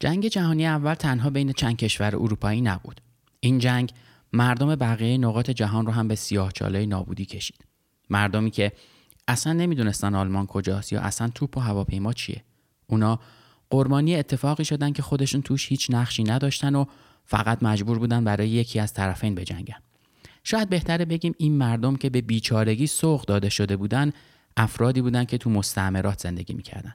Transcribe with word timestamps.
جنگ 0.00 0.26
جهانی 0.28 0.66
اول 0.66 0.94
تنها 0.94 1.30
بین 1.30 1.52
چند 1.52 1.76
کشور 1.76 2.16
اروپایی 2.16 2.60
نبود. 2.60 3.00
این 3.40 3.58
جنگ 3.58 3.92
مردم 4.32 4.74
بقیه 4.74 5.18
نقاط 5.18 5.50
جهان 5.50 5.86
رو 5.86 5.92
هم 5.92 6.08
به 6.08 6.14
سیاهچاله 6.14 6.86
نابودی 6.86 7.24
کشید. 7.24 7.64
مردمی 8.10 8.50
که 8.50 8.72
اصلا 9.28 9.52
نمی‌دونستن 9.52 10.14
آلمان 10.14 10.46
کجاست 10.46 10.92
یا 10.92 11.00
اصلا 11.00 11.28
توپ 11.28 11.56
و 11.56 11.60
هواپیما 11.60 12.12
چیه. 12.12 12.42
اونا 12.86 13.20
قربانی 13.70 14.16
اتفاقی 14.16 14.64
شدن 14.64 14.92
که 14.92 15.02
خودشون 15.02 15.42
توش 15.42 15.68
هیچ 15.68 15.86
نقشی 15.90 16.24
نداشتن 16.24 16.74
و 16.74 16.84
فقط 17.24 17.62
مجبور 17.62 17.98
بودن 17.98 18.24
برای 18.24 18.48
یکی 18.48 18.80
از 18.80 18.92
طرفین 18.92 19.34
بجنگن. 19.34 19.78
شاید 20.44 20.68
بهتره 20.68 21.04
بگیم 21.04 21.34
این 21.38 21.52
مردم 21.52 21.96
که 21.96 22.10
به 22.10 22.20
بیچارگی 22.20 22.86
سوق 22.86 23.24
داده 23.24 23.48
شده 23.48 23.76
بودن 23.76 24.12
افرادی 24.56 25.02
بودن 25.02 25.24
که 25.24 25.38
تو 25.38 25.50
مستعمرات 25.50 26.20
زندگی 26.20 26.54
می‌کردن. 26.54 26.94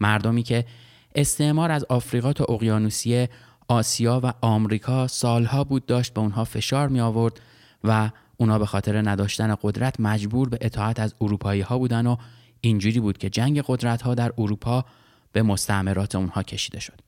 مردمی 0.00 0.42
که 0.42 0.64
استعمار 1.14 1.70
از 1.70 1.84
آفریقا 1.84 2.32
تا 2.32 2.44
اقیانوسیه 2.44 3.28
آسیا 3.68 4.20
و 4.24 4.32
آمریکا 4.40 5.06
سالها 5.06 5.64
بود 5.64 5.86
داشت 5.86 6.14
به 6.14 6.20
اونها 6.20 6.44
فشار 6.44 6.88
می 6.88 7.00
آورد 7.00 7.40
و 7.84 8.10
اونا 8.36 8.58
به 8.58 8.66
خاطر 8.66 9.08
نداشتن 9.08 9.56
قدرت 9.62 10.00
مجبور 10.00 10.48
به 10.48 10.58
اطاعت 10.60 11.00
از 11.00 11.14
اروپایی 11.20 11.60
ها 11.60 11.78
بودن 11.78 12.06
و 12.06 12.16
اینجوری 12.60 13.00
بود 13.00 13.18
که 13.18 13.30
جنگ 13.30 13.62
قدرت 13.66 14.02
ها 14.02 14.14
در 14.14 14.32
اروپا 14.38 14.84
به 15.32 15.42
مستعمرات 15.42 16.14
اونها 16.14 16.42
کشیده 16.42 16.80
شد. 16.80 17.05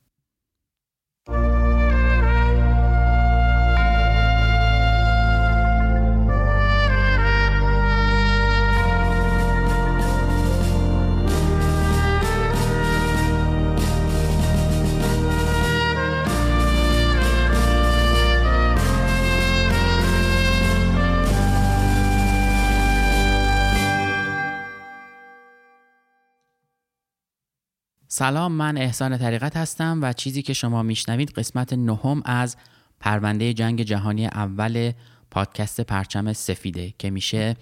سلام 28.18 28.52
من 28.52 28.76
احسان 28.76 29.18
طریقت 29.18 29.56
هستم 29.56 29.98
و 30.02 30.12
چیزی 30.12 30.42
که 30.42 30.52
شما 30.52 30.82
میشنوید 30.82 31.30
قسمت 31.30 31.72
نهم 31.72 32.22
از 32.24 32.56
پرونده 33.00 33.52
جنگ 33.52 33.82
جهانی 33.82 34.26
اول 34.26 34.92
پادکست 35.30 35.80
پرچم 35.80 36.32
سفیده 36.32 36.94
که 36.98 37.10
میشه 37.10 37.56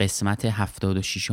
قسمت 0.00 0.44
76 0.44 1.30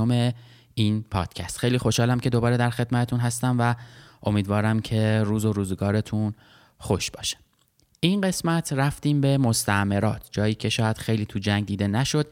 این 0.74 1.06
پادکست. 1.12 1.58
خیلی 1.58 1.78
خوشحالم 1.78 2.20
که 2.20 2.30
دوباره 2.30 2.58
در 2.58 2.70
خدمتتون 2.70 3.20
هستم 3.20 3.56
و 3.60 3.76
امیدوارم 4.24 4.80
که 4.80 5.24
روز 5.26 5.46
و 5.46 5.54
روزگارتون 5.54 6.34
خوش 6.78 7.12
باشه. 7.12 7.38
این 8.00 8.22
قسمت 8.22 8.74
رفتیم 8.74 9.22
به 9.22 9.38
مستعمرات 9.38 10.28
جایی 10.32 10.56
که 10.56 10.70
شاید 10.70 10.98
خیلی 10.98 11.26
تو 11.26 11.40
جنگ 11.40 11.66
دیده 11.66 11.88
نشد 11.88 12.28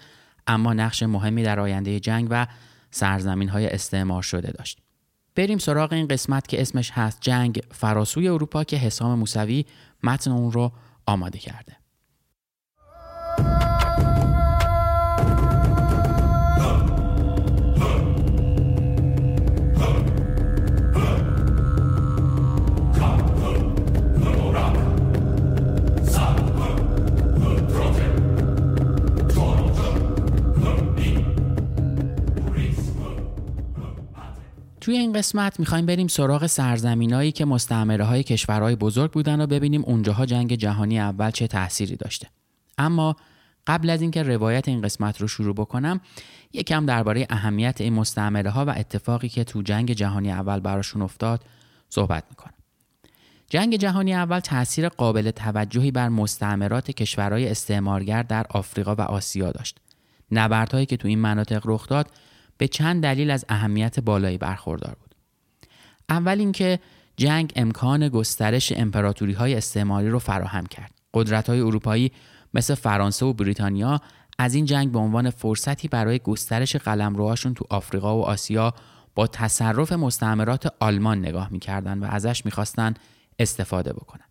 اما 0.47 0.73
نقش 0.73 1.03
مهمی 1.03 1.43
در 1.43 1.59
آینده 1.59 1.99
جنگ 1.99 2.27
و 2.29 2.47
سرزمین 2.91 3.49
های 3.49 3.67
استعمار 3.67 4.21
شده 4.21 4.51
داشت. 4.51 4.86
بریم 5.37 5.57
سراغ 5.57 5.93
این 5.93 6.07
قسمت 6.07 6.47
که 6.47 6.61
اسمش 6.61 6.91
هست 6.91 7.17
جنگ 7.21 7.61
فراسوی 7.71 8.27
اروپا 8.27 8.63
که 8.63 8.77
حسام 8.77 9.19
موسوی 9.19 9.65
متن 10.03 10.31
اون 10.31 10.51
رو 10.51 10.71
آماده 11.05 11.39
کرده. 11.39 11.77
توی 34.87 34.97
این 34.97 35.13
قسمت 35.13 35.59
می‌خوایم 35.59 35.85
بریم 35.85 36.07
سراغ 36.07 36.47
سرزمینایی 36.47 37.31
که 37.31 37.45
مستعمره 37.45 38.03
های 38.05 38.23
کشورهای 38.23 38.75
بزرگ 38.75 39.11
بودن 39.11 39.41
و 39.41 39.47
ببینیم 39.47 39.83
اونجاها 39.85 40.25
جنگ 40.25 40.55
جهانی 40.55 40.99
اول 40.99 41.31
چه 41.31 41.47
تأثیری 41.47 41.95
داشته. 41.95 42.27
اما 42.77 43.15
قبل 43.67 43.89
از 43.89 44.01
اینکه 44.01 44.23
روایت 44.23 44.67
این 44.67 44.81
قسمت 44.81 45.21
رو 45.21 45.27
شروع 45.27 45.55
بکنم 45.55 46.01
یکم 46.53 46.85
درباره 46.85 47.27
اهمیت 47.29 47.81
این 47.81 47.93
مستعمره 47.93 48.49
ها 48.49 48.65
و 48.65 48.69
اتفاقی 48.69 49.29
که 49.29 49.43
تو 49.43 49.61
جنگ 49.61 49.91
جهانی 49.91 50.31
اول 50.31 50.59
براشون 50.59 51.01
افتاد 51.01 51.43
صحبت 51.89 52.23
می‌کنم. 52.29 52.53
جنگ 53.49 53.75
جهانی 53.75 54.13
اول 54.13 54.39
تاثیر 54.39 54.89
قابل 54.89 55.31
توجهی 55.31 55.91
بر 55.91 56.09
مستعمرات 56.09 56.91
کشورهای 56.91 57.49
استعمارگر 57.49 58.23
در 58.23 58.45
آفریقا 58.49 58.95
و 58.95 59.01
آسیا 59.01 59.51
داشت. 59.51 59.79
نبردهایی 60.31 60.85
که 60.85 60.97
تو 60.97 61.07
این 61.07 61.19
مناطق 61.19 61.61
رخ 61.65 61.87
داد 61.87 62.11
به 62.57 62.67
چند 62.67 63.03
دلیل 63.03 63.31
از 63.31 63.45
اهمیت 63.49 63.99
بالایی 63.99 64.37
برخوردار 64.37 64.95
بود. 65.01 65.15
اول 66.09 66.39
اینکه 66.39 66.79
جنگ 67.17 67.53
امکان 67.55 68.09
گسترش 68.09 68.73
امپراتوری 68.75 69.33
های 69.33 69.55
استعماری 69.55 70.09
رو 70.09 70.19
فراهم 70.19 70.65
کرد. 70.65 70.91
قدرت 71.13 71.49
های 71.49 71.59
اروپایی 71.59 72.11
مثل 72.53 72.75
فرانسه 72.75 73.25
و 73.25 73.33
بریتانیا 73.33 74.01
از 74.39 74.55
این 74.55 74.65
جنگ 74.65 74.91
به 74.91 74.99
عنوان 74.99 75.29
فرصتی 75.29 75.87
برای 75.87 76.19
گسترش 76.19 76.75
قلمروهاشون 76.75 77.53
تو 77.53 77.65
آفریقا 77.69 78.17
و 78.17 78.23
آسیا 78.23 78.73
با 79.15 79.27
تصرف 79.27 79.91
مستعمرات 79.91 80.73
آلمان 80.79 81.19
نگاه 81.19 81.49
می‌کردن 81.51 81.99
و 81.99 82.05
ازش 82.05 82.45
می‌خواستن 82.45 82.93
استفاده 83.39 83.93
بکنن. 83.93 84.25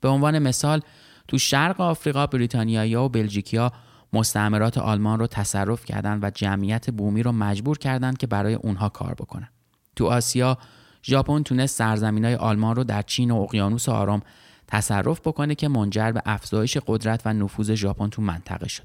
به 0.00 0.08
عنوان 0.08 0.38
مثال 0.38 0.80
تو 1.28 1.38
شرق 1.38 1.80
آفریقا 1.80 2.26
بریتانیایی 2.26 2.94
و 2.94 3.08
بلژیکیا 3.08 3.72
مستعمرات 4.12 4.78
آلمان 4.78 5.18
رو 5.18 5.26
تصرف 5.26 5.84
کردند 5.84 6.24
و 6.24 6.30
جمعیت 6.30 6.90
بومی 6.90 7.22
رو 7.22 7.32
مجبور 7.32 7.78
کردند 7.78 8.18
که 8.18 8.26
برای 8.26 8.54
اونها 8.54 8.88
کار 8.88 9.14
بکنن. 9.14 9.48
تو 9.96 10.06
آسیا 10.06 10.58
ژاپن 11.02 11.42
تونست 11.42 11.76
سرزمینای 11.76 12.34
آلمان 12.34 12.76
رو 12.76 12.84
در 12.84 13.02
چین 13.02 13.30
و 13.30 13.36
اقیانوس 13.36 13.88
آرام 13.88 14.22
تصرف 14.66 15.20
بکنه 15.20 15.54
که 15.54 15.68
منجر 15.68 16.12
به 16.12 16.22
افزایش 16.26 16.78
قدرت 16.86 17.22
و 17.24 17.32
نفوذ 17.32 17.74
ژاپن 17.74 18.08
تو 18.08 18.22
منطقه 18.22 18.68
شد. 18.68 18.84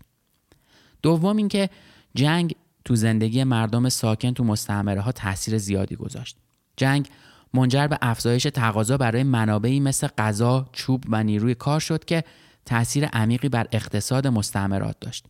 دوم 1.02 1.38
اینکه 1.38 1.70
جنگ 2.16 2.56
تو 2.86 2.96
زندگی 2.96 3.44
مردم 3.44 3.90
ساکن 3.90 4.34
تو 4.34 4.44
مستعمره 4.44 5.02
ها 5.02 5.12
تاثیر 5.12 5.58
زیادی 5.58 5.96
گذاشت. 5.96 6.38
جنگ 6.78 7.10
منجر 7.54 7.88
به 7.88 7.98
افزایش 8.02 8.44
تقاضا 8.44 8.98
برای 8.98 9.24
منابعی 9.24 9.80
مثل 9.80 10.08
غذا، 10.18 10.70
چوب 10.72 11.04
و 11.10 11.24
نیروی 11.24 11.56
کار 11.56 11.80
شد 11.80 12.06
که 12.06 12.24
تاثیر 12.66 13.06
عمیقی 13.06 13.50
بر 13.50 13.68
اقتصاد 13.72 14.28
مستعمرات 14.28 14.96
داشت 15.00 15.25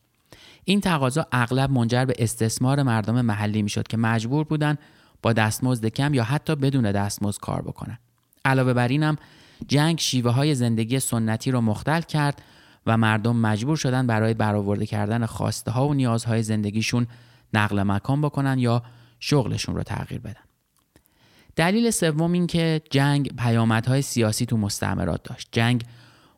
این 0.65 0.81
تقاضا 0.81 1.27
اغلب 1.31 1.71
منجر 1.71 2.05
به 2.05 2.13
استثمار 2.17 2.83
مردم 2.83 3.21
محلی 3.21 3.61
می‌شد 3.61 3.87
که 3.87 3.97
مجبور 3.97 4.43
بودند 4.43 4.79
با 5.21 5.33
دستمزد 5.33 5.85
کم 5.85 6.13
یا 6.13 6.23
حتی 6.23 6.55
بدون 6.55 6.91
دستمزد 6.91 7.39
کار 7.39 7.61
بکنند 7.61 7.99
علاوه 8.45 8.73
بر 8.73 8.87
اینم 8.87 9.17
جنگ 9.67 9.99
شیوه 9.99 10.31
های 10.31 10.55
زندگی 10.55 10.99
سنتی 10.99 11.51
را 11.51 11.61
مختل 11.61 12.01
کرد 12.01 12.41
و 12.85 12.97
مردم 12.97 13.35
مجبور 13.35 13.77
شدن 13.77 14.07
برای 14.07 14.33
برآورده 14.33 14.85
کردن 14.85 15.25
خواسته 15.25 15.71
ها 15.71 15.87
و 15.87 15.93
نیازهای 15.93 16.43
زندگیشون 16.43 17.07
نقل 17.53 17.83
مکان 17.83 18.21
بکنن 18.21 18.59
یا 18.59 18.83
شغلشون 19.19 19.75
رو 19.75 19.83
تغییر 19.83 20.21
بدن. 20.21 20.41
دلیل 21.55 21.91
سوم 21.91 22.31
این 22.31 22.47
که 22.47 22.81
جنگ 22.89 23.35
پیامدهای 23.37 24.01
سیاسی 24.01 24.45
تو 24.45 24.57
مستعمرات 24.57 25.23
داشت. 25.23 25.47
جنگ 25.51 25.83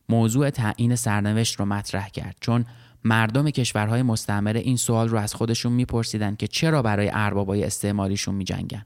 موضوع 0.10 0.50
تعیین 0.50 0.96
سرنوشت 0.96 1.60
رو 1.60 1.66
مطرح 1.66 2.10
کرد 2.10 2.36
چون 2.40 2.66
مردم 3.04 3.50
کشورهای 3.50 4.02
مستعمره 4.02 4.60
این 4.60 4.78
سوال 4.78 5.10
رو 5.10 5.18
از 5.18 5.34
خودشون 5.34 5.72
میپرسیدن 5.72 6.36
که 6.36 6.48
چرا 6.48 6.82
برای 6.82 7.10
اربابای 7.14 7.64
استعماریشون 7.64 8.36
میجنگن. 8.36 8.86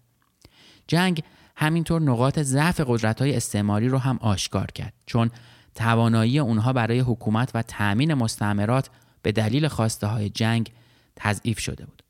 جنگ 0.87 1.23
همینطور 1.55 2.01
نقاط 2.01 2.39
ضعف 2.39 2.81
قدرت‌های 2.87 3.35
استعماری 3.35 3.87
رو 3.87 3.97
هم 3.97 4.17
آشکار 4.21 4.71
کرد 4.71 4.93
چون 5.05 5.31
توانایی 5.75 6.39
اونها 6.39 6.73
برای 6.73 6.99
حکومت 6.99 7.51
و 7.53 7.61
تأمین 7.61 8.13
مستعمرات 8.13 8.89
به 9.21 9.31
دلیل 9.31 9.67
خواسته 9.67 10.07
های 10.07 10.29
جنگ 10.29 10.71
تضعیف 11.15 11.59
شده 11.59 11.85
بود. 11.85 12.03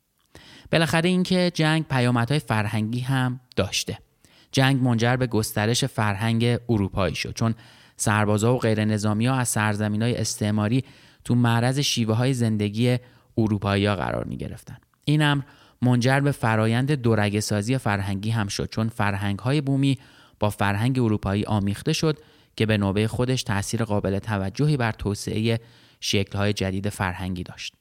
بالاخره 0.72 1.10
اینکه 1.10 1.52
جنگ 1.54 1.86
پیامدهای 1.88 2.40
فرهنگی 2.40 3.00
هم 3.00 3.40
داشته. 3.56 3.98
جنگ 4.52 4.84
منجر 4.84 5.16
به 5.16 5.28
گسترش 5.28 5.86
فرهنگ 5.86 6.58
اروپایی 6.70 7.16
شد 7.16 7.34
چون 7.34 7.56
سربازا 8.00 8.56
و 8.56 8.60
غیر 8.60 8.86
نظامی 8.86 9.25
ها 9.25 9.36
از 9.36 9.50
سرزمین 9.50 10.01
های 10.01 10.18
استعماری 10.18 10.84
تو 11.25 11.36
معرض 11.36 11.80
شیوه 11.80 12.16
های 12.16 12.34
زندگی 12.34 12.98
اروپایی 13.38 13.86
ها 13.86 13.96
قرار 13.96 14.24
می 14.24 14.38
گرفتن. 14.38 14.78
این 15.06 15.22
امر 15.22 15.44
منجر 15.81 16.19
به 16.19 16.31
فرایند 16.31 16.92
دورگه 16.92 17.40
سازی 17.40 17.78
فرهنگی 17.78 18.30
هم 18.30 18.48
شد 18.48 18.69
چون 18.69 18.90
فرهنگ 18.90 19.40
های 19.40 19.62
بومی 19.62 19.98
با 20.40 20.50
فرهنگ 20.50 21.00
اروپایی 21.00 21.46
آمیخته 21.46 21.94
شد 21.94 22.18
که 22.56 22.66
به 22.66 22.78
نوبه 22.78 23.07
خودش 23.07 23.44
تاثیر 23.44 23.84
قابل 23.84 24.19
توجهی 24.19 24.78
بر 24.78 24.92
توسعه 24.92 25.60
شکل 26.00 26.38
های 26.38 26.54
جدید 26.54 26.90
فرهنگی 26.90 27.44
داشت. 27.44 27.74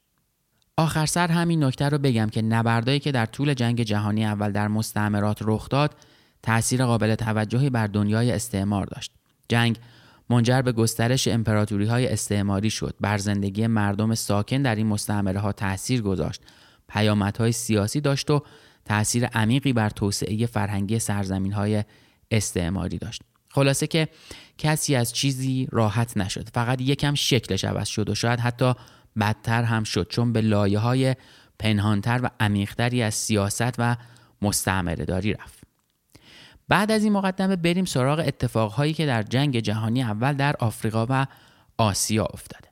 آخر 0.77 1.07
سر 1.07 1.29
همین 1.29 1.65
نکته 1.65 1.89
رو 1.89 1.99
بگم 1.99 2.29
که 2.29 2.43
نبردایی 2.43 2.99
که 2.99 3.13
در 3.13 3.27
طول 3.27 3.55
جنگ 3.55 3.83
جهانی 3.83 4.25
اول 4.25 4.53
در 4.53 4.69
مستعمرات 4.69 5.39
رخ 5.43 5.69
داد 5.69 5.95
تاثیر 6.43 6.85
قابل 6.85 7.15
توجهی 7.15 7.71
بر 7.71 7.87
دنیای 7.87 8.33
استعمار 8.33 8.87
داشت. 8.87 9.13
جنگ 9.49 9.79
منجر 10.31 10.63
به 10.63 10.73
گسترش 10.73 11.29
امپراتوری 11.29 11.87
های 11.87 12.07
استعماری 12.07 12.71
شد. 12.71 12.95
بر 13.01 13.19
زندگی 13.19 13.67
مردم 13.67 14.15
ساکن 14.15 14.63
در 14.63 14.75
این 14.75 14.87
مستعمره 14.87 15.41
ها 15.41 15.53
تاثیر 15.53 16.03
گذاشت. 16.03 16.43
پیامدهای 16.89 17.53
سیاسی 17.53 18.01
داشت 18.01 18.31
و 18.31 18.43
تاثیر 18.85 19.27
عمیقی 19.27 19.73
بر 19.73 19.91
توسعه 19.91 20.47
فرهنگی 20.47 20.99
سرزمین 20.99 21.53
های 21.53 21.85
استعماری 22.31 22.99
داشت. 22.99 23.23
خلاصه 23.51 23.87
که 23.87 24.09
کسی 24.59 24.95
از 24.97 25.13
چیزی 25.13 25.69
راحت 25.71 26.17
نشد. 26.17 26.49
فقط 26.55 26.81
یکم 26.81 27.15
شکلش 27.15 27.65
عوض 27.65 27.89
شد 27.89 28.11
و 28.11 28.15
شاید 28.15 28.41
حتی 28.41 28.75
بدتر 29.21 29.63
هم 29.63 29.85
شد 29.85 30.07
چون 30.11 30.33
به 30.33 30.41
لایه 30.41 30.79
های 30.79 31.17
پنهانتر 31.59 32.21
و 32.23 32.31
عمیقتری 32.41 33.03
از 33.03 33.15
سیاست 33.15 33.75
و 33.79 33.97
مستعمره 34.43 35.05
داری 35.05 35.33
رفت. 35.33 35.58
بعد 36.69 36.91
از 36.91 37.05
این 37.05 37.13
مقدمه 37.13 37.57
بریم 37.57 37.85
سراغ 37.85 38.19
اتفاقهایی 38.27 38.93
که 38.93 39.07
در 39.07 39.23
جنگ 39.23 39.61
جهانی 39.61 40.03
اول 40.03 40.33
در 40.33 40.57
آفریقا 40.59 41.07
و 41.09 41.27
آسیا 41.79 42.25
افتاده. 42.25 42.69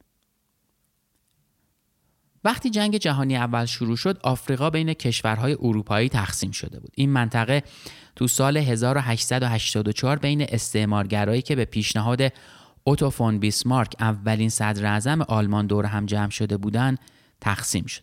وقتی 2.45 2.71
جنگ 2.71 2.97
جهانی 2.97 3.37
اول 3.37 3.65
شروع 3.65 3.97
شد 3.97 4.19
آفریقا 4.23 4.71
بین 4.71 4.93
کشورهای 4.93 5.53
اروپایی 5.53 6.09
تقسیم 6.09 6.51
شده 6.51 6.81
بود. 6.81 6.93
این 6.95 7.11
منطقه 7.11 7.63
تو 8.17 8.29
سال 8.29 8.57
1884 8.57 10.17
بین 10.19 10.43
استعمارگرایی 10.49 11.43
که 11.43 11.57
به 11.57 11.65
پیشنهاد 11.65 12.33
اوتوفون 12.85 13.39
بیسمارک 13.39 13.97
اولین 14.01 14.49
صدر 14.49 14.87
اعظم 14.87 15.23
آلمان 15.23 15.67
دور 15.67 15.87
هم 15.87 16.07
جمع 16.07 16.31
شده 16.31 16.57
بودند 16.57 16.99
تقسیم 17.41 17.87
شد. 17.87 18.03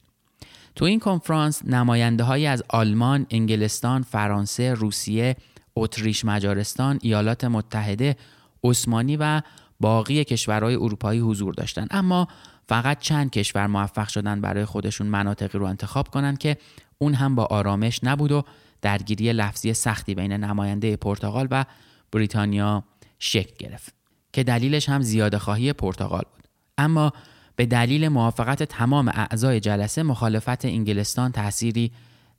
تو 0.75 0.85
این 0.85 0.99
کنفرانس 0.99 1.65
نماینده 1.65 2.23
های 2.23 2.45
از 2.47 2.63
آلمان، 2.69 3.27
انگلستان، 3.29 4.01
فرانسه، 4.01 4.73
روسیه، 4.73 5.35
اتریش، 5.75 6.25
مجارستان، 6.25 6.99
ایالات 7.01 7.43
متحده، 7.43 8.15
عثمانی 8.63 9.17
و 9.17 9.41
باقی 9.79 10.23
کشورهای 10.23 10.75
اروپایی 10.75 11.19
حضور 11.19 11.53
داشتند 11.53 11.87
اما 11.91 12.27
فقط 12.67 12.99
چند 12.99 13.29
کشور 13.29 13.67
موفق 13.67 14.07
شدن 14.07 14.41
برای 14.41 14.65
خودشون 14.65 15.07
مناطقی 15.07 15.57
رو 15.57 15.65
انتخاب 15.65 16.07
کنند 16.07 16.37
که 16.37 16.57
اون 16.97 17.13
هم 17.13 17.35
با 17.35 17.45
آرامش 17.45 17.99
نبود 18.03 18.31
و 18.31 18.43
درگیری 18.81 19.33
لفظی 19.33 19.73
سختی 19.73 20.15
بین 20.15 20.31
نماینده 20.31 20.95
پرتغال 20.95 21.47
و 21.51 21.65
بریتانیا 22.11 22.83
شکل 23.19 23.55
گرفت 23.59 23.93
که 24.33 24.43
دلیلش 24.43 24.89
هم 24.89 25.01
زیاده 25.01 25.39
خواهی 25.39 25.73
پرتغال 25.73 26.23
بود. 26.35 26.47
اما 26.77 27.13
به 27.55 27.65
دلیل 27.65 28.07
موافقت 28.07 28.63
تمام 28.63 29.07
اعضای 29.07 29.59
جلسه 29.59 30.03
مخالفت 30.03 30.65
انگلستان 30.65 31.31
تأثیری 31.31 31.91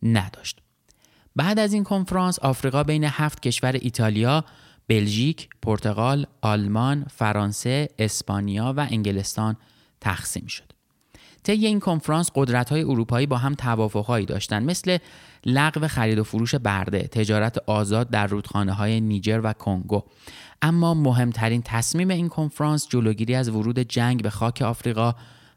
نداشت. 0.03 0.64
بعد 1.37 1.59
از 1.59 1.73
این 1.73 1.85
کنفرانس 1.85 2.39
آفریقا 2.39 2.83
بین 2.83 3.05
هفت 3.05 3.43
کشور 3.43 3.73
ایتالیا، 3.73 4.45
بلژیک، 4.89 5.49
پرتغال، 5.63 6.27
آلمان، 6.41 7.05
فرانسه، 7.05 7.89
اسپانیا 7.99 8.75
و 8.77 8.87
انگلستان 8.91 9.57
تقسیم 10.01 10.47
شد. 10.47 10.75
طی 11.43 11.67
این 11.67 11.81
کنفرانس 11.81 12.31
های 12.71 12.83
اروپایی 12.83 13.27
با 13.27 13.37
هم 13.37 13.55
توافقهایی 13.55 14.27
داشتند 14.27 14.71
مثل 14.71 14.99
لغو 15.47 15.89
خرید 15.89 16.19
و 16.19 16.25
فروش 16.25 16.55
برده، 16.55 17.03
تجارت 17.03 17.59
آزاد 17.67 18.11
در 18.11 18.27
رودخانه 18.27 18.73
های 18.73 19.01
نیجر 19.01 19.41
و 19.45 19.53
کنگو. 19.53 20.03
اما 20.63 20.95
مهمترین 20.95 21.63
تصمیم 21.63 22.11
این 22.11 22.29
کنفرانس 22.29 22.89
جلوگیری 22.89 23.35
از 23.35 23.49
ورود 23.49 23.79
جنگ 23.79 24.23
به 24.23 24.31
خاک 24.31 24.63
آفریقا 24.63 25.15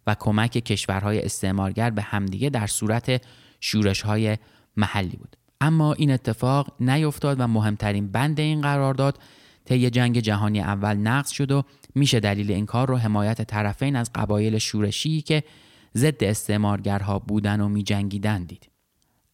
و 0.07 0.15
کمک 0.19 0.51
کشورهای 0.51 1.21
استعمارگر 1.21 1.89
به 1.89 2.01
همدیگه 2.01 2.49
در 2.49 2.67
صورت 2.67 3.21
شورش 3.59 4.01
های 4.01 4.37
محلی 4.77 5.17
بود. 5.17 5.37
اما 5.61 5.93
این 5.93 6.11
اتفاق 6.11 6.73
نیفتاد 6.79 7.39
و 7.39 7.47
مهمترین 7.47 8.07
بند 8.07 8.39
این 8.39 8.61
قرارداد 8.61 9.19
طی 9.65 9.89
جنگ 9.89 10.19
جهانی 10.19 10.59
اول 10.59 10.95
نقض 10.97 11.29
شد 11.29 11.51
و 11.51 11.63
میشه 11.95 12.19
دلیل 12.19 12.51
این 12.51 12.65
کار 12.65 12.87
رو 12.87 12.97
حمایت 12.97 13.41
طرفین 13.41 13.95
از 13.95 14.11
قبایل 14.15 14.57
شورشی 14.57 15.21
که 15.21 15.43
ضد 15.95 16.23
استعمارگرها 16.23 17.19
بودن 17.19 17.61
و 17.61 17.69
میجنگیدن 17.69 18.43
دید. 18.43 18.69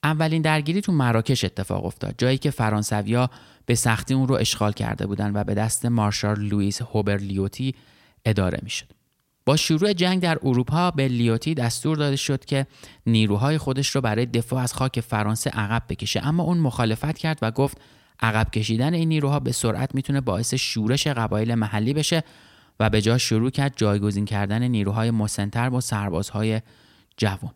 اولین 0.04 0.42
درگیری 0.42 0.82
تو 0.82 0.92
مراکش 0.92 1.44
اتفاق 1.44 1.86
افتاد 1.86 2.16
جایی 2.18 2.38
که 2.38 2.52
فرانسویا 2.52 3.30
به 3.66 3.76
سختی 3.76 4.14
اون 4.14 4.28
رو 4.28 4.36
اشغال 4.36 4.72
کرده 4.72 5.08
بودند 5.08 5.36
و 5.36 5.44
به 5.44 5.54
دست 5.54 5.86
مارشال 5.86 6.40
لوئیس 6.40 6.82
هوبر 6.82 7.18
لیوتی 7.18 7.76
اداره 8.26 8.60
می‌شد. 8.64 8.93
با 9.46 9.56
شروع 9.56 9.94
جنگ 9.94 10.22
در 10.22 10.40
اروپا 10.44 10.92
به 10.92 11.08
لیوتی 11.08 11.54
دستور 11.54 11.98
داده 11.98 12.16
شد 12.16 12.46
که 12.46 12.68
نیروهای 13.06 13.58
خودش 13.58 13.90
رو 13.90 14.02
برای 14.02 14.26
دفاع 14.26 14.64
از 14.64 14.74
خاک 14.74 15.00
فرانسه 15.00 15.50
عقب 15.50 15.84
بکشه. 15.90 16.28
اما 16.28 16.44
اون 16.44 16.58
مخالفت 16.58 17.18
کرد 17.18 17.40
و 17.42 17.52
گفت 17.52 17.78
عقب 18.20 18.52
کشیدن 18.52 18.94
این 18.94 19.10
نیروها 19.10 19.40
به 19.40 19.52
سرعت 19.52 19.96
می‌تونه 19.96 20.22
باعث 20.22 20.54
شورش 20.54 21.08
قبایل 21.08 21.56
محلی 21.56 21.94
بشه 21.94 22.24
و 22.80 22.90
به 22.90 23.02
جا 23.02 23.18
شروع 23.18 23.50
کرد 23.50 23.74
جایگزین 23.76 24.26
کردن 24.26 24.64
نیروهای 24.64 25.12
مسنتر 25.12 25.70
با 25.70 25.82
سربازهای 25.82 26.62
جوان. 27.18 27.52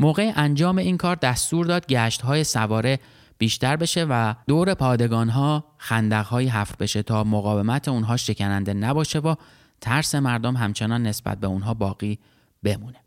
موقع 0.00 0.32
انجام 0.36 0.78
این 0.78 0.96
کار 0.96 1.16
دستور 1.16 1.66
داد 1.66 1.86
گشت 1.86 2.22
های 2.22 2.44
سواره 2.44 2.98
بیشتر 3.38 3.76
بشه 3.76 4.04
و 4.04 4.34
دور 4.46 4.74
پادگان 4.74 5.28
ها 5.28 5.64
خندق 5.78 6.32
حفر 6.34 6.74
بشه 6.80 7.02
تا 7.02 7.24
مقاومت 7.24 7.88
اونها 7.88 8.16
شکننده 8.16 8.74
نباشه 8.74 9.18
و 9.18 9.34
ترس 9.80 10.14
مردم 10.14 10.56
همچنان 10.56 11.02
نسبت 11.02 11.40
به 11.40 11.46
اونها 11.46 11.74
باقی 11.74 12.18
بمونه 12.62 12.98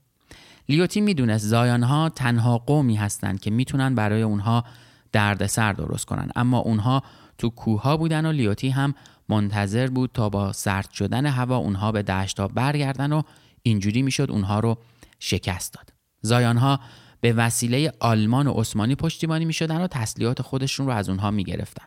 لیوتی 0.69 1.01
می‌دونست 1.01 1.45
زایان 1.45 1.83
ها 1.83 2.09
تنها 2.09 2.57
قومی 2.57 2.95
هستند 2.95 3.39
که 3.39 3.51
می‌تونن 3.51 3.95
برای 3.95 4.21
اونها 4.21 4.63
دردسر 5.11 5.73
درست 5.73 6.05
کنن 6.05 6.29
اما 6.35 6.59
اونها 6.59 7.03
تو 7.37 7.49
کوه 7.49 7.97
بودن 7.97 8.25
و 8.25 8.31
لیوتی 8.31 8.69
هم 8.69 8.93
منتظر 9.29 9.87
بود 9.87 10.11
تا 10.13 10.29
با 10.29 10.53
سرد 10.53 10.91
شدن 10.91 11.25
هوا 11.25 11.57
اونها 11.57 11.91
به 11.91 12.03
دشت 12.03 12.39
ها 12.39 12.47
برگردن 12.47 13.13
و 13.13 13.21
اینجوری 13.63 14.01
می‌شد 14.01 14.31
اونها 14.31 14.59
رو 14.59 14.77
شکست 15.19 15.73
داد 15.73 15.93
زایانها 16.21 16.79
به 17.21 17.33
وسیله 17.33 17.93
آلمان 17.99 18.47
و 18.47 18.51
عثمانی 18.51 18.95
پشتیبانی 18.95 19.45
می 19.45 19.53
شدن 19.53 19.81
و 19.81 19.87
تسلیحات 19.87 20.41
خودشون 20.41 20.85
رو 20.85 20.91
از 20.91 21.09
اونها 21.09 21.31
می 21.31 21.43
گرفتن. 21.43 21.85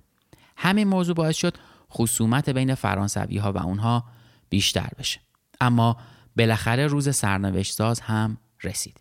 همین 0.57 0.89
موضوع 0.89 1.15
باعث 1.15 1.37
شد 1.37 1.55
خصومت 1.93 2.51
بین 2.51 2.75
فرانسوی 2.75 3.39
ها 3.39 3.53
و 3.53 3.59
اونها 3.59 4.05
بیشتر 4.52 4.90
بشه. 5.00 5.20
اما 5.62 5.98
بالاخره 6.36 6.88
روز 6.88 7.16
سرنوشت 7.16 7.74
ساز 7.74 8.00
هم 8.00 8.38
رسید. 8.64 9.00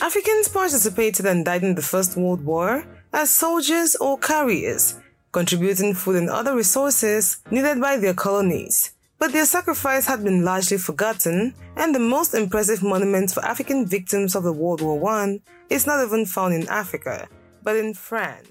Africans 0.00 0.48
participated 0.48 1.26
and 1.26 1.44
died 1.44 1.62
in 1.62 1.74
the 1.74 1.82
First 1.82 2.16
World 2.16 2.42
War 2.50 2.86
as 3.12 3.28
soldiers 3.28 3.90
or 4.04 4.18
carriers, 4.18 4.94
contributing 5.30 5.92
food 5.94 6.16
and 6.16 6.30
other 6.30 6.54
resources 6.56 7.22
needed 7.50 7.78
by 7.86 7.98
their 7.98 8.14
colonies. 8.14 8.76
But 9.20 9.32
their 9.32 9.44
sacrifice 9.44 10.06
had 10.06 10.24
been 10.24 10.42
largely 10.42 10.78
forgotten, 10.78 11.54
and 11.76 11.94
the 11.94 12.06
most 12.16 12.34
impressive 12.34 12.82
monument 12.82 13.30
for 13.34 13.44
African 13.44 13.84
victims 13.84 14.34
of 14.34 14.42
the 14.44 14.52
World 14.60 14.80
War 14.80 14.96
I 15.20 15.40
is 15.68 15.86
not 15.86 16.02
even 16.06 16.24
found 16.24 16.54
in 16.54 16.66
Africa, 16.68 17.16
but 17.18 17.28
in 17.28 17.28
France. 17.28 17.33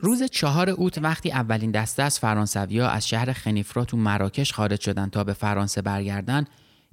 روز 0.00 0.22
چهار 0.22 0.70
اوت 0.70 0.98
وقتی 0.98 1.32
اولین 1.32 1.70
دسته 1.70 2.02
از 2.02 2.18
فرانسویا 2.18 2.88
از 2.88 3.08
شهر 3.08 3.32
خنیفرا 3.32 3.84
تو 3.84 3.96
مراکش 3.96 4.52
خارج 4.52 4.80
شدن 4.80 5.08
تا 5.08 5.24
به 5.24 5.32
فرانسه 5.32 5.82
برگردن 5.82 6.44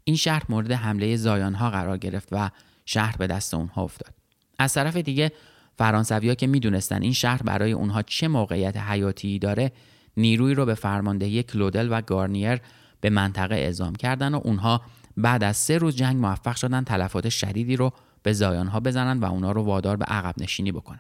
این 0.04 0.16
شهر 0.16 0.44
مورد 0.50 0.72
حمله 0.72 1.16
زایانها 1.16 1.70
قرار 1.70 1.98
گرفت 1.98 2.28
و 2.32 2.50
شهر 2.86 3.18
به 3.18 3.28
دست 3.28 3.54
اونها 3.54 3.84
افتاد. 3.84 4.14
از 4.60 4.74
طرف 4.74 4.98
دیگه 4.98 5.32
فرانسویا 5.78 6.36
که 6.36 6.48
می‌دونستن 6.48 7.02
این 7.02 7.14
شهر 7.14 7.44
برای 7.44 7.72
اونها 7.72 8.02
چه 8.02 8.28
موقعیت 8.28 8.78
حیاتی 8.78 9.40
داره 9.40 9.72
نیروی 10.18 10.54
رو 10.54 10.66
به 10.66 10.76
فرماندهی 10.76 11.44
کلودل 11.44 11.88
و 11.92 12.02
گارنیر 12.02 12.62
به 13.02 13.10
منطقه 13.10 13.56
اعزام 13.56 13.96
کردن 13.96 14.36
و 14.36 14.42
اونها 14.44 14.82
بعد 15.18 15.44
از 15.44 15.58
سه 15.58 15.78
روز 15.78 15.96
جنگ 15.96 16.18
موفق 16.18 16.56
شدن 16.56 16.84
تلفات 16.84 17.30
شدیدی 17.30 17.76
رو 17.76 17.94
به 18.24 18.34
زایانها 18.34 18.80
بزنن 18.80 19.20
و 19.20 19.26
اونا 19.26 19.52
رو 19.52 19.64
وادار 19.64 19.98
به 19.98 20.06
عقب 20.06 20.36
نشینی 20.38 20.72
بکنن. 20.72 21.00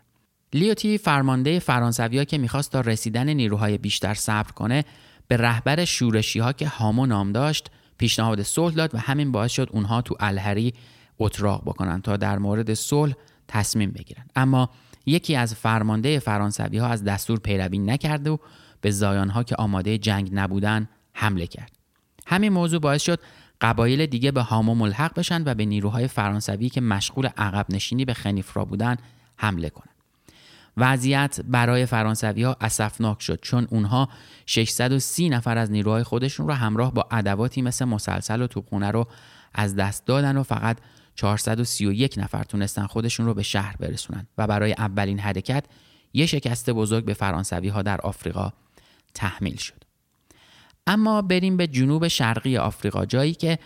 لیوتی 0.53 0.97
فرمانده 0.97 1.59
فرانسویا 1.59 2.23
که 2.23 2.37
می‌خواست 2.37 2.71
تا 2.71 2.81
رسیدن 2.81 3.29
نیروهای 3.29 3.77
بیشتر 3.77 4.13
صبر 4.13 4.51
کنه 4.51 4.85
به 5.27 5.37
رهبر 5.37 5.85
شورشی 5.85 6.39
ها 6.39 6.53
که 6.53 6.67
هامو 6.67 7.05
نام 7.05 7.31
داشت 7.31 7.71
پیشنهاد 7.97 8.41
صلح 8.41 8.75
داد 8.75 8.95
و 8.95 8.97
همین 8.97 9.31
باعث 9.31 9.51
شد 9.51 9.69
اونها 9.71 10.01
تو 10.01 10.15
الهری 10.19 10.73
اتراق 11.19 11.61
بکنن 11.61 12.01
تا 12.01 12.17
در 12.17 12.37
مورد 12.37 12.73
صلح 12.73 13.13
تصمیم 13.47 13.91
بگیرن 13.91 14.25
اما 14.35 14.69
یکی 15.05 15.35
از 15.35 15.55
فرمانده 15.55 16.19
فرانسوی 16.19 16.77
ها 16.77 16.87
از 16.87 17.03
دستور 17.03 17.39
پیروی 17.39 17.77
نکرد 17.77 18.27
و 18.27 18.39
به 18.81 18.91
زایان 18.91 19.29
ها 19.29 19.43
که 19.43 19.55
آماده 19.55 19.97
جنگ 19.97 20.29
نبودن 20.33 20.89
حمله 21.13 21.47
کرد 21.47 21.71
همین 22.27 22.53
موضوع 22.53 22.79
باعث 22.79 23.03
شد 23.03 23.19
قبایل 23.61 24.05
دیگه 24.05 24.31
به 24.31 24.41
هامو 24.41 24.75
ملحق 24.75 25.13
بشن 25.19 25.43
و 25.45 25.53
به 25.53 25.65
نیروهای 25.65 26.07
فرانسوی 26.07 26.69
که 26.69 26.81
مشغول 26.81 27.29
عقب 27.37 27.65
نشینی 27.69 28.05
به 28.05 28.13
خنیفرا 28.13 28.65
بودن 28.65 28.97
حمله 29.37 29.69
کنند. 29.69 30.00
وضعیت 30.77 31.39
برای 31.47 31.85
فرانسوی 31.85 32.43
ها 32.43 32.57
اسفناک 32.61 33.21
شد 33.21 33.39
چون 33.41 33.67
اونها 33.69 34.09
630 34.45 35.29
نفر 35.29 35.57
از 35.57 35.71
نیروهای 35.71 36.03
خودشون 36.03 36.47
رو 36.47 36.53
همراه 36.53 36.93
با 36.93 37.07
ادواتی 37.11 37.61
مثل 37.61 37.85
مسلسل 37.85 38.41
و 38.41 38.47
توپخونه 38.47 38.91
رو 38.91 39.07
از 39.53 39.75
دست 39.75 40.05
دادن 40.05 40.37
و 40.37 40.43
فقط 40.43 40.77
431 41.15 42.17
نفر 42.17 42.43
تونستن 42.43 42.85
خودشون 42.85 43.25
رو 43.25 43.33
به 43.33 43.43
شهر 43.43 43.75
برسونن. 43.79 44.27
و 44.37 44.47
برای 44.47 44.73
اولین 44.77 45.19
حرکت 45.19 45.65
یه 46.13 46.25
شکست 46.25 46.69
بزرگ 46.69 47.05
به 47.05 47.13
فرانسوی 47.13 47.67
ها 47.67 47.81
در 47.81 48.01
آفریقا 48.01 48.53
تحمیل 49.13 49.55
شد. 49.55 49.83
اما 50.87 51.21
بریم 51.21 51.57
به 51.57 51.67
جنوب 51.67 52.07
شرقی 52.07 52.57
آفریقا 52.57 53.05
جایی 53.05 53.33
که 53.33 53.59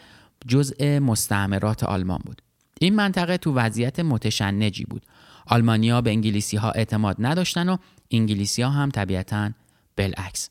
جزء 0.48 1.00
مستعمرات 1.00 1.84
آلمان 1.84 2.20
بود. 2.26 2.42
این 2.82 2.96
منطقه 2.96 3.38
تو 3.38 3.54
وضعیت 3.54 4.00
متشنجی 4.00 4.84
بود. 4.84 5.06
آلمانیا 5.46 6.02
به 6.02 6.10
انگلیسی 6.10 6.58
ها 6.58 6.72
اعتماد 6.72 7.16
نداشتن 7.20 7.70
و 7.70 7.78
انگلیسی 8.12 8.62
ها 8.62 8.70
هم 8.70 8.90
طبیعتا 8.90 9.52
بالعکس. 9.98 10.50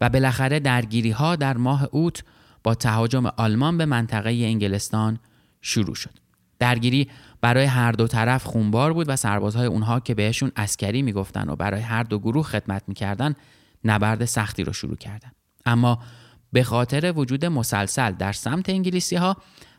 و 0.00 0.08
بالاخره 0.08 0.60
درگیری 0.60 1.10
ها 1.10 1.36
در 1.36 1.56
ماه 1.56 1.88
اوت 1.92 2.24
با 2.64 2.74
تهاجم 2.74 3.26
آلمان 3.26 3.78
به 3.78 3.86
منطقه 3.86 4.30
انگلستان 4.30 5.18
شروع 5.60 5.94
شد. 5.94 6.18
درگیری 6.58 7.08
برای 7.40 7.64
هر 7.64 7.92
دو 7.92 8.06
طرف 8.06 8.44
خونبار 8.44 8.92
بود 8.92 9.08
و 9.08 9.16
سربازهای 9.16 9.66
اونها 9.66 10.00
که 10.00 10.14
بهشون 10.14 10.52
اسکری 10.56 11.02
می‌گفتن 11.02 11.48
و 11.48 11.56
برای 11.56 11.80
هر 11.80 12.02
دو 12.02 12.18
گروه 12.18 12.44
خدمت 12.44 12.82
می‌کردن 12.86 13.34
نبرد 13.84 14.24
سختی 14.24 14.64
رو 14.64 14.72
شروع 14.72 14.96
کردن. 14.96 15.30
اما 15.66 16.02
به 16.52 16.62
خاطر 16.62 17.12
وجود 17.16 17.44
مسلسل 17.44 18.12
در 18.12 18.32
سمت 18.32 18.68
انگلیسی 18.68 19.16
ها 19.16 19.36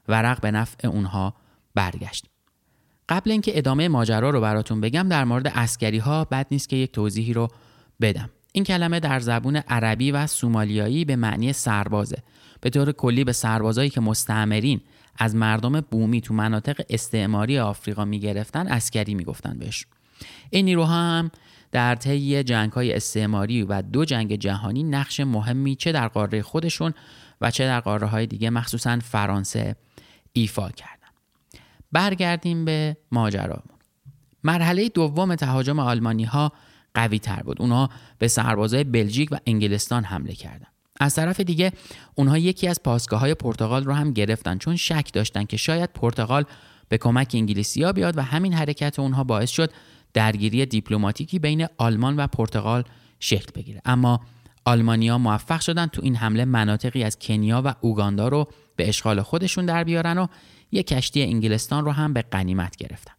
ورق 0.07 0.41
به 0.41 0.51
نفع 0.51 0.87
اونها 0.87 1.33
برگشت. 1.75 2.28
قبل 3.09 3.31
اینکه 3.31 3.57
ادامه 3.57 3.87
ماجرا 3.87 4.29
رو 4.29 4.41
براتون 4.41 4.81
بگم 4.81 5.07
در 5.09 5.23
مورد 5.23 5.47
اسکری 5.47 5.97
ها 5.97 6.25
بد 6.25 6.47
نیست 6.51 6.69
که 6.69 6.75
یک 6.75 6.91
توضیحی 6.91 7.33
رو 7.33 7.47
بدم. 8.01 8.29
این 8.51 8.63
کلمه 8.63 8.99
در 8.99 9.19
زبون 9.19 9.55
عربی 9.55 10.11
و 10.11 10.27
سومالیایی 10.27 11.05
به 11.05 11.15
معنی 11.15 11.53
سربازه. 11.53 12.17
به 12.61 12.69
طور 12.69 12.91
کلی 12.91 13.23
به 13.23 13.31
سربازایی 13.31 13.89
که 13.89 14.01
مستعمرین 14.01 14.81
از 15.17 15.35
مردم 15.35 15.81
بومی 15.81 16.21
تو 16.21 16.33
مناطق 16.33 16.81
استعماری 16.89 17.59
آفریقا 17.59 18.05
می‌گرفتن 18.05 18.67
اسکری 18.67 19.15
می‌گفتن 19.15 19.57
بهش. 19.59 19.85
این 20.49 20.65
نیروها 20.65 20.95
هم 20.95 21.31
در 21.71 21.95
طی 21.95 22.43
جنگ 22.43 22.71
های 22.71 22.93
استعماری 22.93 23.63
و 23.63 23.81
دو 23.81 24.05
جنگ 24.05 24.35
جهانی 24.35 24.83
نقش 24.83 25.19
مهمی 25.19 25.75
چه 25.75 25.91
در 25.91 26.07
قاره 26.07 26.41
خودشون 26.41 26.93
و 27.41 27.51
چه 27.51 27.65
در 27.65 27.79
قاره 27.79 28.07
های 28.07 28.25
دیگه 28.27 28.49
مخصوصا 28.49 28.99
فرانسه 28.99 29.75
ایفا 30.33 30.69
کردن 30.69 30.98
برگردیم 31.91 32.65
به 32.65 32.97
ماجرامون 33.11 33.79
مرحله 34.43 34.89
دوم 34.89 35.35
تهاجم 35.35 35.79
آلمانی 35.79 36.23
ها 36.23 36.51
قوی 36.93 37.19
تر 37.19 37.43
بود. 37.43 37.61
اونها 37.61 37.89
به 38.17 38.27
سربازای 38.27 38.83
بلژیک 38.83 39.31
و 39.31 39.37
انگلستان 39.45 40.03
حمله 40.03 40.33
کردند. 40.33 40.73
از 40.99 41.15
طرف 41.15 41.39
دیگه 41.39 41.71
اونها 42.15 42.37
یکی 42.37 42.67
از 42.67 42.83
پاسگاه 42.83 43.19
های 43.19 43.33
پرتغال 43.33 43.83
رو 43.83 43.93
هم 43.93 44.11
گرفتن 44.11 44.57
چون 44.57 44.75
شک 44.75 45.09
داشتن 45.13 45.43
که 45.43 45.57
شاید 45.57 45.93
پرتغال 45.93 46.43
به 46.89 46.97
کمک 46.97 47.31
انگلیسیا 47.33 47.93
بیاد 47.93 48.17
و 48.17 48.21
همین 48.21 48.53
حرکت 48.53 48.99
اونها 48.99 49.23
باعث 49.23 49.49
شد 49.49 49.71
درگیری 50.13 50.65
دیپلماتیکی 50.65 51.39
بین 51.39 51.67
آلمان 51.77 52.15
و 52.15 52.27
پرتغال 52.27 52.83
شکل 53.19 53.51
بگیره. 53.55 53.81
اما 53.85 54.19
آلمانیا 54.65 55.17
موفق 55.17 55.59
شدن 55.59 55.87
تو 55.87 56.01
این 56.03 56.15
حمله 56.15 56.45
مناطقی 56.45 57.03
از 57.03 57.19
کنیا 57.19 57.61
و 57.65 57.75
اوگاندا 57.81 58.27
رو 58.27 58.47
به 58.75 58.89
اشغال 58.89 59.21
خودشون 59.21 59.65
در 59.65 59.83
بیارن 59.83 60.17
و 60.17 60.27
یک 60.71 60.87
کشتی 60.87 61.23
انگلستان 61.23 61.85
رو 61.85 61.91
هم 61.91 62.13
به 62.13 62.21
قنیمت 62.21 62.75
گرفتن. 62.75 63.13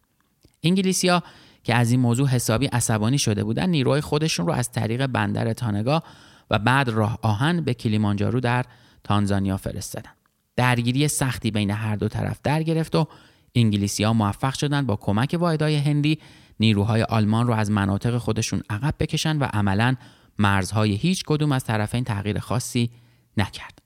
انگلیسیا 0.63 1.23
که 1.63 1.75
از 1.75 1.91
این 1.91 1.99
موضوع 1.99 2.27
حسابی 2.27 2.65
عصبانی 2.65 3.17
شده 3.17 3.43
بودن 3.43 3.69
نیروهای 3.69 4.01
خودشون 4.01 4.47
رو 4.47 4.53
از 4.53 4.71
طریق 4.71 5.05
بندر 5.05 5.53
تانگا 5.53 6.03
و 6.51 6.59
بعد 6.59 6.89
راه 6.89 7.19
آهن 7.21 7.61
به 7.61 7.73
کلیمانجارو 7.73 8.39
در 8.39 8.65
تانزانیا 9.03 9.57
فرستادن. 9.57 10.11
درگیری 10.55 11.07
سختی 11.07 11.51
بین 11.51 11.71
هر 11.71 11.95
دو 11.95 12.07
طرف 12.07 12.39
در 12.43 12.63
گرفت 12.63 12.95
و 12.95 13.07
انگلیسی 13.55 14.03
ها 14.03 14.13
موفق 14.13 14.53
شدند 14.53 14.87
با 14.87 14.95
کمک 14.95 15.37
واحدهای 15.39 15.75
هندی 15.75 16.19
نیروهای 16.59 17.03
آلمان 17.03 17.47
رو 17.47 17.53
از 17.53 17.71
مناطق 17.71 18.17
خودشون 18.17 18.61
عقب 18.69 18.95
بکشن 18.99 19.37
و 19.37 19.43
عملا 19.43 19.95
مرزهای 20.39 20.95
هیچ 20.95 21.23
کدوم 21.27 21.51
از 21.51 21.63
طرفین 21.63 22.03
تغییر 22.03 22.39
خاصی 22.39 22.89
نکرد. 23.37 23.79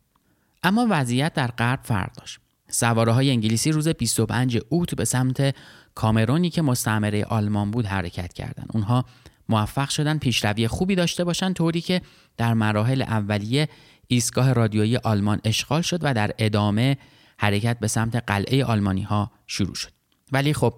اما 0.64 0.88
وضعیت 0.90 1.34
در 1.34 1.48
غرب 1.48 1.80
فرق 1.84 2.12
داشت. 2.14 2.40
سواره 2.68 3.12
های 3.12 3.30
انگلیسی 3.30 3.72
روز 3.72 3.88
25 3.88 4.60
اوت 4.70 4.96
به 4.96 5.06
سمت 5.06 5.56
کامرونی 5.96 6.50
که 6.50 6.62
مستعمره 6.62 7.26
آلمان 7.26 7.72
بود 7.72 7.86
حرکت 7.86 8.34
کردند. 8.34 8.70
اونها 8.74 9.06
موفق 9.50 9.90
شدن 9.90 10.18
پیشروی 10.18 10.68
خوبی 10.68 10.96
داشته 10.96 11.24
باشند 11.24 11.56
طوری 11.56 11.82
که 11.82 12.02
در 12.38 12.54
مراحل 12.54 13.02
اولیه 13.02 13.70
ایستگاه 14.08 14.54
رادیویی 14.54 14.98
آلمان 14.98 15.42
اشغال 15.44 15.82
شد 15.82 16.00
و 16.02 16.14
در 16.14 16.32
ادامه 16.38 16.98
حرکت 17.38 17.80
به 17.80 17.88
سمت 17.88 18.16
قلعه 18.16 18.66
آلمانی 18.66 19.02
ها 19.02 19.32
شروع 19.48 19.76
شد. 19.76 19.90
ولی 20.32 20.54
خب 20.54 20.74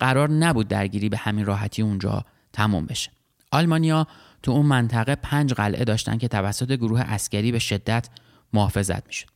قرار 0.00 0.30
نبود 0.30 0.68
درگیری 0.68 1.08
به 1.08 1.16
همین 1.16 1.46
راحتی 1.46 1.82
اونجا 1.82 2.24
تموم 2.52 2.86
بشه. 2.86 3.10
آلمانیا 3.50 4.06
تو 4.42 4.52
اون 4.52 4.66
منطقه 4.66 5.14
پنج 5.14 5.54
قلعه 5.54 5.84
داشتن 5.84 6.18
که 6.18 6.28
توسط 6.28 6.72
گروه 6.72 7.00
اسکری 7.00 7.52
به 7.52 7.58
شدت 7.58 8.08
محافظت 8.52 9.06
می‌شد. 9.06 9.26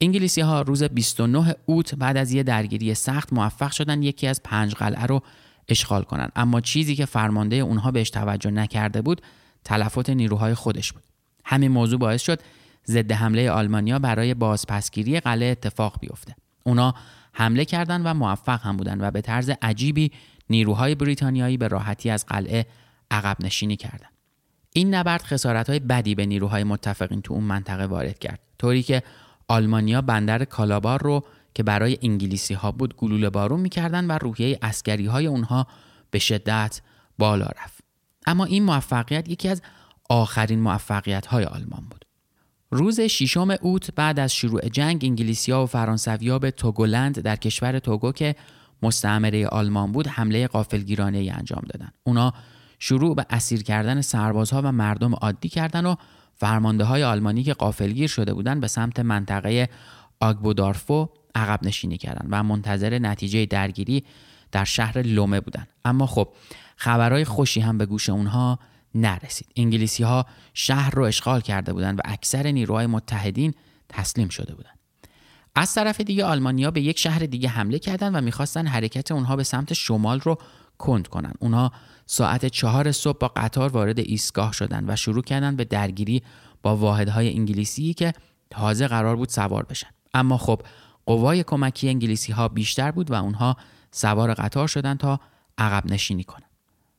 انگلیسی 0.00 0.40
ها 0.40 0.62
روز 0.62 0.82
29 0.82 1.54
اوت 1.66 1.94
بعد 1.94 2.16
از 2.16 2.32
یه 2.32 2.42
درگیری 2.42 2.94
سخت 2.94 3.32
موفق 3.32 3.70
شدن 3.70 4.02
یکی 4.02 4.26
از 4.26 4.42
پنج 4.42 4.74
قلعه 4.74 5.06
رو 5.06 5.22
اشغال 5.68 6.02
کنند 6.02 6.32
اما 6.36 6.60
چیزی 6.60 6.96
که 6.96 7.06
فرمانده 7.06 7.56
اونها 7.56 7.90
بهش 7.90 8.10
توجه 8.10 8.50
نکرده 8.50 9.02
بود 9.02 9.22
تلفات 9.64 10.10
نیروهای 10.10 10.54
خودش 10.54 10.92
بود. 10.92 11.02
همین 11.44 11.70
موضوع 11.70 11.98
باعث 11.98 12.22
شد 12.22 12.40
ضد 12.86 13.12
حمله 13.12 13.50
آلمانیا 13.50 13.98
برای 13.98 14.34
بازپسگیری 14.34 15.20
قلعه 15.20 15.50
اتفاق 15.50 16.00
بیفته. 16.00 16.34
اونا 16.64 16.94
حمله 17.32 17.64
کردند 17.64 18.02
و 18.04 18.14
موفق 18.14 18.60
هم 18.62 18.76
بودند 18.76 19.02
و 19.02 19.10
به 19.10 19.20
طرز 19.20 19.50
عجیبی 19.62 20.12
نیروهای 20.50 20.94
بریتانیایی 20.94 21.56
به 21.56 21.68
راحتی 21.68 22.10
از 22.10 22.26
قلعه 22.26 22.66
عقب 23.10 23.36
نشینی 23.40 23.76
کردند 23.76 24.09
این 24.72 24.94
نبرد 24.94 25.22
خسارت 25.22 25.70
های 25.70 25.78
بدی 25.78 26.14
به 26.14 26.26
نیروهای 26.26 26.64
متفقین 26.64 27.22
تو 27.22 27.34
اون 27.34 27.44
منطقه 27.44 27.86
وارد 27.86 28.18
کرد. 28.18 28.40
طوری 28.58 28.82
که 28.82 29.02
آلمانیا 29.48 30.02
بندر 30.02 30.44
کالابار 30.44 31.02
رو 31.02 31.24
که 31.54 31.62
برای 31.62 31.98
انگلیسی 32.02 32.54
ها 32.54 32.72
بود 32.72 32.96
گلوله 32.96 33.30
بارون 33.30 33.60
می‌کردن 33.60 34.06
و 34.06 34.18
روحیه 34.18 34.58
اسکری 34.62 35.06
های 35.06 35.26
اونها 35.26 35.66
به 36.10 36.18
شدت 36.18 36.80
بالا 37.18 37.46
رفت. 37.46 37.84
اما 38.26 38.44
این 38.44 38.62
موفقیت 38.62 39.28
یکی 39.28 39.48
از 39.48 39.62
آخرین 40.08 40.60
موفقیت 40.60 41.26
های 41.26 41.44
آلمان 41.44 41.86
بود. 41.90 42.04
روز 42.70 43.00
ششم 43.00 43.48
اوت 43.60 43.94
بعد 43.94 44.20
از 44.20 44.34
شروع 44.34 44.68
جنگ 44.68 45.00
انگلیسیا 45.04 45.62
و 45.62 45.66
فرانسویا 45.66 46.38
به 46.38 46.50
توگولند 46.50 47.20
در 47.20 47.36
کشور 47.36 47.78
توگو 47.78 48.12
که 48.12 48.36
مستعمره 48.82 49.46
آلمان 49.46 49.92
بود 49.92 50.06
حمله 50.06 50.46
قافلگیرانه 50.46 51.18
ای 51.18 51.30
انجام 51.30 51.62
دادند. 51.72 51.94
اونا 52.04 52.32
شروع 52.80 53.14
به 53.14 53.26
اسیر 53.30 53.62
کردن 53.62 54.00
سربازها 54.00 54.62
و 54.64 54.72
مردم 54.72 55.14
عادی 55.14 55.48
کردند 55.48 55.86
و 55.86 55.96
فرمانده 56.34 56.84
های 56.84 57.04
آلمانی 57.04 57.42
که 57.42 57.54
قافلگیر 57.54 58.08
شده 58.08 58.34
بودند 58.34 58.60
به 58.60 58.68
سمت 58.68 59.00
منطقه 59.00 59.68
آگبودارفو 60.20 61.08
عقب 61.34 61.60
نشینی 61.62 61.98
کردند 61.98 62.28
و 62.30 62.42
منتظر 62.42 62.98
نتیجه 62.98 63.46
درگیری 63.46 64.04
در 64.52 64.64
شهر 64.64 65.02
لومه 65.02 65.40
بودند 65.40 65.68
اما 65.84 66.06
خب 66.06 66.28
خبرهای 66.76 67.24
خوشی 67.24 67.60
هم 67.60 67.78
به 67.78 67.86
گوش 67.86 68.08
اونها 68.08 68.58
نرسید. 68.94 69.48
انگلیسی 69.56 70.02
ها 70.02 70.26
شهر 70.54 70.90
رو 70.90 71.02
اشغال 71.02 71.40
کرده 71.40 71.72
بودند 71.72 71.98
و 71.98 72.02
اکثر 72.04 72.46
نیروهای 72.46 72.86
متحدین 72.86 73.54
تسلیم 73.88 74.28
شده 74.28 74.54
بودند 74.54 74.78
از 75.54 75.74
طرف 75.74 76.00
دیگه 76.00 76.24
آلمانیا 76.24 76.70
به 76.70 76.80
یک 76.80 76.98
شهر 76.98 77.18
دیگه 77.18 77.48
حمله 77.48 77.78
کردند 77.78 78.14
و 78.14 78.20
می‌خواستن 78.20 78.66
حرکت 78.66 79.12
اونها 79.12 79.36
به 79.36 79.42
سمت 79.42 79.72
شمال 79.72 80.20
رو 80.20 80.38
کند 80.78 81.08
کنند. 81.08 81.34
اونها 81.40 81.72
ساعت 82.12 82.46
چهار 82.46 82.92
صبح 82.92 83.18
با 83.18 83.28
قطار 83.28 83.68
وارد 83.68 83.98
ایستگاه 83.98 84.52
شدند 84.52 84.84
و 84.88 84.96
شروع 84.96 85.22
کردند 85.22 85.56
به 85.56 85.64
درگیری 85.64 86.22
با 86.62 86.76
واحدهای 86.76 87.28
انگلیسی 87.28 87.94
که 87.94 88.12
تازه 88.50 88.88
قرار 88.88 89.16
بود 89.16 89.28
سوار 89.28 89.62
بشن. 89.62 89.88
اما 90.14 90.36
خب 90.36 90.62
قوای 91.06 91.42
کمکی 91.42 91.88
انگلیسی 91.88 92.32
ها 92.32 92.48
بیشتر 92.48 92.90
بود 92.90 93.10
و 93.10 93.14
اونها 93.14 93.56
سوار 93.90 94.34
قطار 94.34 94.68
شدند 94.68 94.98
تا 94.98 95.20
عقب 95.58 95.86
نشینی 95.86 96.24
کنند 96.24 96.50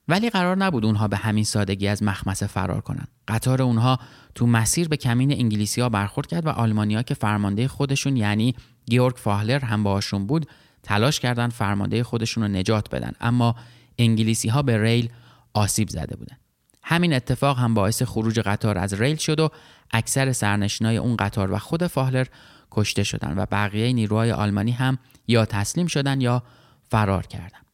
ولی 0.08 0.30
قرار 0.30 0.58
نبود 0.58 0.86
اونها 0.86 1.08
به 1.08 1.18
همین 1.18 1.44
سادگی 1.44 1.88
از 1.88 2.04
مخمسه 2.04 2.48
فرار 2.48 2.82
کنند 2.82 3.08
قطار 3.28 3.62
اونها 3.62 4.00
تو 4.36 4.48
مسیر 4.48 4.88
به 4.88 4.98
کمین 4.98 5.32
انگلیسی 5.32 5.82
ها 5.82 5.90
برخورد 5.90 6.28
کرد 6.28 6.46
و 6.46 6.50
آلمانیا 6.50 7.04
که 7.04 7.14
فرمانده 7.14 7.68
خودشون 7.68 8.18
یعنی 8.18 8.56
گیورگ 8.86 9.16
فاهلر 9.16 9.60
هم 9.60 9.84
باشون 9.84 10.26
بود 10.26 10.48
تلاش 10.84 11.20
کردند 11.20 11.52
فرمانده 11.52 12.04
خودشون 12.04 12.44
رو 12.44 12.50
نجات 12.50 12.90
بدن. 12.90 13.12
اما 13.22 13.56
انگلیسی 14.02 14.50
ها 14.50 14.62
به 14.62 14.82
ریل 14.82 15.10
آسیب 15.54 15.90
زده 15.90 16.16
بودند 16.16 16.40
همین 16.84 17.14
اتفاق 17.14 17.60
هم 17.60 17.74
باعث 17.74 18.04
خروج 18.04 18.40
قطار 18.40 18.78
از 18.78 18.94
ریل 18.94 19.16
شد 19.16 19.40
و 19.40 19.50
اکثر 19.92 20.32
سرنشینای 20.32 20.98
اون 20.98 21.16
قطار 21.16 21.52
و 21.52 21.58
خود 21.58 21.88
فاهلر 21.88 22.28
کشته 22.72 23.04
شدند 23.04 23.38
و 23.38 23.46
بقیه 23.52 23.94
نیروهای 23.94 24.32
آلمانی 24.32 24.72
هم 24.72 24.98
یا 25.28 25.46
تسلیم 25.46 25.88
شدن 25.88 26.22
یا 26.22 26.44
فرار 26.90 27.28
کردند. 27.28 27.66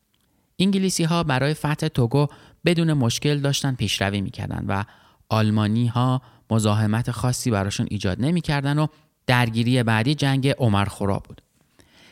انگلیسی 0.60 1.03
ها 1.03 1.24
برای 1.24 1.53
فتح 1.53 1.88
توگو 1.88 2.27
بدون 2.65 2.93
مشکل 2.93 3.39
داشتن 3.39 3.75
پیشروی 3.75 4.22
می‌کردند 4.22 4.65
و 4.67 4.84
آلمانی 5.29 5.88
ها 5.88 6.22
مزاحمت 6.51 7.12
خاصی 7.12 7.51
براشون 7.51 7.88
ایجاد 7.89 8.22
نمی‌کردن 8.22 8.79
و 8.79 8.88
درگیری 9.27 9.84
بعدی 9.84 10.15
جنگ 10.15 10.48
عمر 10.57 10.86
خورا 10.86 11.19
بود. 11.19 11.41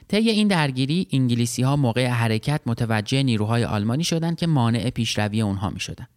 طی 0.07 0.29
این 0.29 0.47
درگیری 0.47 1.07
انگلیسی 1.12 1.63
ها 1.63 1.75
موقع 1.75 2.07
حرکت 2.07 2.62
متوجه 2.65 3.24
نیروهای 3.24 3.63
آلمانی 3.63 4.03
شدند 4.03 4.38
که 4.38 4.47
مانع 4.47 4.89
پیشروی 4.89 5.41
اونها 5.41 5.69
می 5.69 5.79
شدن. 5.79 6.07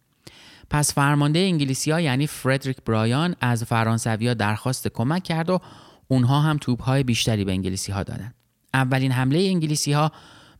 پس 0.69 0.93
فرمانده 0.93 1.39
انگلیسی 1.39 1.91
ها 1.91 2.01
یعنی 2.01 2.27
فردریک 2.27 2.77
برایان 2.85 3.35
از 3.41 3.63
فرانسوی 3.63 4.35
درخواست 4.35 4.87
کمک 4.87 5.23
کرد 5.23 5.49
و 5.49 5.59
اونها 6.07 6.41
هم 6.41 6.57
توپ 6.57 6.81
های 6.81 7.03
بیشتری 7.03 7.45
به 7.45 7.51
انگلیسی 7.51 7.91
ها 7.91 8.03
دادن. 8.03 8.33
اولین 8.73 9.11
حمله 9.11 9.39
انگلیسی 9.39 9.91
ها 9.91 10.11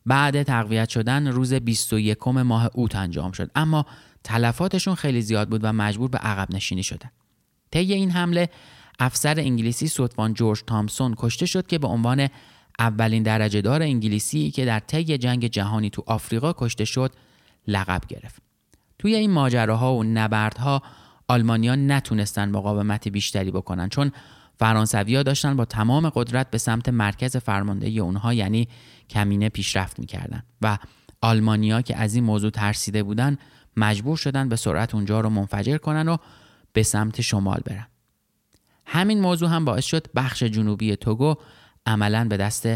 بعد 0.05 0.43
تقویت 0.43 0.89
شدن 0.89 1.27
روز 1.27 1.53
21 1.53 2.27
ماه 2.27 2.69
اوت 2.73 2.95
انجام 2.95 3.31
شد 3.31 3.51
اما 3.55 3.85
تلفاتشون 4.23 4.95
خیلی 4.95 5.21
زیاد 5.21 5.49
بود 5.49 5.61
و 5.63 5.73
مجبور 5.73 6.09
به 6.09 6.17
عقب 6.17 6.55
نشینی 6.55 6.83
شدن. 6.83 7.09
طی 7.71 7.93
این 7.93 8.11
حمله 8.11 8.49
افسر 8.99 9.39
انگلیسی 9.39 9.87
سوتوان 9.87 10.33
جورج 10.33 10.63
تامسون 10.67 11.15
کشته 11.17 11.45
شد 11.45 11.67
که 11.67 11.77
به 11.77 11.87
عنوان 11.87 12.29
اولین 12.79 13.23
درجه 13.23 13.61
دار 13.61 13.81
انگلیسی 13.81 14.51
که 14.51 14.65
در 14.65 14.79
طی 14.79 15.17
جنگ 15.17 15.47
جهانی 15.47 15.89
تو 15.89 16.03
آفریقا 16.07 16.53
کشته 16.53 16.85
شد 16.85 17.11
لقب 17.67 18.01
گرفت. 18.07 18.41
توی 18.99 19.15
این 19.15 19.31
ماجراها 19.31 19.95
و 19.95 20.03
نبردها 20.03 20.81
آلمانیا 21.27 21.75
نتونستن 21.75 22.49
مقاومت 22.49 23.07
بیشتری 23.07 23.51
بکنن 23.51 23.89
چون 23.89 24.11
فرانسویا 24.59 25.23
داشتن 25.23 25.55
با 25.55 25.65
تمام 25.65 26.09
قدرت 26.09 26.51
به 26.51 26.57
سمت 26.57 26.89
مرکز 26.89 27.37
فرماندهی 27.37 27.99
اونها 27.99 28.33
یعنی 28.33 28.67
کمینه 29.09 29.49
پیشرفت 29.49 29.99
می‌کردن 29.99 30.43
و 30.61 30.77
آلمانیا 31.21 31.81
که 31.81 31.97
از 31.97 32.15
این 32.15 32.23
موضوع 32.23 32.49
ترسیده 32.49 33.03
بودن 33.03 33.37
مجبور 33.77 34.17
شدن 34.17 34.49
به 34.49 34.55
سرعت 34.55 34.95
اونجا 34.95 35.21
رو 35.21 35.29
منفجر 35.29 35.77
کنن 35.77 36.07
و 36.07 36.17
به 36.73 36.83
سمت 36.83 37.21
شمال 37.21 37.61
برن 37.65 37.87
همین 38.85 39.21
موضوع 39.21 39.49
هم 39.49 39.65
باعث 39.65 39.85
شد 39.85 40.07
بخش 40.15 40.43
جنوبی 40.43 40.95
توگو 40.95 41.35
عملا 41.85 42.27
به 42.27 42.37
دست 42.37 42.67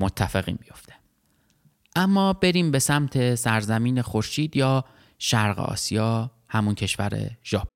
متفقین 0.00 0.56
بیفته. 0.56 0.92
اما 1.96 2.32
بریم 2.32 2.70
به 2.70 2.78
سمت 2.78 3.34
سرزمین 3.34 4.02
خورشید 4.02 4.56
یا 4.56 4.84
شرق 5.18 5.58
آسیا 5.58 6.30
همون 6.48 6.74
کشور 6.74 7.30
ژاپن. 7.44 7.75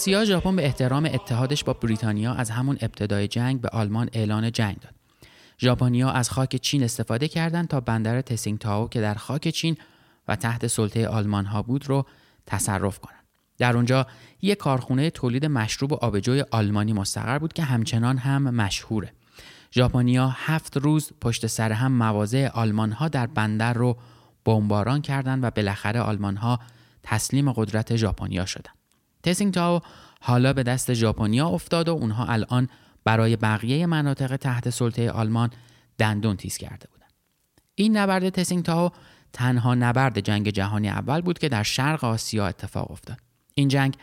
آسیا 0.00 0.24
ژاپن 0.24 0.56
به 0.56 0.64
احترام 0.64 1.04
اتحادش 1.04 1.64
با 1.64 1.72
بریتانیا 1.72 2.34
از 2.34 2.50
همون 2.50 2.78
ابتدای 2.80 3.28
جنگ 3.28 3.60
به 3.60 3.68
آلمان 3.68 4.10
اعلان 4.12 4.52
جنگ 4.52 4.76
داد. 4.80 4.94
ژاپنیا 5.58 6.10
از 6.10 6.30
خاک 6.30 6.56
چین 6.56 6.82
استفاده 6.82 7.28
کردند 7.28 7.68
تا 7.68 7.80
بندر 7.80 8.20
تسینگتاو 8.20 8.88
که 8.88 9.00
در 9.00 9.14
خاک 9.14 9.48
چین 9.48 9.76
و 10.28 10.36
تحت 10.36 10.66
سلطه 10.66 11.08
آلمان 11.08 11.44
ها 11.46 11.62
بود 11.62 11.88
رو 11.88 12.06
تصرف 12.46 12.98
کنند. 12.98 13.24
در 13.58 13.76
اونجا 13.76 14.06
یک 14.42 14.58
کارخونه 14.58 15.10
تولید 15.10 15.46
مشروب 15.46 15.92
و 15.92 15.94
آبجوی 15.94 16.44
آلمانی 16.50 16.92
مستقر 16.92 17.38
بود 17.38 17.52
که 17.52 17.62
همچنان 17.62 18.18
هم 18.18 18.42
مشهوره. 18.42 19.12
ژاپنیا 19.72 20.28
هفت 20.36 20.76
روز 20.76 21.12
پشت 21.20 21.46
سر 21.46 21.72
هم 21.72 21.92
مواضع 21.92 22.48
آلمان 22.54 22.92
ها 22.92 23.08
در 23.08 23.26
بندر 23.26 23.72
رو 23.72 23.96
بمباران 24.44 25.02
کردند 25.02 25.44
و 25.44 25.50
بالاخره 25.50 26.00
آلمان 26.00 26.36
ها 26.36 26.60
تسلیم 27.02 27.52
قدرت 27.52 27.96
ژاپنیا 27.96 28.46
شدند. 28.46 28.79
تسینگتاو 29.22 29.80
حالا 30.20 30.52
به 30.52 30.62
دست 30.62 30.94
ژاپنیا 30.94 31.48
افتاد 31.48 31.88
و 31.88 31.92
اونها 31.92 32.24
الان 32.24 32.68
برای 33.04 33.36
بقیه 33.36 33.86
مناطق 33.86 34.36
تحت 34.36 34.70
سلطه 34.70 35.10
آلمان 35.10 35.50
دندون 35.98 36.36
تیز 36.36 36.56
کرده 36.56 36.88
بودند. 36.92 37.12
این 37.74 37.96
نبرد 37.96 38.28
تسینگتاو 38.28 38.90
تنها 39.32 39.74
نبرد 39.74 40.20
جنگ 40.20 40.48
جهانی 40.48 40.88
اول 40.88 41.20
بود 41.20 41.38
که 41.38 41.48
در 41.48 41.62
شرق 41.62 42.04
آسیا 42.04 42.46
اتفاق 42.46 42.90
افتاد. 42.90 43.18
این 43.54 43.68
جنگ 43.68 43.96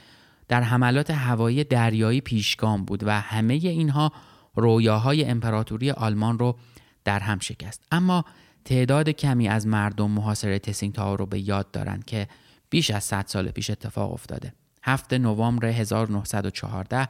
در 0.47 0.62
حملات 0.62 1.12
هوایی 1.12 1.63
دریایی 1.63 2.21
پیشگام 2.21 2.86
بود 2.86 3.03
و 3.03 3.21
همه 3.21 3.53
اینها 3.53 4.12
رویاهای 4.56 5.25
امپراتوری 5.25 5.91
آلمان 5.91 6.39
رو 6.39 6.58
در 7.03 7.19
هم 7.19 7.39
شکست. 7.39 7.82
اما 7.91 8.25
تعداد 8.65 9.10
کمی 9.10 9.47
از 9.47 9.67
مردم 9.67 10.12
محاصره 10.12 10.60
تسینگتاو 10.60 11.17
رو 11.17 11.25
به 11.25 11.39
یاد 11.39 11.71
دارند 11.71 12.06
که 12.06 12.27
بیش 12.69 12.91
از 12.91 13.03
100 13.03 13.25
سال 13.27 13.51
پیش 13.51 13.69
اتفاق 13.69 14.13
افتاده. 14.13 14.53
7 14.88 15.13
نوامبر 15.13 15.65
1914 15.65 17.10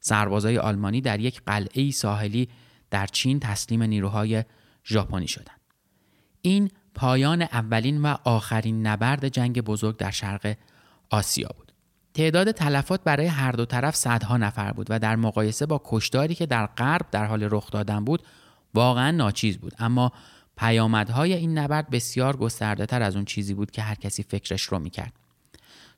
سربازای 0.00 0.58
آلمانی 0.58 1.00
در 1.00 1.20
یک 1.20 1.40
قلعه 1.46 1.90
ساحلی 1.90 2.48
در 2.90 3.06
چین 3.06 3.40
تسلیم 3.40 3.82
نیروهای 3.82 4.44
ژاپنی 4.84 5.28
شدند. 5.28 5.60
این 6.42 6.70
پایان 6.94 7.42
اولین 7.42 8.02
و 8.02 8.16
آخرین 8.24 8.86
نبرد 8.86 9.28
جنگ 9.28 9.60
بزرگ 9.60 9.96
در 9.96 10.10
شرق 10.10 10.56
آسیا 11.10 11.48
بود. 11.56 11.72
تعداد 12.14 12.50
تلفات 12.50 13.04
برای 13.04 13.26
هر 13.26 13.52
دو 13.52 13.64
طرف 13.64 13.96
صدها 13.96 14.36
نفر 14.36 14.72
بود 14.72 14.86
و 14.90 14.98
در 14.98 15.16
مقایسه 15.16 15.66
با 15.66 15.82
کشداری 15.84 16.34
که 16.34 16.46
در 16.46 16.66
غرب 16.66 17.06
در 17.10 17.24
حال 17.24 17.48
رخ 17.50 17.70
دادن 17.70 18.04
بود 18.04 18.22
واقعا 18.74 19.10
ناچیز 19.10 19.58
بود 19.58 19.72
اما 19.78 20.12
پیامدهای 20.56 21.32
این 21.32 21.58
نبرد 21.58 21.90
بسیار 21.90 22.36
گسترده 22.36 22.86
تر 22.86 23.02
از 23.02 23.16
اون 23.16 23.24
چیزی 23.24 23.54
بود 23.54 23.70
که 23.70 23.82
هر 23.82 23.94
کسی 23.94 24.22
فکرش 24.22 24.62
رو 24.62 24.78
می‌کرد. 24.78 25.12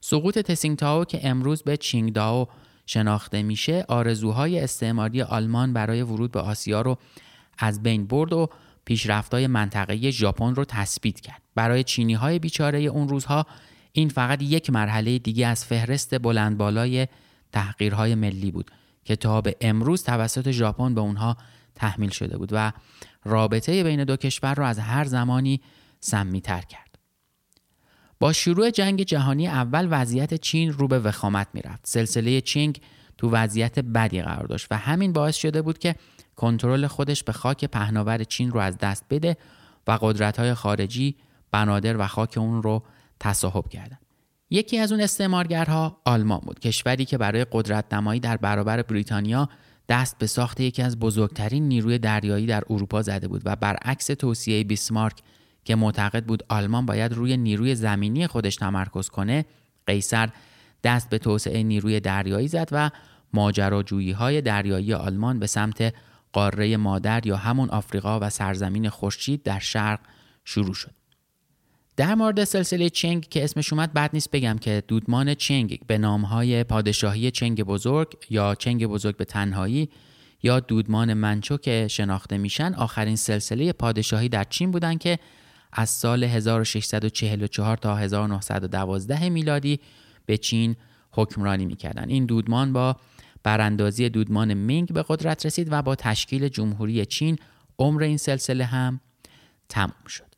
سقوط 0.00 0.38
تسینگتاو 0.38 1.04
که 1.04 1.28
امروز 1.28 1.62
به 1.62 1.76
چینگداو 1.76 2.48
شناخته 2.87 3.42
میشه 3.42 3.84
آرزوهای 3.88 4.61
استعماری 4.61 5.22
آلمان 5.22 5.72
برای 5.72 6.02
ورود 6.02 6.32
به 6.32 6.40
آسیا 6.40 6.80
رو 6.80 6.98
از 7.58 7.82
بین 7.82 8.06
برد 8.06 8.32
و 8.32 8.48
پیشرفتهای 8.84 9.46
منطقه 9.46 10.11
ژاپن 10.11 10.54
رو 10.54 10.64
تثبیت 10.64 11.20
کرد. 11.20 11.42
برای 11.54 11.84
چینی 11.84 12.14
های 12.14 12.38
بیچاره 12.38 12.80
اون 12.80 13.08
روزها 13.08 13.46
این 13.92 14.08
فقط 14.08 14.42
یک 14.42 14.70
مرحله 14.70 15.18
دیگه 15.18 15.46
از 15.46 15.64
فهرست 15.64 16.18
بلند 16.18 16.58
بالای 16.58 17.06
تحقیرهای 17.52 18.14
ملی 18.14 18.50
بود 18.50 18.70
که 19.04 19.16
تا 19.16 19.40
به 19.40 19.56
امروز 19.61 20.02
توسط 20.02 20.50
ژاپن 20.50 20.94
به 20.94 21.00
اونها 21.00 21.37
تحمیل 21.74 22.11
شده 22.11 22.38
بود 22.38 22.48
و 22.52 22.72
رابطه 23.24 23.84
بین 23.84 24.04
دو 24.04 24.16
کشور 24.16 24.54
رو 24.54 24.64
از 24.64 24.78
هر 24.78 25.04
زمانی 25.04 25.61
سمیتر 26.00 26.61
کرد. 26.61 26.88
با 28.20 28.33
شروع 28.33 28.70
جنگ 28.70 29.02
جهانی 29.02 29.46
اول 29.46 29.88
وضعیت 29.90 30.35
چین 30.35 30.72
رو 30.72 30.88
به 30.88 30.98
وخامت 30.98 31.48
می‌رفت. 31.54 31.87
سلسله 31.87 32.40
چینگ 32.40 32.81
تو 33.18 33.31
وضعیت 33.31 33.78
بدی 33.78 34.22
قرار 34.22 34.46
داشت 34.46 34.66
و 34.70 34.76
همین 34.76 35.12
باعث 35.12 35.37
شده 35.37 35.62
بود 35.62 35.78
که 35.78 35.94
کنترل 36.37 36.87
خودش 36.87 37.24
به 37.24 37.33
خاک 37.33 37.64
پهناور 37.64 38.24
چین 38.24 38.50
رو 38.50 38.61
از 38.61 38.78
دست 38.78 39.04
بده 39.11 39.37
و 39.87 39.98
قدرت 40.00 40.54
خارجی 40.54 41.16
بنادر 41.52 41.96
و 41.96 42.07
خاک 42.07 42.38
اون 42.38 42.62
رو 42.62 42.83
تصاحب 43.20 43.68
کردن. 43.68 43.98
یکی 44.50 44.78
از 44.78 44.92
اون 44.92 45.00
استعمارگرها 45.00 46.00
آلمان 46.04 46.40
بود 46.40 46.61
کشوری 46.61 47.04
که 47.04 47.18
برای 47.18 47.46
قدرت 47.52 47.94
نمایی 47.94 48.20
در 48.20 48.37
برابر 48.37 48.83
بریتانیا 48.83 49.48
دست 49.88 50.18
به 50.18 50.26
ساخت 50.26 50.61
یکی 50.61 50.83
از 50.83 50.98
بزرگترین 50.98 51.68
نیروی 51.68 51.98
دریایی 51.98 52.46
در 52.46 52.62
اروپا 52.70 53.02
زده 53.02 53.28
بود 53.28 53.42
و 53.44 53.57
برعکس 53.57 54.07
توصیه 54.07 54.64
بیسمارک 54.64 55.16
که 55.68 55.76
معتقد 55.76 56.24
بود 56.24 56.42
آلمان 56.48 56.87
باید 56.87 57.12
روی 57.12 57.37
نیروی 57.37 57.74
زمینی 57.74 58.26
خودش 58.26 58.57
تمرکز 58.57 59.09
کنه 59.09 59.44
قیصر 59.87 60.28
دست 60.85 61.11
به 61.11 61.18
توسعه 61.18 61.62
نیروی 61.62 62.00
دریایی 62.00 62.48
زد 62.48 62.68
و 62.72 62.90
ماجراجویی 63.33 64.12
های 64.12 64.40
دریایی 64.40 64.94
آلمان 64.94 65.38
به 65.38 65.46
سمت 65.46 65.94
قاره 66.33 66.76
مادر 66.76 67.26
یا 67.26 67.37
همون 67.37 67.70
آفریقا 67.70 68.20
و 68.20 68.31
سرزمین 68.31 68.88
خورشید 68.88 69.42
در 69.42 69.59
شرق 69.59 70.00
شروع 70.44 70.74
شد. 70.74 70.94
در 71.96 72.14
مورد 72.14 72.44
سلسله 72.44 72.90
چنگ 72.90 73.28
که 73.28 73.44
اسمش 73.44 73.72
اومد 73.72 73.92
بعد 73.92 74.11
نیست 74.12 74.31
بگم 74.31 74.59
که 74.59 74.83
دودمان 74.88 75.35
چنگ 75.35 75.81
به 75.87 75.98
نامهای 75.98 76.64
پادشاهی 76.64 77.31
چنگ 77.31 77.62
بزرگ 77.62 78.16
یا 78.31 78.54
چنگ 78.54 78.87
بزرگ 78.87 79.16
به 79.16 79.24
تنهایی 79.24 79.88
یا 80.42 80.61
دودمان 80.61 81.14
منچو 81.14 81.57
که 81.57 81.88
شناخته 81.90 82.38
میشن 82.38 82.74
آخرین 82.74 83.16
سلسله 83.16 83.72
پادشاهی 83.72 84.28
در 84.28 84.44
چین 84.44 84.70
بودن 84.70 84.98
که 84.98 85.18
از 85.72 85.90
سال 85.90 86.24
1644 86.24 87.76
تا 87.76 87.96
1912 87.96 89.28
میلادی 89.28 89.81
به 90.26 90.37
چین 90.37 90.76
حکمرانی 91.12 91.66
می‌کردن 91.66 92.09
این 92.09 92.26
دودمان 92.26 92.72
با 92.72 92.96
براندازی 93.42 94.09
دودمان 94.09 94.54
مینگ 94.54 94.92
به 94.92 95.04
قدرت 95.09 95.46
رسید 95.46 95.68
و 95.70 95.83
با 95.83 95.94
تشکیل 95.94 96.48
جمهوری 96.48 97.07
چین 97.07 97.38
عمر 97.78 98.02
این 98.02 98.16
سلسله 98.16 98.64
هم 98.64 99.00
تموم 99.68 100.07
شد. 100.09 100.35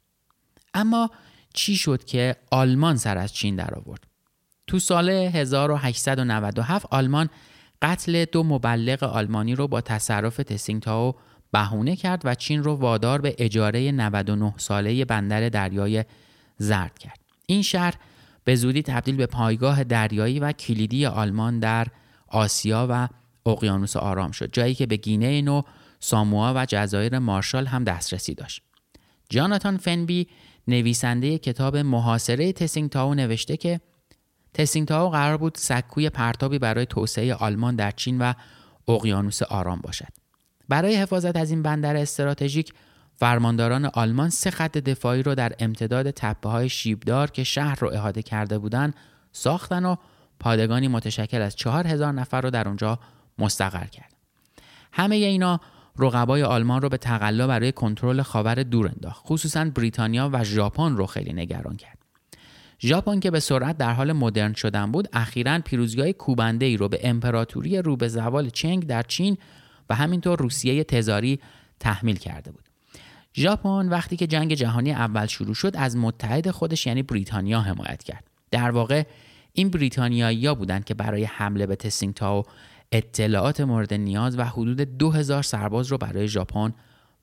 اما 0.75 1.11
چی 1.55 1.77
شد 1.77 2.05
که 2.05 2.37
آلمان 2.51 2.97
سر 2.97 3.19
از 3.19 3.33
چین 3.33 3.57
در 3.57 3.75
آورد 3.75 4.07
تو 4.66 4.79
سال 4.79 5.11
1897 5.11 6.87
آلمان 6.90 7.29
قتل 7.83 8.25
دو 8.25 8.43
مبلغ 8.43 9.03
آلمانی 9.03 9.55
رو 9.55 9.69
با 9.69 9.81
تصرف 9.81 10.37
تسینگتاو 10.37 11.14
بهونه 11.53 11.97
کرد 11.97 12.23
و 12.25 12.35
چین 12.35 12.63
رو 12.63 12.75
وادار 12.75 13.21
به 13.21 13.35
اجاره 13.39 13.93
99 13.93 14.55
ساله 14.57 15.05
بندر 15.05 15.49
دریای 15.49 16.05
زرد 16.59 16.99
کرد. 16.99 17.21
این 17.47 17.63
شهر 17.63 17.95
به 18.45 18.55
زودی 18.55 18.83
تبدیل 18.83 19.17
به 19.17 19.27
پایگاه 19.27 19.85
دریایی 19.85 20.41
و 20.41 20.53
کلیدی 20.53 21.07
آلمان 21.07 21.59
در 21.59 21.87
آسیا 22.29 22.87
و 22.91 23.09
اقیانوس 23.47 23.97
آرام 23.97 24.31
شد 24.31 24.53
جایی 24.53 24.75
که 24.75 24.87
به 24.87 24.97
گینه 24.97 25.43
نو 25.43 25.63
ساموا 26.01 26.53
و 26.57 26.67
جزایر 26.69 27.19
مارشال 27.19 27.67
هم 27.67 27.85
دسترسی 27.85 28.35
داشت. 28.35 28.63
جاناتان 29.31 29.77
فنبی 29.77 30.27
نویسنده 30.69 31.39
کتاب 31.39 31.77
محاصره 31.77 32.53
تسینگتاو 32.53 33.15
نوشته 33.15 33.57
که 33.57 33.81
تسینگتاو 34.55 35.11
قرار 35.11 35.37
بود 35.37 35.55
سکوی 35.59 36.11
پرتابی 36.11 36.59
برای 36.59 36.87
توسعه 36.87 37.35
آلمان 37.35 37.77
در 37.77 37.91
چین 37.91 38.19
و 38.19 38.33
اقیانوس 38.89 39.43
آرام 39.43 39.81
باشد. 39.81 40.19
برای 40.70 40.96
حفاظت 40.96 41.37
از 41.37 41.50
این 41.50 41.62
بندر 41.62 41.96
استراتژیک 41.96 42.72
فرمانداران 43.16 43.85
آلمان 43.85 44.30
سه 44.30 44.50
خط 44.50 44.78
دفاعی 44.78 45.22
رو 45.22 45.35
در 45.35 45.52
امتداد 45.59 46.11
تپه 46.11 46.48
های 46.48 46.68
شیبدار 46.68 47.30
که 47.30 47.44
شهر 47.44 47.78
رو 47.80 47.90
احاطه 47.92 48.22
کرده 48.22 48.59
بودند 48.59 48.94
ساختن 49.33 49.85
و 49.85 49.96
پادگانی 50.40 50.88
متشکل 50.88 51.42
از 51.42 51.56
چهار 51.56 51.87
هزار 51.87 52.12
نفر 52.12 52.40
رو 52.40 52.50
در 52.50 52.68
اونجا 52.68 52.98
مستقر 53.38 53.85
کرد. 53.85 54.12
همه 54.92 55.16
اینا 55.16 55.61
رقبای 55.98 56.42
آلمان 56.42 56.83
رو 56.83 56.88
به 56.88 56.96
تقلا 56.96 57.46
برای 57.46 57.72
کنترل 57.72 58.22
خاور 58.22 58.62
دور 58.62 58.88
انداخت. 58.88 59.22
خصوصا 59.26 59.64
بریتانیا 59.64 60.30
و 60.33 60.44
ژاپن 60.44 60.96
رو 60.96 61.06
خیلی 61.06 61.33
نگران 61.33 61.76
کرد. 61.76 61.98
ژاپن 62.80 63.20
که 63.20 63.30
به 63.30 63.40
سرعت 63.40 63.76
در 63.76 63.92
حال 63.92 64.12
مدرن 64.12 64.52
شدن 64.52 64.92
بود، 64.92 65.09
اخیرا 65.12 65.59
پیروزی‌های 65.59 66.12
کوبنده 66.12 66.66
ای 66.66 66.76
رو 66.76 66.88
به 66.88 67.00
امپراتوری 67.02 67.83
رو 67.83 67.96
به 67.96 68.09
زوال 68.09 68.48
چنگ 68.48 68.87
در 68.87 69.02
چین 69.02 69.38
و 69.90 69.94
همینطور 69.94 70.38
روسیه 70.38 70.85
تزاری 70.85 71.40
تحمیل 71.81 72.16
کرده 72.16 72.53
بود. 72.53 72.64
ژاپن 73.35 73.88
وقتی 73.88 74.16
که 74.16 74.26
جنگ 74.26 74.55
جهانی 74.55 74.92
اول 74.92 75.26
شروع 75.26 75.55
شد 75.55 75.76
از 75.76 75.96
متحد 75.96 76.50
خودش 76.50 76.87
یعنی 76.87 77.03
بریتانیا 77.03 77.61
حمایت 77.61 78.03
کرد. 78.03 78.24
در 78.50 78.70
واقع 78.70 79.03
این 79.53 79.70
بریتانیایی 79.70 80.55
بودند 80.55 80.85
که 80.85 80.94
برای 80.94 81.24
حمله 81.24 81.66
به 81.66 81.76
تسینگتاو 81.76 82.44
اطلاعات 82.92 83.61
مورد 83.61 83.94
نیاز 83.94 84.38
و 84.38 84.44
حدود 84.44 84.81
2000 84.81 85.42
سرباز 85.42 85.87
رو 85.87 85.98
برای 85.98 86.29
ژاپن 86.29 86.74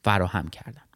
فراهم 0.03 0.47
کردند. 0.47 0.87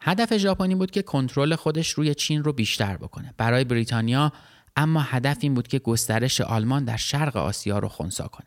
هدف 0.00 0.36
ژاپنی 0.36 0.74
بود 0.74 0.90
که 0.90 1.02
کنترل 1.02 1.54
خودش 1.54 1.90
روی 1.90 2.14
چین 2.14 2.44
رو 2.44 2.52
بیشتر 2.52 2.96
بکنه. 2.96 3.34
برای 3.36 3.64
بریتانیا 3.64 4.32
اما 4.76 5.00
هدف 5.00 5.36
این 5.40 5.54
بود 5.54 5.68
که 5.68 5.78
گسترش 5.78 6.40
آلمان 6.40 6.84
در 6.84 6.96
شرق 6.96 7.36
آسیا 7.36 7.78
رو 7.78 7.88
خونسا 7.88 8.28
کنه. 8.28 8.46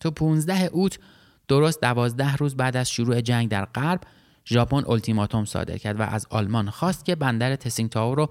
تو 0.00 0.10
15 0.10 0.64
اوت 0.64 0.98
درست 1.48 1.80
12 1.80 2.36
روز 2.36 2.56
بعد 2.56 2.76
از 2.76 2.90
شروع 2.90 3.20
جنگ 3.20 3.48
در 3.48 3.64
غرب 3.64 4.00
ژاپن 4.46 4.84
التیماتوم 4.88 5.44
صادر 5.44 5.78
کرد 5.78 6.00
و 6.00 6.02
از 6.02 6.26
آلمان 6.30 6.70
خواست 6.70 7.04
که 7.04 7.14
بندر 7.14 7.56
تسینگتاو 7.56 8.14
رو 8.14 8.30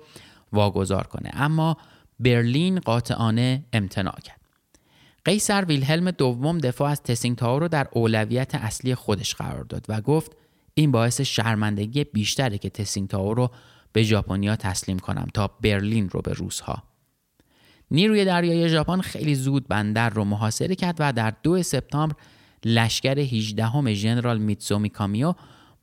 واگذار 0.54 1.08
کنه 1.08 1.30
اما 1.34 1.78
برلین 2.20 2.80
قاطعانه 2.80 3.64
امتناع 3.74 4.20
کرد. 4.24 4.42
قیصر 5.26 5.66
ویلهلم 5.66 6.12
دوم 6.12 6.58
دفاع 6.58 6.92
از 6.92 7.04
تسینگتاو 7.04 7.60
رو 7.60 7.68
در 7.68 7.88
اولویت 7.92 8.56
اصلی 8.56 8.96
خودش 8.96 9.36
قرار 9.36 9.64
داد 9.64 9.86
و 9.90 10.02
گفت 10.02 10.32
این 10.74 10.92
باعث 10.92 11.22
شرمندگی 11.22 12.04
بیشتره 12.04 12.58
که 12.58 12.70
تسینگتاو 12.70 13.34
رو 13.34 13.52
به 13.94 14.04
ژاپنیا 14.04 14.56
تسلیم 14.56 15.00
کنم 15.00 15.28
تا 15.34 15.48
برلین 15.48 16.10
رو 16.10 16.22
به 16.22 16.34
روسها. 16.34 16.84
نیروی 17.92 18.26
دریایی 18.26 18.70
ژاپن 18.70 19.02
خیلی 19.02 19.36
زود 19.36 19.68
بندر 19.68 20.10
رو 20.10 20.26
محاصره 20.26 20.76
کرد 20.76 20.96
و 21.00 21.14
در 21.14 21.34
دو 21.44 21.64
سپتامبر 21.64 22.16
لشکر 22.66 23.20
18 23.20 23.66
همه 23.66 23.94
ژنرال 23.94 24.38
میتسومی 24.38 24.90
کامیو 24.90 25.34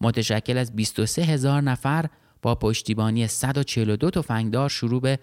متشکل 0.00 0.58
از 0.58 0.76
23 0.76 1.22
هزار 1.22 1.60
نفر 1.60 2.06
با 2.42 2.54
پشتیبانی 2.54 3.26
142 3.26 4.10
تفنگدار 4.10 4.68
شروع 4.68 5.00
به 5.00 5.18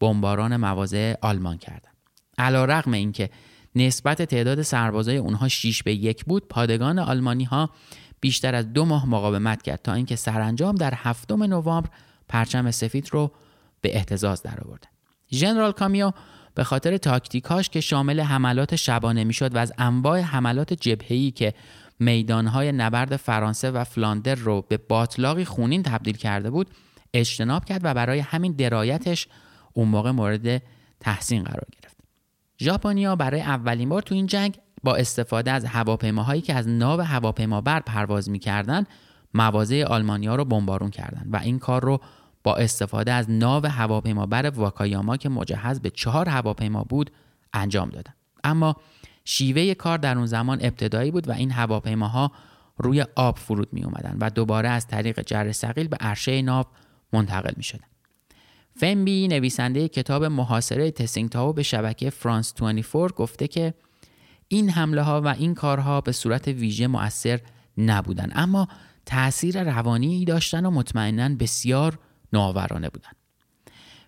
بمباران 0.00 0.56
مواضع 0.56 1.14
آلمان 1.22 1.58
کردند. 1.58 1.94
رغم 2.38 2.92
اینکه 2.92 3.30
نسبت 3.74 4.22
تعداد 4.22 4.62
سربازای 4.62 5.16
اونها 5.16 5.48
6 5.48 5.82
به 5.82 5.94
یک 5.94 6.24
بود 6.24 6.48
پادگان 6.48 6.98
آلمانی 6.98 7.44
ها 7.44 7.70
بیشتر 8.20 8.54
از 8.54 8.72
دو 8.72 8.84
ماه 8.84 9.08
مقاومت 9.08 9.62
کرد 9.62 9.82
تا 9.82 9.92
اینکه 9.92 10.16
سرانجام 10.16 10.74
در 10.74 10.94
هفتم 10.96 11.42
نوامبر 11.42 11.90
پرچم 12.28 12.70
سفید 12.70 13.08
رو 13.12 13.32
به 13.80 13.96
احتزاز 13.96 14.42
درآوردن. 14.42 14.88
ژنرال 15.32 15.72
کامیو 15.72 16.12
به 16.54 16.64
خاطر 16.64 16.96
تاکتیکاش 16.96 17.68
که 17.68 17.80
شامل 17.80 18.20
حملات 18.20 18.76
شبانه 18.76 19.24
می‌شد 19.24 19.54
و 19.54 19.58
از 19.58 19.72
انواع 19.78 20.20
حملات 20.20 20.72
جبهه‌ای 20.72 21.30
که 21.30 21.54
میدانهای 21.98 22.72
نبرد 22.72 23.16
فرانسه 23.16 23.70
و 23.70 23.84
فلاندر 23.84 24.34
رو 24.34 24.64
به 24.68 24.76
باطلاقی 24.76 25.44
خونین 25.44 25.82
تبدیل 25.82 26.16
کرده 26.16 26.50
بود 26.50 26.70
اجتناب 27.14 27.64
کرد 27.64 27.80
و 27.84 27.94
برای 27.94 28.18
همین 28.18 28.52
درایتش 28.52 29.28
اون 29.72 29.88
موقع 29.88 30.10
مورد 30.10 30.62
تحسین 31.00 31.42
قرار 31.42 31.66
گرفت. 31.72 31.96
ژاپنیا 32.60 33.16
برای 33.16 33.40
اولین 33.40 33.88
بار 33.88 34.02
تو 34.02 34.14
این 34.14 34.26
جنگ 34.26 34.58
با 34.82 34.96
استفاده 34.96 35.50
از 35.50 35.64
هواپیماهایی 35.64 36.40
که 36.40 36.54
از 36.54 36.68
ناو 36.68 37.00
هواپیما 37.00 37.60
بر 37.60 37.80
پرواز 37.80 38.30
می‌کردند 38.30 38.86
مواضع 39.34 39.84
آلمانیا 39.84 40.34
رو 40.34 40.44
بمبارون 40.44 40.90
کردند 40.90 41.26
و 41.32 41.36
این 41.36 41.58
کار 41.58 41.84
رو 41.84 42.00
با 42.44 42.56
استفاده 42.56 43.12
از 43.12 43.30
ناو 43.30 43.66
هواپیمابر 43.66 44.50
واکایاما 44.50 45.16
که 45.16 45.28
مجهز 45.28 45.80
به 45.80 45.90
چهار 45.90 46.28
هواپیما 46.28 46.84
بود 46.84 47.10
انجام 47.52 47.88
دادن 47.88 48.14
اما 48.44 48.76
شیوه 49.24 49.74
کار 49.74 49.98
در 49.98 50.16
اون 50.16 50.26
زمان 50.26 50.58
ابتدایی 50.62 51.10
بود 51.10 51.28
و 51.28 51.32
این 51.32 51.50
هواپیماها 51.50 52.32
روی 52.78 53.04
آب 53.16 53.38
فرود 53.38 53.72
می 53.72 53.84
اومدن 53.84 54.16
و 54.20 54.30
دوباره 54.30 54.68
از 54.68 54.86
طریق 54.86 55.22
جر 55.22 55.52
سقیل 55.52 55.88
به 55.88 55.96
عرشه 55.96 56.42
ناو 56.42 56.64
منتقل 57.12 57.52
می 57.56 57.62
شدن. 57.62 57.84
فنبی 58.76 59.28
نویسنده 59.28 59.88
کتاب 59.88 60.24
محاصره 60.24 60.90
تسینگتاو 60.90 61.52
به 61.52 61.62
شبکه 61.62 62.10
فرانس 62.10 62.54
24 62.54 63.12
گفته 63.12 63.48
که 63.48 63.74
این 64.48 64.70
حمله 64.70 65.02
ها 65.02 65.20
و 65.20 65.28
این 65.28 65.54
کارها 65.54 66.00
به 66.00 66.12
صورت 66.12 66.48
ویژه 66.48 66.86
مؤثر 66.86 67.40
نبودن 67.78 68.30
اما 68.34 68.68
تاثیر 69.06 69.62
روانی 69.62 70.24
داشتن 70.24 70.66
و 70.66 70.70
مطمئنا 70.70 71.28
بسیار 71.28 71.98
نوآورانه 72.32 72.88
بودن 72.88 73.10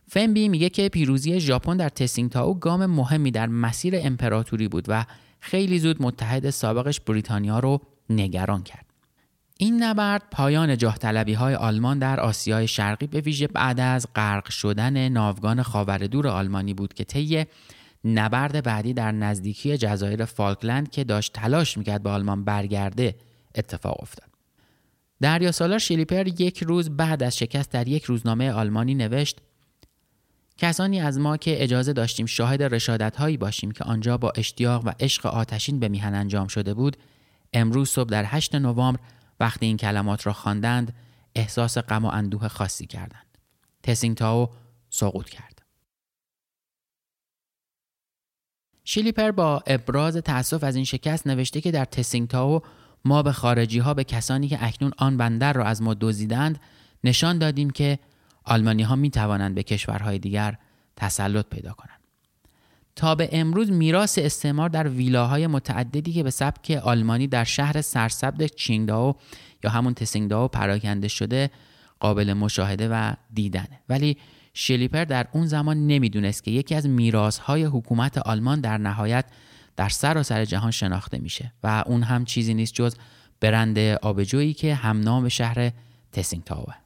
فنبی 0.09 0.49
میگه 0.49 0.69
که 0.69 0.89
پیروزی 0.89 1.41
ژاپن 1.41 1.77
در 1.77 1.89
تسینگتاو 1.89 2.59
گام 2.59 2.87
مهمی 2.87 3.31
در 3.31 3.47
مسیر 3.47 3.95
امپراتوری 3.97 4.69
بود 4.69 4.85
و 4.89 5.05
خیلی 5.41 5.79
زود 5.79 6.03
متحد 6.03 6.51
سابقش 6.51 7.01
بریتانیا 7.01 7.59
رو 7.59 7.81
نگران 8.11 8.63
کرد 8.63 8.87
این 9.59 9.83
نبرد 9.83 10.23
پایان 10.31 10.77
جاه 10.77 10.97
های 11.39 11.55
آلمان 11.55 11.99
در 11.99 12.21
آسیای 12.21 12.69
شرقی 12.69 13.07
به 13.07 13.21
ویژه 13.21 13.47
بعد 13.47 13.81
از 13.81 14.07
غرق 14.15 14.51
شدن 14.51 15.09
ناوگان 15.09 15.63
خاوردور 15.63 16.29
آلمانی 16.29 16.75
بود 16.75 16.95
که 16.95 17.05
طی 17.05 17.45
نبرد 18.05 18.65
بعدی 18.65 18.93
در 18.93 19.13
نزدیکی 19.13 19.79
جزایر 19.79 20.25
فالکلند 20.25 20.91
که 20.91 21.05
داشت 21.05 21.33
تلاش 21.33 21.79
می‌کرد 21.79 22.03
به 22.03 22.11
آلمان 22.11 22.45
برگرده 22.45 23.15
اتفاق 23.55 24.03
افتاد. 24.03 24.32
دریا 25.23 25.53
سالار 25.53 25.79
شلیپر 25.79 26.27
یک 26.27 26.63
روز 26.63 26.91
بعد 26.91 27.23
از 27.23 27.39
شکست 27.39 27.71
در 27.71 27.89
یک 27.89 28.05
روزنامه 28.05 28.53
آلمانی 28.53 28.95
نوشت 28.95 29.39
کسانی 30.57 31.01
از 31.01 31.19
ما 31.19 31.37
که 31.37 31.63
اجازه 31.63 31.93
داشتیم 31.93 32.27
شاهد 32.27 32.63
رشادت 32.63 33.17
هایی 33.17 33.37
باشیم 33.37 33.71
که 33.71 33.85
آنجا 33.85 34.19
با 34.19 34.33
اشتیاق 34.37 34.87
و 34.87 34.93
عشق 35.01 35.27
آتشین 35.27 35.81
به 35.81 35.89
میهن 35.89 36.15
انجام 36.15 36.47
شده 36.47 36.75
بود 36.75 36.97
امروز 37.53 37.91
صبح 37.91 38.09
در 38.09 38.25
8 38.27 38.55
نوامبر 38.55 39.01
وقتی 39.41 39.67
این 39.67 39.77
کلمات 39.77 40.27
را 40.27 40.33
خواندند 40.33 40.95
احساس 41.35 41.79
غم 41.79 42.05
و 42.05 42.09
اندوه 42.09 42.49
خاصی 42.49 42.87
کردند. 42.87 43.39
تسینگتاو 43.83 44.49
سقوط 44.91 45.29
کرد. 45.29 45.63
شیلیپر 48.85 49.31
با 49.31 49.63
ابراز 49.67 50.17
تأسف 50.17 50.65
از 50.65 50.77
این 50.77 50.85
شکست 50.85 51.27
نوشته 51.27 51.61
که 51.61 51.71
در 51.71 51.85
تسینگتاو 51.85 52.63
ما 53.05 53.23
به 53.23 53.33
خارجی 53.33 53.79
ها 53.79 53.95
به 53.95 54.05
کسانی 54.05 54.49
که 54.49 54.65
اکنون 54.65 54.93
آن 54.99 55.17
بندر 55.17 55.53
را 55.53 55.65
از 55.65 55.83
ما 55.83 55.95
دزدیدند 56.01 56.61
نشان 57.05 57.39
دادیم 57.39 57.71
که 57.71 57.99
آلمانی 58.45 58.83
ها 58.83 58.97
می 58.97 59.11
توانند 59.11 59.55
به 59.55 59.63
کشورهای 59.63 60.19
دیگر 60.19 60.59
تسلط 60.97 61.47
پیدا 61.47 61.73
کنند. 61.73 62.03
تا 62.97 63.15
به 63.15 63.29
امروز 63.33 63.71
میراث 63.71 64.19
استعمار 64.19 64.69
در 64.69 64.89
ویلاهای 64.89 65.47
متعددی 65.47 66.13
که 66.13 66.23
به 66.23 66.31
سبک 66.31 66.71
آلمانی 66.71 67.27
در 67.27 67.45
شهر 67.45 67.81
سرسبد 67.81 68.45
چینگداو 68.47 69.17
یا 69.65 69.71
همون 69.71 69.95
تسینگداو 69.95 70.49
پراکنده 70.49 71.09
شده 71.09 71.51
قابل 72.01 72.33
مشاهده 72.33 72.89
و 72.89 73.13
دیدنه 73.35 73.81
ولی 73.89 74.17
شلیپر 74.55 75.05
در 75.05 75.29
اون 75.33 75.47
زمان 75.47 75.87
نمی‌دونست 75.87 76.45
که 76.45 76.51
یکی 76.51 76.75
از 76.75 76.87
میراثهای 76.87 77.65
حکومت 77.65 78.19
آلمان 78.19 78.61
در 78.61 78.79
نهایت 78.79 79.25
در 79.77 79.89
سراسر 79.89 80.45
جهان 80.45 80.71
شناخته 80.71 81.19
میشه 81.19 81.53
و 81.63 81.85
اون 81.87 82.03
هم 82.03 82.25
چیزی 82.25 82.55
نیست 82.55 82.75
جز 82.75 82.97
برند 83.41 83.79
آبجویی 83.79 84.55
که 84.55 84.75
همنام 84.75 85.29
شهر 85.29 85.73
تسینگتاوه. 86.13 86.82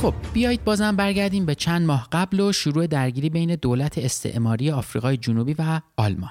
خب 0.00 0.14
بیایید 0.32 0.64
بازم 0.64 0.96
برگردیم 0.96 1.46
به 1.46 1.54
چند 1.54 1.86
ماه 1.86 2.08
قبل 2.12 2.40
و 2.40 2.52
شروع 2.52 2.86
درگیری 2.86 3.30
بین 3.30 3.54
دولت 3.54 3.98
استعماری 3.98 4.70
آفریقای 4.70 5.16
جنوبی 5.16 5.54
و 5.58 5.80
آلمان 5.96 6.30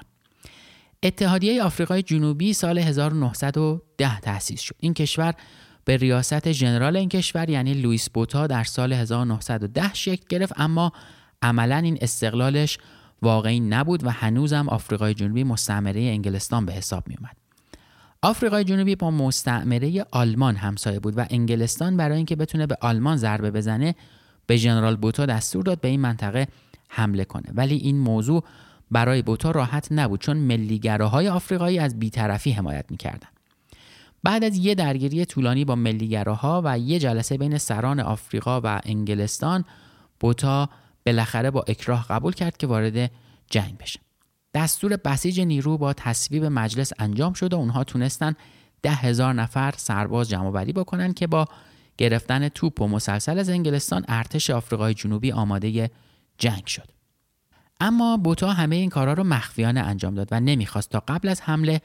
اتحادیه 1.02 1.62
آفریقای 1.62 2.02
جنوبی 2.02 2.52
سال 2.52 2.78
1910 2.78 4.20
تأسیس 4.20 4.60
شد 4.60 4.74
این 4.80 4.94
کشور 4.94 5.34
به 5.84 5.96
ریاست 5.96 6.52
ژنرال 6.52 6.96
این 6.96 7.08
کشور 7.08 7.50
یعنی 7.50 7.74
لوئیس 7.74 8.10
بوتا 8.10 8.46
در 8.46 8.64
سال 8.64 8.92
1910 8.92 9.94
شکل 9.94 10.24
گرفت 10.28 10.52
اما 10.56 10.92
عملا 11.42 11.76
این 11.76 11.98
استقلالش 12.00 12.78
واقعی 13.22 13.60
نبود 13.60 14.04
و 14.04 14.10
هنوزم 14.10 14.68
آفریقای 14.68 15.14
جنوبی 15.14 15.44
مستعمره 15.44 16.00
انگلستان 16.00 16.66
به 16.66 16.72
حساب 16.72 17.08
می 17.08 17.16
اومد. 17.18 17.39
آفریقای 18.22 18.64
جنوبی 18.64 18.96
با 18.96 19.10
مستعمره 19.10 20.06
آلمان 20.10 20.56
همسایه 20.56 21.00
بود 21.00 21.18
و 21.18 21.26
انگلستان 21.30 21.96
برای 21.96 22.16
اینکه 22.16 22.36
بتونه 22.36 22.66
به 22.66 22.76
آلمان 22.80 23.16
ضربه 23.16 23.50
بزنه 23.50 23.94
به 24.46 24.56
ژنرال 24.56 24.96
بوتا 24.96 25.26
دستور 25.26 25.62
داد 25.62 25.80
به 25.80 25.88
این 25.88 26.00
منطقه 26.00 26.48
حمله 26.88 27.24
کنه. 27.24 27.44
ولی 27.54 27.76
این 27.76 27.98
موضوع 27.98 28.44
برای 28.90 29.22
بوتا 29.22 29.50
راحت 29.50 29.88
نبود 29.90 30.20
چون 30.20 30.36
ملیگراهای 30.36 31.28
آفریقایی 31.28 31.78
از 31.78 31.98
بیطرفی 31.98 32.52
حمایت 32.52 32.84
می‌کردن 32.90 33.28
بعد 34.22 34.44
از 34.44 34.56
یه 34.56 34.74
درگیری 34.74 35.24
طولانی 35.24 35.64
با 35.64 35.74
ملیگراها 35.74 36.62
و 36.64 36.78
یه 36.78 36.98
جلسه 36.98 37.38
بین 37.38 37.58
سران 37.58 38.00
آفریقا 38.00 38.60
و 38.64 38.80
انگلستان 38.84 39.64
بوتا 40.20 40.68
بالاخره 41.06 41.50
با 41.50 41.64
اکراه 41.68 42.06
قبول 42.08 42.32
کرد 42.32 42.56
که 42.56 42.66
وارد 42.66 43.10
جنگ 43.50 43.78
بشه. 43.78 44.00
دستور 44.54 44.96
بسیج 44.96 45.40
نیرو 45.40 45.78
با 45.78 45.92
تصویب 45.92 46.44
مجلس 46.44 46.92
انجام 46.98 47.32
شد 47.32 47.54
و 47.54 47.56
اونها 47.56 47.84
تونستن 47.84 48.34
ده 48.82 48.90
هزار 48.90 49.32
نفر 49.32 49.74
سرباز 49.76 50.28
جمع 50.28 50.50
بری 50.50 50.72
بکنن 50.72 51.12
که 51.12 51.26
با 51.26 51.46
گرفتن 51.98 52.48
توپ 52.48 52.80
و 52.80 52.88
مسلسل 52.88 53.38
از 53.38 53.48
انگلستان 53.48 54.04
ارتش 54.08 54.50
آفریقای 54.50 54.94
جنوبی 54.94 55.32
آماده 55.32 55.90
جنگ 56.38 56.66
شد. 56.66 56.88
اما 57.80 58.16
بوتا 58.16 58.52
همه 58.52 58.76
این 58.76 58.90
کارها 58.90 59.14
رو 59.14 59.24
مخفیانه 59.24 59.80
انجام 59.80 60.14
داد 60.14 60.28
و 60.30 60.40
نمی‌خواست 60.40 60.90
تا 60.90 61.02
قبل 61.08 61.28
از 61.28 61.40
حمله 61.40 61.80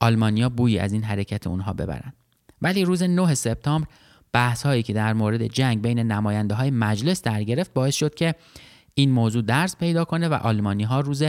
آلمانیا 0.00 0.48
بویی 0.48 0.78
از 0.78 0.92
این 0.92 1.02
حرکت 1.02 1.46
اونها 1.46 1.72
ببرن. 1.72 2.12
ولی 2.62 2.84
روز 2.84 3.02
9 3.02 3.34
سپتامبر 3.34 3.86
بحث 4.32 4.66
هایی 4.66 4.82
که 4.82 4.92
در 4.92 5.12
مورد 5.12 5.46
جنگ 5.46 5.82
بین 5.82 5.98
نماینده 5.98 6.54
های 6.54 6.70
مجلس 6.70 7.22
در 7.22 7.44
گرفت 7.44 7.72
باعث 7.72 7.94
شد 7.94 8.14
که 8.14 8.34
این 8.94 9.10
موضوع 9.10 9.42
درس 9.42 9.76
پیدا 9.76 10.04
کنه 10.04 10.28
و 10.28 10.34
آلمانی 10.34 10.84
ها 10.84 11.00
روز 11.00 11.22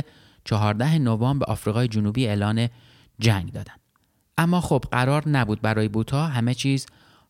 14 0.45 0.97
نوامبر 0.97 1.45
به 1.45 1.51
آفریقای 1.51 1.87
جنوبی 1.87 2.27
اعلان 2.27 2.69
جنگ 3.19 3.51
دادن. 3.51 3.73
اما 4.37 4.61
خب 4.61 4.83
قرار 4.91 5.29
نبود 5.29 5.61
برای 5.61 5.87
بوتا 5.87 6.27
همه 6.27 6.53
چیز 6.53 6.85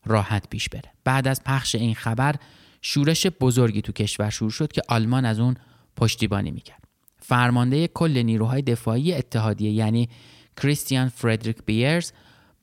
راحت 0.06 0.48
پیش 0.50 0.68
بره. 0.68 0.92
بعد 1.04 1.28
از 1.28 1.44
پخش 1.44 1.74
این 1.74 1.94
خبر 1.94 2.34
شورش 2.82 3.26
بزرگی 3.26 3.82
تو 3.82 3.92
کشور 3.92 4.30
شروع 4.30 4.50
شد 4.50 4.72
که 4.72 4.82
آلمان 4.88 5.24
از 5.24 5.40
اون 5.40 5.56
پشتیبانی 5.96 6.50
می‌کرد. 6.50 6.84
فرمانده 7.18 7.88
کل 7.88 8.22
نیروهای 8.22 8.62
دفاعی 8.62 9.14
اتحادیه 9.14 9.70
یعنی 9.70 10.08
کریستیان 10.56 11.08
فردریک 11.08 11.56
بیرز 11.66 12.12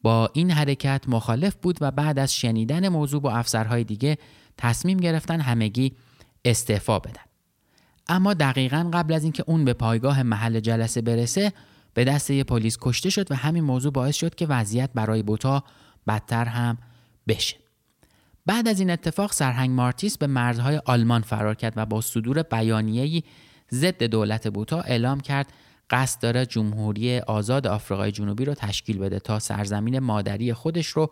با 0.01 0.29
این 0.33 0.51
حرکت 0.51 1.03
مخالف 1.07 1.55
بود 1.55 1.77
و 1.81 1.91
بعد 1.91 2.19
از 2.19 2.35
شنیدن 2.35 2.89
موضوع 2.89 3.21
با 3.21 3.31
افسرهای 3.31 3.83
دیگه 3.83 4.17
تصمیم 4.57 4.97
گرفتن 4.97 5.41
همگی 5.41 5.93
استعفا 6.45 6.99
بدن. 6.99 7.32
اما 8.07 8.33
دقیقا 8.33 8.89
قبل 8.93 9.13
از 9.13 9.23
اینکه 9.23 9.43
اون 9.47 9.65
به 9.65 9.73
پایگاه 9.73 10.23
محل 10.23 10.59
جلسه 10.59 11.01
برسه 11.01 11.53
به 11.93 12.03
دست 12.03 12.29
یه 12.29 12.43
پلیس 12.43 12.77
کشته 12.81 13.09
شد 13.09 13.31
و 13.31 13.35
همین 13.35 13.63
موضوع 13.63 13.91
باعث 13.91 14.15
شد 14.15 14.35
که 14.35 14.45
وضعیت 14.45 14.89
برای 14.95 15.23
بوتا 15.23 15.63
بدتر 16.07 16.45
هم 16.45 16.77
بشه. 17.27 17.55
بعد 18.45 18.67
از 18.67 18.79
این 18.79 18.89
اتفاق 18.89 19.31
سرهنگ 19.31 19.69
مارتیس 19.69 20.17
به 20.17 20.27
مرزهای 20.27 20.81
آلمان 20.85 21.21
فرار 21.21 21.55
کرد 21.55 21.73
و 21.75 21.85
با 21.85 22.01
صدور 22.01 22.43
بیانیه‌ای 22.43 23.23
ضد 23.71 24.03
دولت 24.03 24.47
بوتا 24.47 24.81
اعلام 24.81 25.19
کرد 25.19 25.53
قصد 25.89 26.21
داره 26.21 26.45
جمهوری 26.45 27.19
آزاد 27.19 27.67
آفریقای 27.67 28.11
جنوبی 28.11 28.45
رو 28.45 28.53
تشکیل 28.53 28.97
بده 28.97 29.19
تا 29.19 29.39
سرزمین 29.39 29.99
مادری 29.99 30.53
خودش 30.53 30.87
رو 30.87 31.11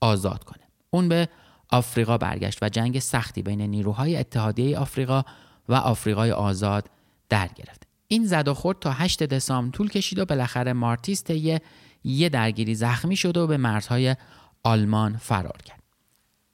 آزاد 0.00 0.44
کنه. 0.44 0.64
اون 0.90 1.08
به 1.08 1.28
آفریقا 1.70 2.18
برگشت 2.18 2.58
و 2.62 2.68
جنگ 2.68 2.98
سختی 2.98 3.42
بین 3.42 3.60
نیروهای 3.60 4.16
اتحادیه 4.16 4.78
آفریقا 4.78 5.22
و 5.68 5.74
آفریقای 5.74 6.32
آزاد 6.32 6.90
در 7.28 7.48
گرفت 7.48 7.86
این 8.08 8.26
زد 8.26 8.48
و 8.48 8.54
خورد 8.54 8.78
تا 8.78 8.92
8 8.92 9.22
دسامبر 9.22 9.76
طول 9.76 9.88
کشید 9.88 10.18
و 10.18 10.24
بالاخره 10.24 10.72
مارتیس 10.72 11.24
طی 11.24 11.58
یه 12.04 12.28
درگیری 12.28 12.74
زخمی 12.74 13.16
شد 13.16 13.36
و 13.36 13.46
به 13.46 13.56
مرزهای 13.56 14.16
آلمان 14.62 15.16
فرار 15.16 15.62
کرد 15.64 15.82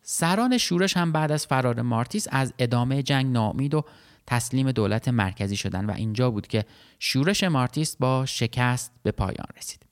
سران 0.03 0.59
شورش 0.59 0.97
هم 0.97 1.13
بعد 1.13 1.33
از 1.33 1.47
فرار 1.47 1.83
مارتیس 1.83 2.27
از 2.31 2.55
ادامه 2.59 3.03
جنگ 3.03 3.33
نامید 3.33 3.75
و 3.75 3.85
تسلیم 4.27 4.73
دولت 4.73 5.09
مرکزی 5.09 5.57
شدن 5.57 5.85
و 5.85 5.91
اینجا 5.91 6.31
بود 6.31 6.47
که 6.47 6.65
شورش 6.99 7.45
مارتیس 7.45 7.97
با 7.97 8.27
شکست 8.27 8.93
به 9.03 9.11
پایان 9.11 9.47
رسید. 9.59 9.87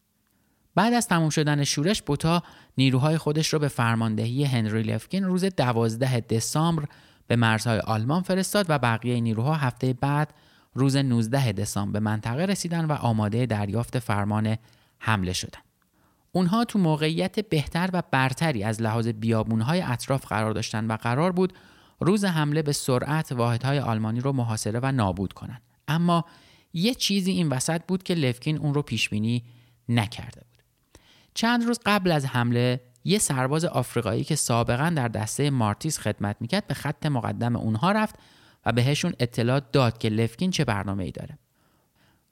بعد 0.74 0.92
از 0.92 1.08
تموم 1.08 1.30
شدن 1.30 1.64
شورش 1.64 2.02
بوتا 2.02 2.42
نیروهای 2.78 3.18
خودش 3.18 3.52
را 3.52 3.58
به 3.58 3.68
فرماندهی 3.68 4.44
هنری 4.44 4.82
لفکین 4.82 5.24
روز 5.24 5.44
12 5.44 6.20
دسامبر 6.20 6.84
به 7.28 7.36
مرزهای 7.36 7.78
آلمان 7.78 8.22
فرستاد 8.22 8.66
و 8.68 8.78
بقیه 8.78 9.20
نیروها 9.20 9.54
هفته 9.54 9.92
بعد 9.92 10.34
روز 10.74 10.96
19 10.96 11.52
دسامبر 11.52 11.92
به 11.92 12.04
منطقه 12.04 12.44
رسیدن 12.44 12.84
و 12.84 12.92
آماده 12.92 13.46
دریافت 13.46 13.98
فرمان 13.98 14.56
حمله 14.98 15.32
شدند. 15.32 15.64
اونها 16.32 16.64
تو 16.64 16.78
موقعیت 16.78 17.48
بهتر 17.48 17.90
و 17.92 18.02
برتری 18.10 18.64
از 18.64 18.82
لحاظ 18.82 19.08
بیابونهای 19.08 19.82
اطراف 19.82 20.26
قرار 20.26 20.52
داشتند 20.52 20.90
و 20.90 20.96
قرار 20.96 21.32
بود 21.32 21.52
روز 22.00 22.24
حمله 22.24 22.62
به 22.62 22.72
سرعت 22.72 23.32
واحدهای 23.32 23.78
آلمانی 23.78 24.20
رو 24.20 24.32
محاصره 24.32 24.80
و 24.82 24.92
نابود 24.92 25.32
کنند. 25.32 25.62
اما 25.88 26.24
یه 26.72 26.94
چیزی 26.94 27.30
این 27.30 27.48
وسط 27.48 27.82
بود 27.88 28.02
که 28.02 28.14
لفکین 28.14 28.58
اون 28.58 28.74
رو 28.74 28.82
پیش 28.82 29.08
بینی 29.08 29.44
نکرده 29.88 30.40
بود. 30.40 30.62
چند 31.34 31.64
روز 31.64 31.80
قبل 31.86 32.12
از 32.12 32.26
حمله 32.26 32.80
یه 33.08 33.18
سرباز 33.18 33.64
آفریقایی 33.64 34.24
که 34.24 34.36
سابقا 34.36 34.92
در 34.96 35.08
دسته 35.08 35.50
مارتیس 35.50 35.98
خدمت 35.98 36.36
می‌کرد 36.40 36.66
به 36.66 36.74
خط 36.74 37.06
مقدم 37.06 37.56
اونها 37.56 37.92
رفت 37.92 38.14
و 38.66 38.72
بهشون 38.72 39.12
اطلاع 39.20 39.60
داد 39.72 39.98
که 39.98 40.08
لفکین 40.08 40.50
چه 40.50 40.64
برنامه 40.64 41.04
ای 41.04 41.10
داره. 41.10 41.38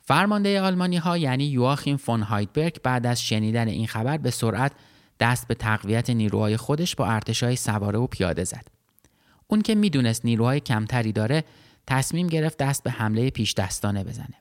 فرمانده 0.01 0.61
آلمانی 0.61 0.97
ها 0.97 1.19
یعنی 1.19 1.45
یواخیم 1.45 1.97
فون 1.97 2.23
هایدبرگ 2.23 2.83
بعد 2.83 3.07
از 3.07 3.23
شنیدن 3.23 3.69
این 3.69 3.87
خبر 3.87 4.17
به 4.17 4.31
سرعت 4.31 4.73
دست 5.21 5.49
به 5.49 5.55
تقویت 5.55 6.11
نیروهای 6.11 6.57
خودش 6.57 6.97
با 6.97 7.07
ارتشای 7.07 7.57
سواره 7.57 7.99
و 7.99 8.07
پیاده 8.07 8.45
زد. 8.45 8.67
اون 9.47 9.63
که 9.63 9.75
می‌دونست 9.75 10.25
نیروهای 10.25 10.61
کمتری 10.61 11.13
داره 11.13 11.45
تصمیم 11.87 12.27
گرفت 12.27 12.59
دست 12.59 12.83
به 12.83 12.91
حمله 12.91 13.31
پیش 13.31 13.55
دستانه 13.55 14.05
بزنه. 14.05 14.35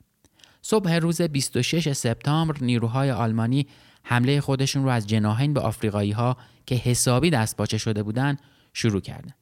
صبح 0.62 0.94
روز 0.94 1.22
26 1.22 1.92
سپتامبر 1.92 2.56
نیروهای 2.60 3.10
آلمانی 3.10 3.66
حمله 4.08 4.40
خودشون 4.40 4.84
رو 4.84 4.88
از 4.88 5.06
جناهین 5.06 5.54
به 5.54 5.60
آفریقایی 5.60 6.12
ها 6.12 6.36
که 6.66 6.74
حسابی 6.74 7.30
دست 7.30 7.56
باچه 7.56 7.78
شده 7.78 8.02
بودن 8.02 8.36
شروع 8.72 9.00
کردن. 9.00 9.32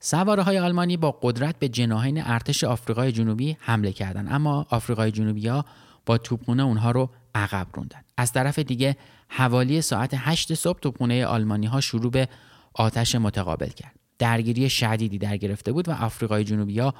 سواره 0.00 0.42
های 0.42 0.58
آلمانی 0.58 0.96
با 0.96 1.18
قدرت 1.22 1.58
به 1.58 1.68
جناهین 1.68 2.22
ارتش 2.24 2.64
آفریقای 2.64 3.12
جنوبی 3.12 3.56
حمله 3.60 3.92
کردند 3.92 4.28
اما 4.30 4.66
آفریقای 4.70 5.10
جنوبی 5.10 5.48
ها 5.48 5.64
با 6.06 6.18
توپخونه 6.18 6.62
اونها 6.62 6.90
رو 6.90 7.10
عقب 7.34 7.66
روندن. 7.74 8.00
از 8.16 8.32
طرف 8.32 8.58
دیگه 8.58 8.96
حوالی 9.28 9.82
ساعت 9.82 10.10
8 10.14 10.54
صبح 10.54 10.78
توپخونه 10.78 11.26
آلمانی 11.26 11.66
ها 11.66 11.80
شروع 11.80 12.10
به 12.10 12.28
آتش 12.74 13.14
متقابل 13.14 13.68
کرد. 13.68 13.94
درگیری 14.18 14.70
شدیدی 14.70 15.18
در 15.18 15.36
گرفته 15.36 15.72
بود 15.72 15.88
و 15.88 15.92
آفریقای 15.92 16.44
جنوبی 16.44 16.78
ها 16.78 16.94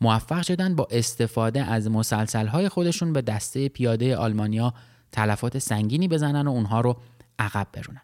موفق 0.00 0.42
شدن 0.42 0.76
با 0.76 0.88
استفاده 0.90 1.62
از 1.62 1.90
مسلسل 1.90 2.46
های 2.46 2.68
خودشون 2.68 3.12
به 3.12 3.22
دسته 3.22 3.68
پیاده 3.68 4.16
آلمانیا 4.16 4.74
تلفات 5.14 5.58
سنگینی 5.58 6.08
بزنن 6.08 6.48
و 6.48 6.50
اونها 6.50 6.80
رو 6.80 6.96
عقب 7.38 7.66
برونن. 7.72 8.02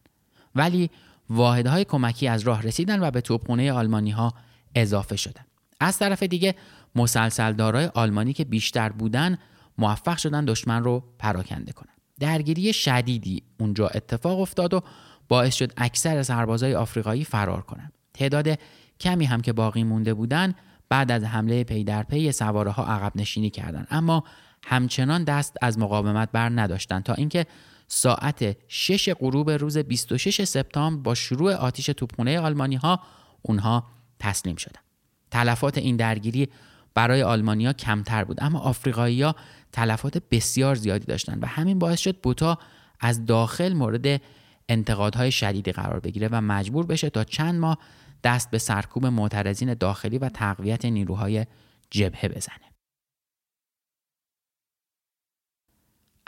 ولی 0.55 0.91
واحدهای 1.31 1.85
کمکی 1.85 2.29
از 2.29 2.43
راه 2.43 2.63
رسیدن 2.63 3.03
و 3.03 3.11
به 3.11 3.21
توپخونه 3.21 3.73
آلمانی 3.73 4.11
ها 4.11 4.35
اضافه 4.75 5.17
شدن. 5.17 5.45
از 5.81 5.99
طرف 5.99 6.23
دیگه 6.23 6.55
مسلسلدارای 6.95 7.91
آلمانی 7.95 8.33
که 8.33 8.45
بیشتر 8.45 8.89
بودن 8.89 9.39
موفق 9.79 10.17
شدن 10.17 10.45
دشمن 10.45 10.85
رو 10.85 11.05
پراکنده 11.19 11.73
کنن. 11.73 11.95
درگیری 12.21 12.73
شدیدی 12.73 13.43
اونجا 13.61 13.89
اتفاق 13.89 14.41
افتاد 14.41 14.75
و 14.75 14.81
باعث 15.29 15.55
شد 15.55 15.73
اکثر 15.77 16.23
سربازای 16.23 16.75
آفریقایی 16.75 17.25
فرار 17.25 17.63
کنند. 17.63 17.93
تعداد 18.15 18.59
کمی 19.01 19.25
هم 19.25 19.41
که 19.41 19.53
باقی 19.53 19.85
مونده 19.85 20.15
بودن 20.15 20.55
بعد 20.89 21.13
از 21.13 21.25
حمله 21.25 21.65
پی 21.65 21.85
در 21.85 22.03
پی 22.03 22.33
سواره 22.33 22.71
ها 22.71 22.85
عقب 22.85 23.13
نشینی 23.17 23.51
کردند 23.51 23.87
اما 23.91 24.25
همچنان 24.65 25.25
دست 25.25 25.57
از 25.63 25.79
مقاومت 25.79 26.29
بر 26.33 26.49
نداشتند 26.49 27.03
تا 27.03 27.15
اینکه 27.15 27.47
ساعت 27.89 28.57
6 28.69 29.09
غروب 29.09 29.51
روز 29.51 29.79
26 29.79 30.45
سپتامبر 30.45 31.03
با 31.03 31.15
شروع 31.15 31.55
آتیش 31.55 31.87
توپخانه 31.87 32.41
آلمانی 32.41 32.77
ها 32.77 33.01
اونها 33.43 33.87
تسلیم 34.19 34.57
شدند. 34.57 34.85
تلفات 35.31 35.79
این 35.79 35.97
درگیری 35.97 36.49
برای 36.95 37.23
آلمانیا 37.23 37.73
کمتر 37.73 38.25
بود 38.25 38.39
اما 38.43 38.59
آفریقایی 38.59 39.23
ها 39.23 39.35
تلفات 39.73 40.23
بسیار 40.31 40.75
زیادی 40.75 41.05
داشتند 41.05 41.43
و 41.43 41.47
همین 41.47 41.79
باعث 41.79 42.01
شد 42.01 42.17
بوتا 42.17 42.59
از 43.01 43.27
داخل 43.27 43.73
مورد 43.73 44.21
انتقادهای 44.69 45.33
شدیدی 45.33 45.73
قرار 45.73 46.01
بگیره 46.01 46.29
و 46.33 46.41
مجبور 46.41 46.87
بشه 46.87 47.11
تا 47.11 47.25
چند 47.25 47.61
ماه 47.61 47.79
دست 48.25 48.51
به 48.51 48.59
سرکوب 48.59 49.07
معترضین 49.07 49.75
داخلی 49.75 50.19
و 50.19 50.29
تقویت 50.29 50.85
نیروهای 50.85 51.47
جبهه 51.91 52.29
بزنه. 52.29 52.70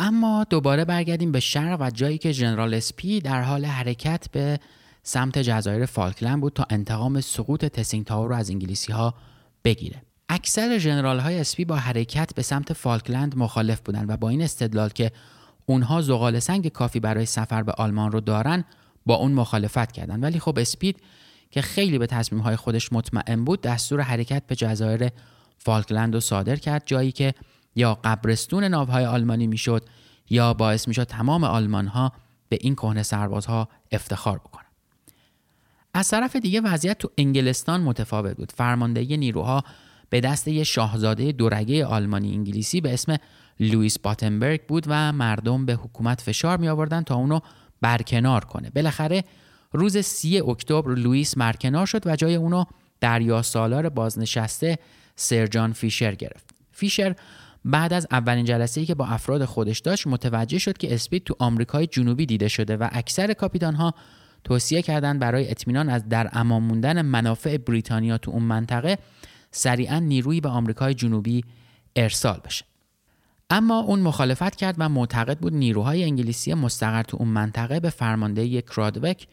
اما 0.02 0.44
دوباره 0.50 0.84
برگردیم 0.84 1.32
به 1.32 1.40
شرق 1.40 1.80
و 1.80 1.90
جایی 1.90 2.18
که 2.18 2.32
ژنرال 2.32 2.74
اسپی 2.74 3.20
در 3.20 3.42
حال 3.42 3.64
حرکت 3.64 4.26
به 4.32 4.60
سمت 5.02 5.38
جزایر 5.38 5.86
فالکلند 5.86 6.40
بود 6.40 6.52
تا 6.52 6.66
انتقام 6.70 7.20
سقوط 7.20 7.64
تسینگ 7.64 8.06
تائو 8.06 8.28
رو 8.28 8.34
از 8.34 8.50
انگلیسی 8.50 8.92
ها 8.92 9.14
بگیره. 9.64 10.02
اکثر 10.28 10.78
ژنرال 10.78 11.18
های 11.18 11.38
اسپی 11.38 11.64
با 11.64 11.76
حرکت 11.76 12.34
به 12.34 12.42
سمت 12.42 12.72
فالکلند 12.72 13.36
مخالف 13.36 13.80
بودند 13.80 14.10
و 14.10 14.16
با 14.16 14.28
این 14.28 14.42
استدلال 14.42 14.88
که 14.88 15.10
اونها 15.66 16.00
زغال 16.00 16.38
سنگ 16.38 16.68
کافی 16.68 17.00
برای 17.00 17.26
سفر 17.26 17.62
به 17.62 17.72
آلمان 17.72 18.12
رو 18.12 18.20
دارن 18.20 18.64
با 19.06 19.14
اون 19.14 19.32
مخالفت 19.32 19.92
کردند 19.92 20.22
ولی 20.22 20.38
خب 20.38 20.58
اسپی 20.58 20.96
که 21.50 21.62
خیلی 21.62 21.98
به 21.98 22.06
تصمیم 22.06 22.40
های 22.40 22.56
خودش 22.56 22.92
مطمئن 22.92 23.44
بود 23.44 23.60
دستور 23.60 24.00
حرکت 24.00 24.42
به 24.46 24.56
جزایر 24.56 25.08
فالکلند 25.58 26.14
رو 26.14 26.20
صادر 26.20 26.56
کرد 26.56 26.82
جایی 26.86 27.12
که 27.12 27.34
یا 27.74 27.98
قبرستون 28.04 28.64
ناوهای 28.64 29.04
آلمانی 29.04 29.46
می‌شد 29.46 29.84
یا 30.30 30.54
باعث 30.54 30.88
می‌شد 30.88 31.04
تمام 31.04 31.44
آلمان 31.44 31.86
ها 31.86 32.12
به 32.48 32.58
این 32.60 32.74
کهنه 32.74 33.02
سربازها 33.02 33.68
افتخار 33.92 34.38
بکنن 34.38 34.64
از 35.94 36.08
طرف 36.08 36.36
دیگه 36.36 36.60
وضعیت 36.60 36.98
تو 36.98 37.10
انگلستان 37.18 37.80
متفاوت 37.80 38.36
بود. 38.36 38.52
فرماندهی 38.52 39.16
نیروها 39.16 39.64
به 40.10 40.20
دست 40.20 40.48
یه 40.48 40.64
شاهزاده 40.64 41.32
دورگه 41.32 41.86
آلمانی 41.86 42.32
انگلیسی 42.34 42.80
به 42.80 42.94
اسم 42.94 43.16
لوئیس 43.60 43.98
باتنبرگ 43.98 44.66
بود 44.66 44.84
و 44.86 45.12
مردم 45.12 45.66
به 45.66 45.74
حکومت 45.74 46.20
فشار 46.20 46.58
می 46.58 46.68
آوردن 46.68 47.02
تا 47.02 47.14
اونو 47.14 47.40
برکنار 47.80 48.44
کنه. 48.44 48.70
بالاخره 48.70 49.24
روز 49.72 49.98
سی 49.98 50.40
اکتبر 50.40 50.94
لوئیس 50.94 51.36
برکنار 51.38 51.86
شد 51.86 52.06
و 52.06 52.16
جای 52.16 52.34
اونو 52.34 52.64
دریا 53.00 53.42
سالار 53.42 53.88
بازنشسته 53.88 54.78
سرجان 55.16 55.72
فیشر 55.72 56.14
گرفت. 56.14 56.50
فیشر 56.72 57.14
بعد 57.64 57.92
از 57.92 58.06
اولین 58.10 58.44
جلسه 58.44 58.84
که 58.84 58.94
با 58.94 59.06
افراد 59.06 59.44
خودش 59.44 59.78
داشت 59.78 60.06
متوجه 60.06 60.58
شد 60.58 60.78
که 60.78 60.94
اسپید 60.94 61.24
تو 61.24 61.36
آمریکای 61.38 61.86
جنوبی 61.86 62.26
دیده 62.26 62.48
شده 62.48 62.76
و 62.76 62.88
اکثر 62.92 63.32
کاپیتان 63.32 63.74
ها 63.74 63.94
توصیه 64.44 64.82
کردند 64.82 65.20
برای 65.20 65.50
اطمینان 65.50 65.88
از 65.88 66.08
در 66.08 66.28
امان 66.32 66.62
موندن 66.62 67.02
منافع 67.02 67.56
بریتانیا 67.56 68.18
تو 68.18 68.30
اون 68.30 68.42
منطقه 68.42 68.98
سریعا 69.50 69.98
نیرویی 69.98 70.40
به 70.40 70.48
آمریکای 70.48 70.94
جنوبی 70.94 71.44
ارسال 71.96 72.40
بشه. 72.44 72.64
اما 73.50 73.78
اون 73.80 74.00
مخالفت 74.00 74.56
کرد 74.56 74.74
و 74.78 74.88
معتقد 74.88 75.38
بود 75.38 75.54
نیروهای 75.54 76.04
انگلیسی 76.04 76.54
مستقر 76.54 77.02
تو 77.02 77.16
اون 77.16 77.28
منطقه 77.28 77.80
به 77.80 77.90
فرماندهی 77.90 78.62
کرادوک 78.62 79.26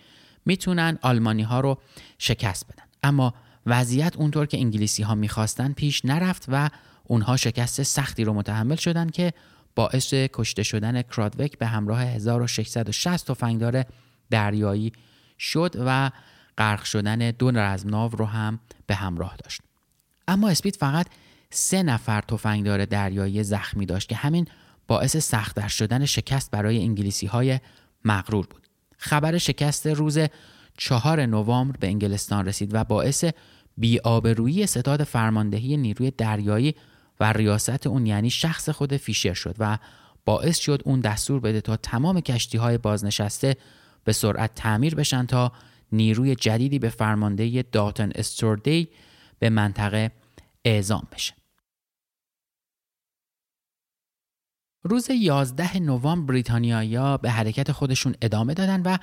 می‌تونن 0.45 0.99
آلمانی 1.01 1.43
ها 1.43 1.59
رو 1.59 1.77
شکست 2.17 2.65
بدن. 2.67 2.83
اما 3.03 3.33
وضعیت 3.65 4.17
اونطور 4.17 4.45
که 4.45 4.57
انگلیسی 4.57 5.03
ها 5.03 5.15
می‌خواستن 5.15 5.73
پیش 5.73 6.05
نرفت 6.05 6.45
و 6.47 6.69
اونها 7.11 7.37
شکست 7.37 7.83
سختی 7.83 8.23
رو 8.23 8.33
متحمل 8.33 8.75
شدن 8.75 9.09
که 9.09 9.33
باعث 9.75 10.13
کشته 10.13 10.63
شدن 10.63 11.01
کرادوک 11.01 11.57
به 11.57 11.67
همراه 11.67 12.01
1660 12.01 13.27
تفنگدار 13.27 13.85
دریایی 14.29 14.91
شد 15.39 15.75
و 15.85 16.11
غرق 16.57 16.83
شدن 16.83 17.31
دو 17.31 17.51
رزمناو 17.51 18.11
رو 18.11 18.25
هم 18.25 18.59
به 18.87 18.95
همراه 18.95 19.35
داشت. 19.43 19.61
اما 20.27 20.49
اسپید 20.49 20.75
فقط 20.75 21.07
سه 21.49 21.83
نفر 21.83 22.21
تفنگدار 22.21 22.85
دریایی 22.85 23.43
زخمی 23.43 23.85
داشت 23.85 24.09
که 24.09 24.15
همین 24.15 24.47
باعث 24.87 25.17
سختتر 25.17 25.67
شدن 25.67 26.05
شکست 26.05 26.51
برای 26.51 26.81
انگلیسی 26.81 27.27
های 27.27 27.59
مغرور 28.05 28.47
بود. 28.47 28.67
خبر 28.97 29.37
شکست 29.37 29.87
روز 29.87 30.19
چهار 30.77 31.25
نوامبر 31.25 31.77
به 31.77 31.87
انگلستان 31.87 32.45
رسید 32.45 32.73
و 32.73 32.83
باعث 32.83 33.25
بیآبرویی 33.77 34.67
ستاد 34.67 35.03
فرماندهی 35.03 35.77
نیروی 35.77 36.11
دریایی 36.11 36.75
و 37.19 37.33
ریاست 37.33 37.87
اون 37.87 38.05
یعنی 38.05 38.29
شخص 38.29 38.69
خود 38.69 38.97
فیشر 38.97 39.33
شد 39.33 39.55
و 39.59 39.77
باعث 40.25 40.57
شد 40.57 40.81
اون 40.85 40.99
دستور 40.99 41.39
بده 41.39 41.61
تا 41.61 41.75
تمام 41.77 42.21
کشتی 42.21 42.57
های 42.57 42.77
بازنشسته 42.77 43.57
به 44.03 44.13
سرعت 44.13 44.55
تعمیر 44.55 44.95
بشن 44.95 45.25
تا 45.25 45.51
نیروی 45.91 46.35
جدیدی 46.35 46.79
به 46.79 46.89
فرماندهی 46.89 47.63
داتن 47.63 48.11
استوردی 48.15 48.89
به 49.39 49.49
منطقه 49.49 50.11
اعزام 50.65 51.07
بشه. 51.11 51.33
روز 54.83 55.09
11 55.09 55.79
نوامبر 55.79 56.25
بریتانیایی‌ها 56.25 57.17
به 57.17 57.31
حرکت 57.31 57.71
خودشون 57.71 58.15
ادامه 58.21 58.53
دادن 58.53 58.81
و 58.81 58.97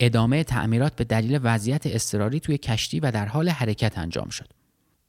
ادامه 0.00 0.44
تعمیرات 0.44 0.96
به 0.96 1.04
دلیل 1.04 1.40
وضعیت 1.42 1.86
اضطراری 1.86 2.40
توی 2.40 2.58
کشتی 2.58 3.00
و 3.00 3.10
در 3.10 3.26
حال 3.26 3.48
حرکت 3.48 3.98
انجام 3.98 4.28
شد. 4.28 4.48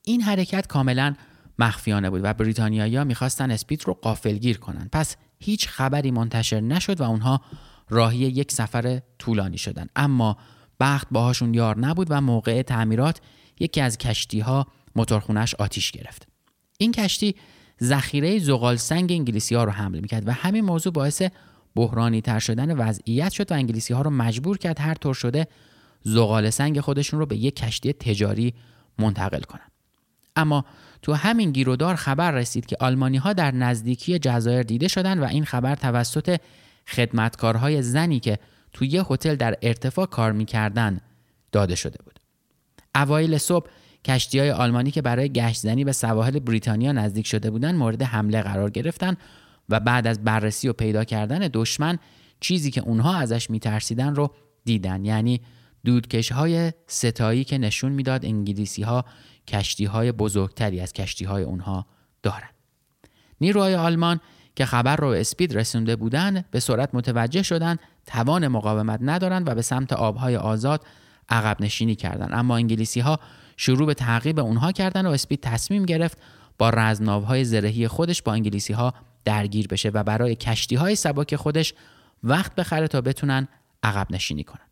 این 0.05 0.21
حرکت 0.21 0.67
کاملا 0.67 1.15
مخفیانه 1.61 2.09
بود 2.09 2.21
و 2.23 2.33
بریتانیایی‌ها 2.33 3.03
می‌خواستن 3.03 3.51
اسپید 3.51 3.83
رو 3.87 3.93
قافلگیر 3.93 4.57
کنند. 4.57 4.89
پس 4.91 5.15
هیچ 5.39 5.67
خبری 5.67 6.11
منتشر 6.11 6.59
نشد 6.59 7.01
و 7.01 7.03
اونها 7.03 7.41
راهی 7.89 8.17
یک 8.17 8.51
سفر 8.51 9.01
طولانی 9.19 9.57
شدن. 9.57 9.87
اما 9.95 10.37
بخت 10.79 11.07
باهاشون 11.11 11.53
یار 11.53 11.77
نبود 11.79 12.07
و 12.09 12.21
موقع 12.21 12.61
تعمیرات 12.61 13.21
یکی 13.59 13.81
از 13.81 13.97
کشتی 13.97 14.39
ها 14.39 14.67
موتورخونش 14.95 15.55
آتیش 15.55 15.91
گرفت. 15.91 16.27
این 16.77 16.91
کشتی 16.91 17.35
ذخیره 17.83 18.39
زغال 18.39 18.75
سنگ 18.75 19.11
انگلیسی 19.11 19.55
ها 19.55 19.63
رو 19.63 19.71
حمل 19.71 19.99
می‌کرد 19.99 20.27
و 20.27 20.31
همین 20.31 20.65
موضوع 20.65 20.93
باعث 20.93 21.21
بحرانی 21.75 22.21
تر 22.21 22.39
شدن 22.39 22.77
وضعیت 22.77 23.31
شد 23.31 23.51
و 23.51 23.55
انگلیسی 23.55 23.93
ها 23.93 24.01
رو 24.01 24.09
مجبور 24.09 24.57
کرد 24.57 24.79
هر 24.79 24.93
طور 24.93 25.13
شده 25.13 25.47
زغال 26.03 26.49
سنگ 26.49 26.79
خودشون 26.79 27.19
رو 27.19 27.25
به 27.25 27.37
یک 27.37 27.55
کشتی 27.55 27.93
تجاری 27.93 28.53
منتقل 28.99 29.41
کنند. 29.41 29.70
اما 30.35 30.65
تو 31.01 31.13
همین 31.13 31.51
گیرودار 31.51 31.95
خبر 31.95 32.31
رسید 32.31 32.65
که 32.65 32.77
آلمانی 32.79 33.17
ها 33.17 33.33
در 33.33 33.51
نزدیکی 33.51 34.19
جزایر 34.19 34.63
دیده 34.63 34.87
شدن 34.87 35.19
و 35.19 35.23
این 35.23 35.45
خبر 35.45 35.75
توسط 35.75 36.39
خدمتکارهای 36.87 37.81
زنی 37.81 38.19
که 38.19 38.39
توی 38.73 38.87
یه 38.87 39.03
هتل 39.09 39.35
در 39.35 39.57
ارتفاع 39.61 40.05
کار 40.05 40.31
می‌کردن 40.31 40.99
داده 41.51 41.75
شده 41.75 41.99
بود. 42.03 42.19
اوایل 42.95 43.37
صبح 43.37 43.67
کشتی 44.05 44.39
های 44.39 44.51
آلمانی 44.51 44.91
که 44.91 45.01
برای 45.01 45.29
گشت 45.29 45.61
زنی 45.61 45.83
به 45.83 45.91
سواحل 45.91 46.39
بریتانیا 46.39 46.91
نزدیک 46.91 47.27
شده 47.27 47.49
بودند 47.51 47.75
مورد 47.75 48.01
حمله 48.01 48.41
قرار 48.41 48.69
گرفتن 48.69 49.17
و 49.69 49.79
بعد 49.79 50.07
از 50.07 50.23
بررسی 50.23 50.67
و 50.67 50.73
پیدا 50.73 51.03
کردن 51.03 51.49
دشمن 51.53 51.99
چیزی 52.39 52.71
که 52.71 52.81
اونها 52.81 53.15
ازش 53.15 53.49
میترسیدن 53.49 54.15
رو 54.15 54.33
دیدن 54.65 55.05
یعنی 55.05 55.41
دودکش 55.85 56.31
های 56.31 56.73
ستایی 56.87 57.43
که 57.43 57.57
نشون 57.57 57.91
می‌داد 57.91 58.25
انگلیسی 58.25 58.83
ها 58.83 59.05
کشتی 59.47 59.85
های 59.85 60.11
بزرگتری 60.11 60.79
از 60.79 60.93
کشتی 60.93 61.25
های 61.25 61.43
اونها 61.43 61.85
دارن. 62.23 62.49
نیروهای 63.41 63.75
آلمان 63.75 64.19
که 64.55 64.65
خبر 64.65 64.95
رو 64.95 65.07
اسپید 65.07 65.57
رسونده 65.57 65.95
بودند 65.95 66.45
به 66.51 66.59
سرعت 66.59 66.89
متوجه 66.93 67.43
شدند 67.43 67.79
توان 68.05 68.47
مقاومت 68.47 68.99
ندارند 69.01 69.49
و 69.49 69.55
به 69.55 69.61
سمت 69.61 69.93
آبهای 69.93 70.37
آزاد 70.37 70.85
عقب 71.29 71.61
نشینی 71.61 71.95
کردند 71.95 72.29
اما 72.33 72.55
انگلیسی 72.55 72.99
ها 72.99 73.19
شروع 73.57 73.87
به 73.87 73.93
تعقیب 73.93 74.39
اونها 74.39 74.71
کردند 74.71 75.05
و 75.05 75.09
اسپید 75.09 75.39
تصمیم 75.41 75.85
گرفت 75.85 76.17
با 76.57 76.69
رزمناوهای 76.69 77.45
زرهی 77.45 77.87
خودش 77.87 78.21
با 78.21 78.33
انگلیسی 78.33 78.73
ها 78.73 78.93
درگیر 79.25 79.67
بشه 79.67 79.89
و 79.89 80.03
برای 80.03 80.35
کشتی 80.35 80.75
های 80.75 80.95
سبک 80.95 81.35
خودش 81.35 81.73
وقت 82.23 82.55
بخره 82.55 82.87
تا 82.87 83.01
بتونن 83.01 83.47
عقب 83.83 84.07
نشینی 84.11 84.43
کنن. 84.43 84.67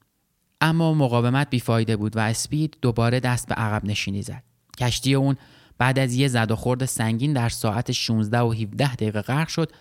اما 0.62 0.94
مقاومت 0.94 1.50
بیفایده 1.50 1.98
بود 1.98 2.18
و 2.18 2.20
اسپید 2.20 2.78
دوباره 2.82 3.20
دست 3.20 3.48
به 3.48 3.56
عقب 3.56 3.86
نشینی 3.86 4.22
زد. 4.22 4.44
کشتی 4.80 5.16
اون 5.16 5.36
بعد 5.78 6.00
از 6.00 6.14
یه 6.14 6.28
زد 6.28 6.52
و 6.52 6.56
خورد 6.56 6.86
سنگین 6.86 7.34
در 7.34 7.50
ساعت 7.50 7.92
16 7.92 8.40
و 8.40 8.52
17 8.52 8.96
دقیقه 8.96 9.22
غرق 9.22 9.48
شد 9.48 9.72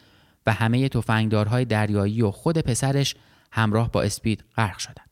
و 0.47 0.53
همه 0.53 0.89
تفنگدارهای 0.89 1.65
دریایی 1.65 2.23
و 2.23 2.31
خود 2.31 2.59
پسرش 2.59 3.15
همراه 3.53 3.93
با 3.93 4.03
اسپید 4.03 4.45
غرق 4.57 4.79
شدند. 4.79 5.11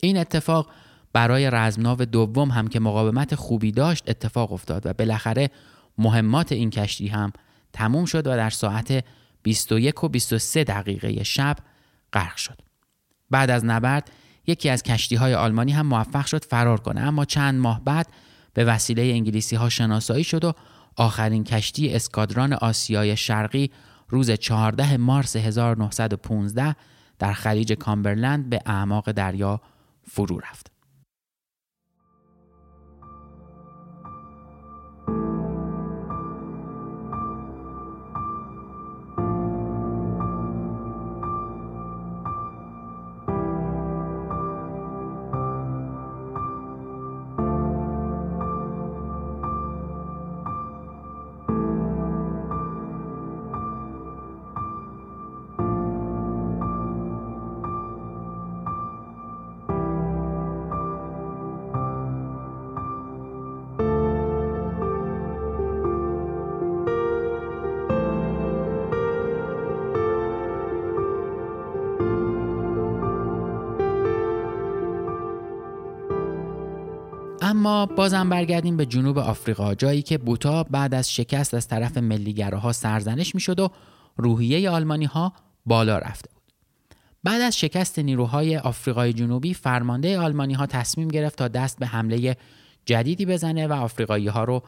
این 0.00 0.16
اتفاق 0.16 0.70
برای 1.12 1.50
رزمناو 1.50 2.04
دوم 2.04 2.50
هم 2.50 2.68
که 2.68 2.80
مقاومت 2.80 3.34
خوبی 3.34 3.72
داشت 3.72 4.04
اتفاق 4.08 4.52
افتاد 4.52 4.86
و 4.86 4.92
بالاخره 4.92 5.50
مهمات 5.98 6.52
این 6.52 6.70
کشتی 6.70 7.08
هم 7.08 7.32
تموم 7.72 8.04
شد 8.04 8.26
و 8.26 8.36
در 8.36 8.50
ساعت 8.50 9.04
21 9.42 10.04
و 10.04 10.08
23 10.08 10.64
دقیقه 10.64 11.24
شب 11.24 11.56
غرق 12.12 12.36
شد. 12.36 12.58
بعد 13.30 13.50
از 13.50 13.64
نبرد 13.64 14.10
یکی 14.46 14.68
از 14.68 14.82
کشتی 14.82 15.16
های 15.16 15.34
آلمانی 15.34 15.72
هم 15.72 15.86
موفق 15.86 16.26
شد 16.26 16.44
فرار 16.44 16.80
کنه 16.80 17.00
اما 17.00 17.24
چند 17.24 17.60
ماه 17.60 17.84
بعد 17.84 18.06
به 18.54 18.64
وسیله 18.64 19.02
انگلیسی 19.02 19.56
ها 19.56 19.68
شناسایی 19.68 20.24
شد 20.24 20.44
و 20.44 20.52
آخرین 20.96 21.44
کشتی 21.44 21.94
اسکادران 21.94 22.52
آسیای 22.52 23.16
شرقی 23.16 23.70
روز 24.08 24.30
14 24.30 24.96
مارس 24.96 25.36
1915 25.36 26.76
در 27.18 27.32
خلیج 27.32 27.72
کامبرلند 27.72 28.50
به 28.50 28.60
اعماق 28.66 29.12
دریا 29.12 29.60
فرو 30.10 30.38
رفت. 30.38 30.69
اما 77.60 77.86
بازم 77.86 78.28
برگردیم 78.28 78.76
به 78.76 78.86
جنوب 78.86 79.18
آفریقا 79.18 79.74
جایی 79.74 80.02
که 80.02 80.18
بوتا 80.18 80.62
بعد 80.62 80.94
از 80.94 81.12
شکست 81.12 81.54
از 81.54 81.68
طرف 81.68 81.96
ملیگراها 81.98 82.72
سرزنش 82.72 83.34
می‌شد 83.34 83.60
و 83.60 83.70
روحیه 84.16 84.70
آلمانی 84.70 85.04
ها 85.04 85.32
بالا 85.66 85.98
رفته 85.98 86.30
بود. 86.34 86.42
بعد 87.24 87.40
از 87.40 87.58
شکست 87.58 87.98
نیروهای 87.98 88.56
آفریقای 88.56 89.12
جنوبی 89.12 89.54
فرمانده 89.54 90.18
آلمانی 90.18 90.54
ها 90.54 90.66
تصمیم 90.66 91.08
گرفت 91.08 91.38
تا 91.38 91.48
دست 91.48 91.78
به 91.78 91.86
حمله 91.86 92.36
جدیدی 92.86 93.26
بزنه 93.26 93.66
و 93.66 93.72
آفریقایی 93.72 94.28
ها 94.28 94.44
رو 94.44 94.62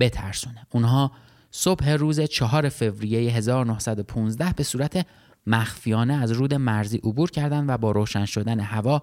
بترسونه. 0.00 0.66
اونها 0.70 1.12
صبح 1.50 1.90
روز 1.90 2.20
4 2.20 2.68
فوریه 2.68 3.32
1915 3.32 4.52
به 4.56 4.62
صورت 4.62 5.06
مخفیانه 5.46 6.14
از 6.14 6.30
رود 6.30 6.54
مرزی 6.54 6.96
عبور 6.96 7.30
کردند 7.30 7.68
و 7.68 7.78
با 7.78 7.90
روشن 7.90 8.24
شدن 8.24 8.60
هوا 8.60 9.02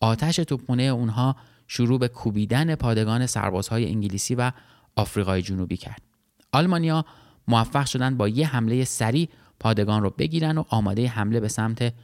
آتش 0.00 0.36
توپخانه 0.36 0.82
اونها 0.82 1.36
شروع 1.66 1.98
به 1.98 2.08
کوبیدن 2.08 2.74
پادگان 2.74 3.26
سربازهای 3.26 3.88
انگلیسی 3.88 4.34
و 4.34 4.52
آفریقای 4.96 5.42
جنوبی 5.42 5.76
کرد. 5.76 6.02
آلمانیا 6.52 7.04
موفق 7.48 7.86
شدند 7.86 8.16
با 8.16 8.28
یه 8.28 8.46
حمله 8.46 8.84
سریع 8.84 9.28
پادگان 9.60 10.02
رو 10.02 10.10
بگیرن 10.10 10.58
و 10.58 10.64
آماده 10.68 11.08
حمله 11.08 11.40
به 11.40 11.48
سمت 11.48 11.94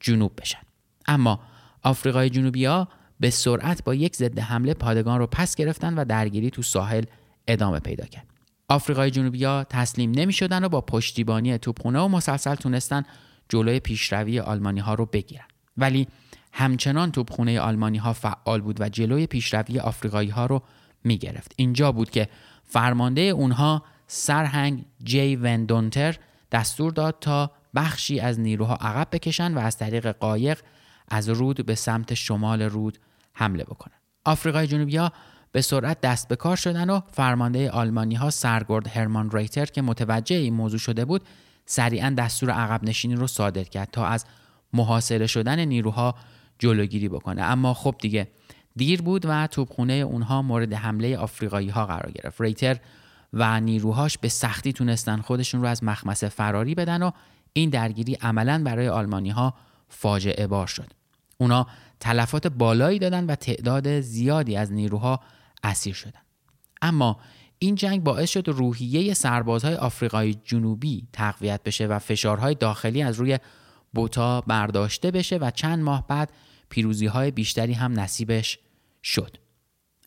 جنوب 0.00 0.32
بشن. 0.40 0.60
اما 1.06 1.40
آفریقای 1.82 2.30
جنوبی 2.30 2.64
ها 2.64 2.88
به 3.20 3.30
سرعت 3.30 3.84
با 3.84 3.94
یک 3.94 4.16
ضد 4.16 4.38
حمله 4.38 4.74
پادگان 4.74 5.18
رو 5.18 5.26
پس 5.26 5.54
گرفتن 5.54 5.94
و 5.94 6.04
درگیری 6.04 6.50
تو 6.50 6.62
ساحل 6.62 7.04
ادامه 7.48 7.80
پیدا 7.80 8.04
کرد. 8.04 8.26
آفریقای 8.68 9.10
جنوبی 9.10 9.44
ها 9.44 9.64
تسلیم 9.64 10.10
نمی 10.10 10.32
شدن 10.32 10.64
و 10.64 10.68
با 10.68 10.80
پشتیبانی 10.80 11.58
توپخونه 11.58 12.00
و 12.00 12.08
مسلسل 12.08 12.54
تونستن 12.54 13.02
جلوی 13.48 13.80
پیشروی 13.80 14.40
آلمانی 14.40 14.80
ها 14.80 14.94
رو 14.94 15.06
بگیرن. 15.06 15.44
ولی 15.76 16.08
همچنان 16.52 17.12
توپخونه 17.12 17.60
آلمانی 17.60 17.98
ها 17.98 18.12
فعال 18.12 18.60
بود 18.60 18.80
و 18.80 18.88
جلوی 18.88 19.26
پیشروی 19.26 19.78
آفریقایی 19.78 20.28
ها 20.28 20.46
رو 20.46 20.62
می 21.04 21.18
گرفت. 21.18 21.52
اینجا 21.56 21.92
بود 21.92 22.10
که 22.10 22.28
فرمانده 22.64 23.20
اونها 23.20 23.82
سرهنگ 24.06 24.84
جی 25.04 25.36
وندونتر 25.36 26.18
دستور 26.52 26.92
داد 26.92 27.16
تا 27.20 27.50
بخشی 27.74 28.20
از 28.20 28.40
نیروها 28.40 28.74
عقب 28.74 29.08
بکشن 29.12 29.54
و 29.54 29.58
از 29.58 29.76
طریق 29.76 30.06
قایق 30.06 30.60
از 31.08 31.28
رود 31.28 31.66
به 31.66 31.74
سمت 31.74 32.14
شمال 32.14 32.62
رود 32.62 32.98
حمله 33.32 33.64
بکنن. 33.64 33.94
آفریقای 34.24 34.66
جنوبی 34.66 34.96
ها 34.96 35.12
به 35.52 35.60
سرعت 35.60 36.00
دست 36.00 36.28
به 36.28 36.36
کار 36.36 36.56
شدن 36.56 36.90
و 36.90 37.00
فرمانده 37.12 37.70
آلمانی 37.70 38.14
ها 38.14 38.30
سرگرد 38.30 38.86
هرمان 38.86 39.30
ریتر 39.30 39.66
که 39.66 39.82
متوجه 39.82 40.36
این 40.36 40.54
موضوع 40.54 40.78
شده 40.78 41.04
بود 41.04 41.22
سریعا 41.66 42.10
دستور 42.18 42.50
عقب 42.50 42.84
نشینی 42.84 43.14
رو 43.14 43.26
صادر 43.26 43.64
کرد 43.64 43.88
تا 43.92 44.06
از 44.06 44.24
محاصره 44.72 45.26
شدن 45.26 45.64
نیروها 45.64 46.14
جلوگیری 46.58 47.08
بکنه. 47.08 47.42
اما 47.42 47.74
خب 47.74 47.94
دیگه 47.98 48.28
دیر 48.76 49.02
بود 49.02 49.26
و 49.28 49.46
توپخونه 49.46 49.92
اونها 49.92 50.42
مورد 50.42 50.72
حمله 50.72 51.16
آفریقایی 51.16 51.68
ها 51.68 51.86
قرار 51.86 52.12
گرفت. 52.12 52.40
ریتر 52.40 52.78
و 53.32 53.60
نیروهاش 53.60 54.18
به 54.18 54.28
سختی 54.28 54.72
تونستن 54.72 55.20
خودشون 55.20 55.62
رو 55.62 55.68
از 55.68 55.84
مخمسه 55.84 56.28
فراری 56.28 56.74
بدن 56.74 57.02
و 57.02 57.10
این 57.52 57.70
درگیری 57.70 58.14
عملا 58.14 58.62
برای 58.64 58.88
آلمانی 58.88 59.30
ها 59.30 59.54
فاجعه 59.88 60.46
بار 60.46 60.66
شد. 60.66 60.92
اونا 61.38 61.66
تلفات 62.00 62.46
بالایی 62.46 62.98
دادن 62.98 63.26
و 63.26 63.34
تعداد 63.34 64.00
زیادی 64.00 64.56
از 64.56 64.72
نیروها 64.72 65.20
اسیر 65.62 65.94
شدن. 65.94 66.20
اما 66.82 67.20
این 67.58 67.74
جنگ 67.74 68.02
باعث 68.02 68.30
شد 68.30 68.48
روحیه 68.48 69.14
سربازهای 69.14 69.74
آفریقای 69.74 70.34
جنوبی 70.34 71.08
تقویت 71.12 71.62
بشه 71.62 71.86
و 71.86 71.98
فشارهای 71.98 72.54
داخلی 72.54 73.02
از 73.02 73.16
روی 73.16 73.38
بوتا 73.94 74.40
برداشته 74.40 75.10
بشه 75.10 75.36
و 75.36 75.50
چند 75.50 75.78
ماه 75.82 76.06
بعد 76.06 76.32
پیروزی 76.68 77.06
های 77.06 77.30
بیشتری 77.30 77.72
هم 77.72 78.00
نصیبش 78.00 78.58
شد. 79.02 79.36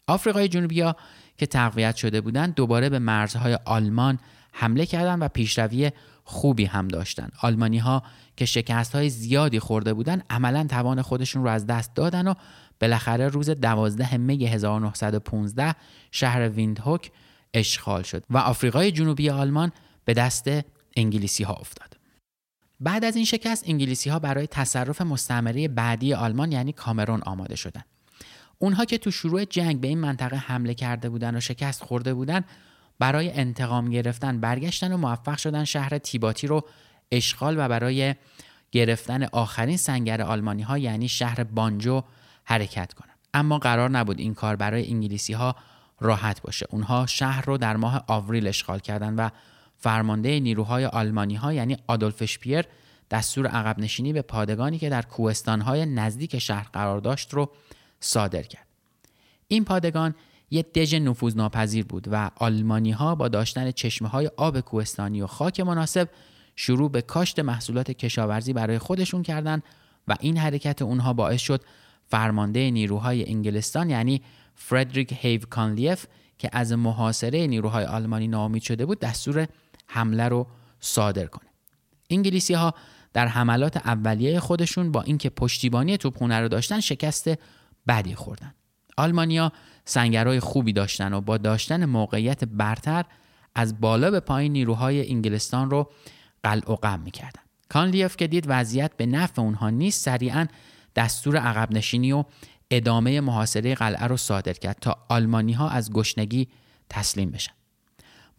آفریقای 0.07 0.47
جنوبی 0.47 0.81
ها 0.81 0.95
که 1.37 1.45
تقویت 1.45 1.95
شده 1.95 2.21
بودند 2.21 2.55
دوباره 2.55 2.89
به 2.89 2.99
مرزهای 2.99 3.57
آلمان 3.65 4.19
حمله 4.51 4.85
کردند 4.85 5.21
و 5.21 5.27
پیشروی 5.27 5.91
خوبی 6.23 6.65
هم 6.65 6.87
داشتند. 6.87 7.31
آلمانی 7.41 7.77
ها 7.77 8.03
که 8.37 8.45
شکست 8.45 8.95
های 8.95 9.09
زیادی 9.09 9.59
خورده 9.59 9.93
بودند 9.93 10.25
عملا 10.29 10.67
توان 10.69 11.01
خودشون 11.01 11.43
رو 11.43 11.49
از 11.49 11.65
دست 11.65 11.95
دادن 11.95 12.27
و 12.27 12.33
بالاخره 12.79 13.27
روز 13.27 13.49
12 13.49 14.17
می 14.17 14.45
1915 14.45 15.75
شهر 16.11 16.49
ویندهوک 16.49 17.11
اشغال 17.53 18.03
شد 18.03 18.23
و 18.29 18.37
آفریقای 18.37 18.91
جنوبی 18.91 19.29
آلمان 19.29 19.71
به 20.05 20.13
دست 20.13 20.49
انگلیسی 20.97 21.43
ها 21.43 21.53
افتاد. 21.53 21.90
بعد 22.81 23.05
از 23.05 23.15
این 23.15 23.25
شکست 23.25 23.63
انگلیسی 23.67 24.09
ها 24.09 24.19
برای 24.19 24.47
تصرف 24.47 25.01
مستعمره 25.01 25.67
بعدی 25.67 26.13
آلمان 26.13 26.51
یعنی 26.51 26.73
کامرون 26.73 27.21
آماده 27.21 27.55
شدند. 27.55 27.85
اونها 28.59 28.85
که 28.85 28.97
تو 28.97 29.11
شروع 29.11 29.45
جنگ 29.45 29.81
به 29.81 29.87
این 29.87 29.99
منطقه 29.99 30.37
حمله 30.37 30.73
کرده 30.73 31.09
بودن 31.09 31.35
و 31.35 31.39
شکست 31.39 31.83
خورده 31.83 32.13
بودن 32.13 32.43
برای 32.99 33.31
انتقام 33.31 33.89
گرفتن 33.89 34.39
برگشتن 34.39 34.93
و 34.93 34.97
موفق 34.97 35.37
شدن 35.37 35.63
شهر 35.63 35.97
تیباتی 35.97 36.47
رو 36.47 36.65
اشغال 37.11 37.59
و 37.59 37.67
برای 37.67 38.15
گرفتن 38.71 39.23
آخرین 39.23 39.77
سنگر 39.77 40.21
آلمانی 40.21 40.61
ها 40.61 40.77
یعنی 40.77 41.07
شهر 41.07 41.43
بانجو 41.43 42.01
حرکت 42.43 42.93
کنند. 42.93 43.17
اما 43.33 43.57
قرار 43.57 43.89
نبود 43.89 44.19
این 44.19 44.33
کار 44.33 44.55
برای 44.55 44.87
انگلیسی 44.87 45.33
ها 45.33 45.55
راحت 45.99 46.41
باشه. 46.41 46.67
اونها 46.69 47.05
شهر 47.05 47.45
رو 47.45 47.57
در 47.57 47.75
ماه 47.75 48.03
آوریل 48.07 48.47
اشغال 48.47 48.79
کردند 48.79 49.19
و 49.19 49.29
فرمانده 49.81 50.39
نیروهای 50.39 50.85
آلمانی 50.85 51.35
ها 51.35 51.53
یعنی 51.53 51.77
آدولف 51.87 52.25
شپیر 52.25 52.65
دستور 53.11 53.47
عقب 53.47 53.79
نشینی 53.79 54.13
به 54.13 54.21
پادگانی 54.21 54.77
که 54.79 54.89
در 54.89 55.01
کوهستانهای 55.01 55.85
نزدیک 55.85 56.39
شهر 56.39 56.67
قرار 56.73 56.99
داشت 56.99 57.33
رو 57.33 57.51
صادر 57.99 58.43
کرد. 58.43 58.67
این 59.47 59.65
پادگان 59.65 60.15
یک 60.51 60.73
دژ 60.73 60.93
نفوذناپذیر 60.93 61.85
بود 61.85 62.07
و 62.11 62.31
آلمانی 62.35 62.91
ها 62.91 63.15
با 63.15 63.27
داشتن 63.27 63.71
چشمه 63.71 64.07
های 64.07 64.31
آب 64.37 64.59
کوهستانی 64.59 65.21
و 65.21 65.27
خاک 65.27 65.59
مناسب 65.59 66.09
شروع 66.55 66.91
به 66.91 67.01
کاشت 67.01 67.39
محصولات 67.39 67.91
کشاورزی 67.91 68.53
برای 68.53 68.79
خودشون 68.79 69.23
کردند 69.23 69.63
و 70.07 70.15
این 70.19 70.37
حرکت 70.37 70.81
اونها 70.81 71.13
باعث 71.13 71.41
شد 71.41 71.61
فرمانده 72.07 72.71
نیروهای 72.71 73.29
انگلستان 73.29 73.89
یعنی 73.89 74.21
فردریک 74.55 75.13
هیو 75.19 75.41
کانلیف 75.49 76.05
که 76.37 76.49
از 76.53 76.71
محاصره 76.71 77.47
نیروهای 77.47 77.85
آلمانی 77.85 78.27
ناامید 78.27 78.61
شده 78.61 78.85
بود 78.85 78.99
دستور 78.99 79.47
حمله 79.91 80.27
رو 80.27 80.47
صادر 80.79 81.25
کنه. 81.25 81.49
انگلیسی 82.09 82.53
ها 82.53 82.73
در 83.13 83.27
حملات 83.27 83.77
اولیه 83.77 84.39
خودشون 84.39 84.91
با 84.91 85.01
اینکه 85.01 85.29
پشتیبانی 85.29 85.97
توپخونه 85.97 86.39
رو 86.39 86.47
داشتن 86.47 86.79
شکست 86.79 87.29
بدی 87.87 88.15
خوردن. 88.15 88.53
آلمانیا 88.97 89.51
سنگرهای 89.85 90.39
خوبی 90.39 90.73
داشتن 90.73 91.13
و 91.13 91.21
با 91.21 91.37
داشتن 91.37 91.85
موقعیت 91.85 92.43
برتر 92.43 93.05
از 93.55 93.81
بالا 93.81 94.11
به 94.11 94.19
پایین 94.19 94.51
نیروهای 94.51 95.09
انگلستان 95.09 95.69
رو 95.69 95.91
قلع 96.43 96.71
و 96.71 96.75
قم 96.75 96.99
می‌کردن. 96.99 97.41
کانلیف 97.69 98.17
که 98.17 98.27
دید 98.27 98.45
وضعیت 98.47 98.97
به 98.97 99.05
نفع 99.05 99.41
اونها 99.41 99.69
نیست 99.69 100.05
سریعا 100.05 100.47
دستور 100.95 101.37
عقب 101.37 101.71
نشینی 101.71 102.11
و 102.11 102.23
ادامه 102.71 103.21
محاصره 103.21 103.75
قلعه 103.75 104.07
رو 104.07 104.17
صادر 104.17 104.53
کرد 104.53 104.77
تا 104.81 105.05
آلمانی 105.09 105.53
ها 105.53 105.69
از 105.69 105.91
گشنگی 105.91 106.47
تسلیم 106.89 107.31
بشن. 107.31 107.60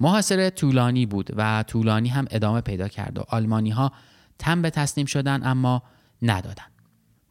محاصره 0.03 0.51
طولانی 0.51 1.07
بود 1.07 1.31
و 1.37 1.65
طولانی 1.67 2.09
هم 2.09 2.25
ادامه 2.31 2.61
پیدا 2.61 2.89
کرد 2.89 3.19
و 3.19 3.25
آلمانی 3.29 3.71
ها 3.71 3.93
تم 4.39 4.63
به 4.63 4.71
تسلیم 4.71 5.07
شدن 5.07 5.47
اما 5.47 5.83
ندادن. 6.23 6.65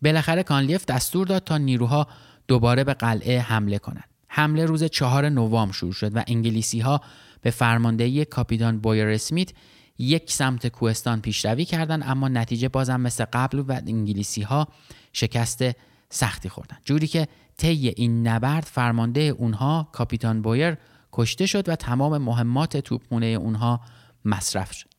بالاخره 0.01 0.43
کانلیف 0.43 0.85
دستور 0.85 1.27
داد 1.27 1.43
تا 1.43 1.57
نیروها 1.57 2.07
دوباره 2.47 2.83
به 2.83 2.93
قلعه 2.93 3.39
حمله 3.39 3.79
کنند. 3.79 4.03
حمله 4.27 4.65
روز 4.65 4.83
چهار 4.83 5.29
نوامبر 5.29 5.73
شروع 5.73 5.93
شد 5.93 6.15
و 6.15 6.23
انگلیسی 6.27 6.79
ها 6.79 7.01
به 7.41 7.51
فرماندهی 7.51 8.25
کاپیتان 8.25 8.79
بویر 8.79 9.07
اسمیت 9.07 9.49
یک 9.97 10.31
سمت 10.31 10.67
کوهستان 10.67 11.21
پیشروی 11.21 11.65
کردند 11.65 12.03
اما 12.05 12.27
نتیجه 12.27 12.69
بازم 12.69 13.01
مثل 13.01 13.25
قبل 13.33 13.59
و 13.59 13.81
انگلیسی 13.87 14.41
ها 14.41 14.67
شکست 15.13 15.63
سختی 16.09 16.49
خوردن 16.49 16.77
جوری 16.85 17.07
که 17.07 17.27
طی 17.57 17.93
این 17.97 18.27
نبرد 18.27 18.63
فرمانده 18.63 19.21
اونها 19.21 19.89
کاپیتان 19.91 20.41
بویر 20.41 20.77
کشته 21.13 21.45
شد 21.45 21.69
و 21.69 21.75
تمام 21.75 22.17
مهمات 22.17 22.77
توپخونه 22.77 23.25
اونها 23.25 23.81
مصرف 24.25 24.71
شد. 24.71 24.89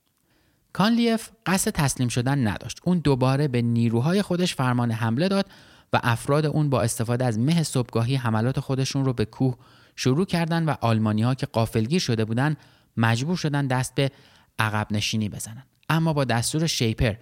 کانلیف 0.72 1.30
قصد 1.46 1.70
تسلیم 1.70 2.08
شدن 2.08 2.48
نداشت. 2.48 2.80
اون 2.84 2.98
دوباره 2.98 3.48
به 3.48 3.62
نیروهای 3.62 4.22
خودش 4.22 4.54
فرمان 4.54 4.90
حمله 4.90 5.28
داد 5.28 5.46
و 5.92 6.00
افراد 6.02 6.46
اون 6.46 6.70
با 6.70 6.82
استفاده 6.82 7.24
از 7.24 7.38
مه 7.38 7.62
صبحگاهی 7.62 8.16
حملات 8.16 8.60
خودشون 8.60 9.04
رو 9.04 9.12
به 9.12 9.24
کوه 9.24 9.56
شروع 9.96 10.26
کردن 10.26 10.64
و 10.64 10.74
آلمانی 10.80 11.22
ها 11.22 11.34
که 11.34 11.46
قافلگیر 11.46 12.00
شده 12.00 12.24
بودن 12.24 12.56
مجبور 12.96 13.36
شدن 13.36 13.66
دست 13.66 13.94
به 13.94 14.10
عقب 14.58 14.86
نشینی 14.90 15.28
بزنن. 15.28 15.62
اما 15.88 16.12
با 16.12 16.24
دستور 16.24 16.66
شیپر 16.66 17.14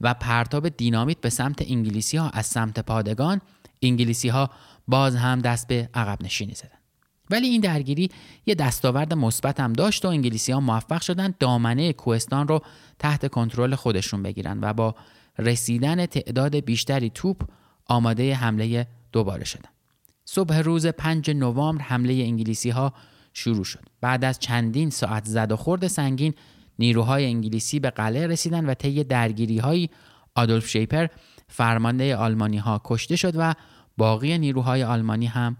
و 0.00 0.14
پرتاب 0.14 0.68
دینامیت 0.68 1.20
به 1.20 1.30
سمت 1.30 1.70
انگلیسی 1.70 2.16
ها 2.16 2.30
از 2.30 2.46
سمت 2.46 2.80
پادگان 2.80 3.40
انگلیسی 3.82 4.28
ها 4.28 4.50
باز 4.88 5.16
هم 5.16 5.40
دست 5.40 5.68
به 5.68 5.88
عقب 5.94 6.22
نشینی 6.22 6.54
زدن. 6.54 6.83
ولی 7.30 7.46
این 7.46 7.60
درگیری 7.60 8.10
یه 8.46 8.54
دستاورد 8.54 9.14
مثبت 9.14 9.60
هم 9.60 9.72
داشت 9.72 10.04
و 10.04 10.08
انگلیسی 10.08 10.52
ها 10.52 10.60
موفق 10.60 11.00
شدن 11.00 11.34
دامنه 11.40 11.92
کوهستان 11.92 12.48
رو 12.48 12.60
تحت 12.98 13.28
کنترل 13.28 13.74
خودشون 13.74 14.22
بگیرن 14.22 14.58
و 14.62 14.72
با 14.72 14.94
رسیدن 15.38 16.06
تعداد 16.06 16.56
بیشتری 16.56 17.10
توپ 17.10 17.42
آماده 17.86 18.34
حمله 18.34 18.86
دوباره 19.12 19.44
شدن 19.44 19.68
صبح 20.24 20.58
روز 20.58 20.86
5 20.86 21.30
نوامبر 21.30 21.84
حمله 21.84 22.12
انگلیسی 22.12 22.70
ها 22.70 22.92
شروع 23.32 23.64
شد 23.64 23.84
بعد 24.00 24.24
از 24.24 24.38
چندین 24.38 24.90
ساعت 24.90 25.24
زد 25.24 25.52
و 25.52 25.56
خورد 25.56 25.86
سنگین 25.86 26.34
نیروهای 26.78 27.26
انگلیسی 27.26 27.80
به 27.80 27.90
قلعه 27.90 28.26
رسیدن 28.26 28.66
و 28.66 28.74
طی 28.74 29.04
درگیری 29.04 29.58
های 29.58 29.88
آدولف 30.34 30.68
شیپر 30.68 31.06
فرمانده 31.48 32.16
آلمانی 32.16 32.58
ها 32.58 32.80
کشته 32.84 33.16
شد 33.16 33.32
و 33.36 33.54
باقی 33.96 34.38
نیروهای 34.38 34.84
آلمانی 34.84 35.26
هم 35.26 35.56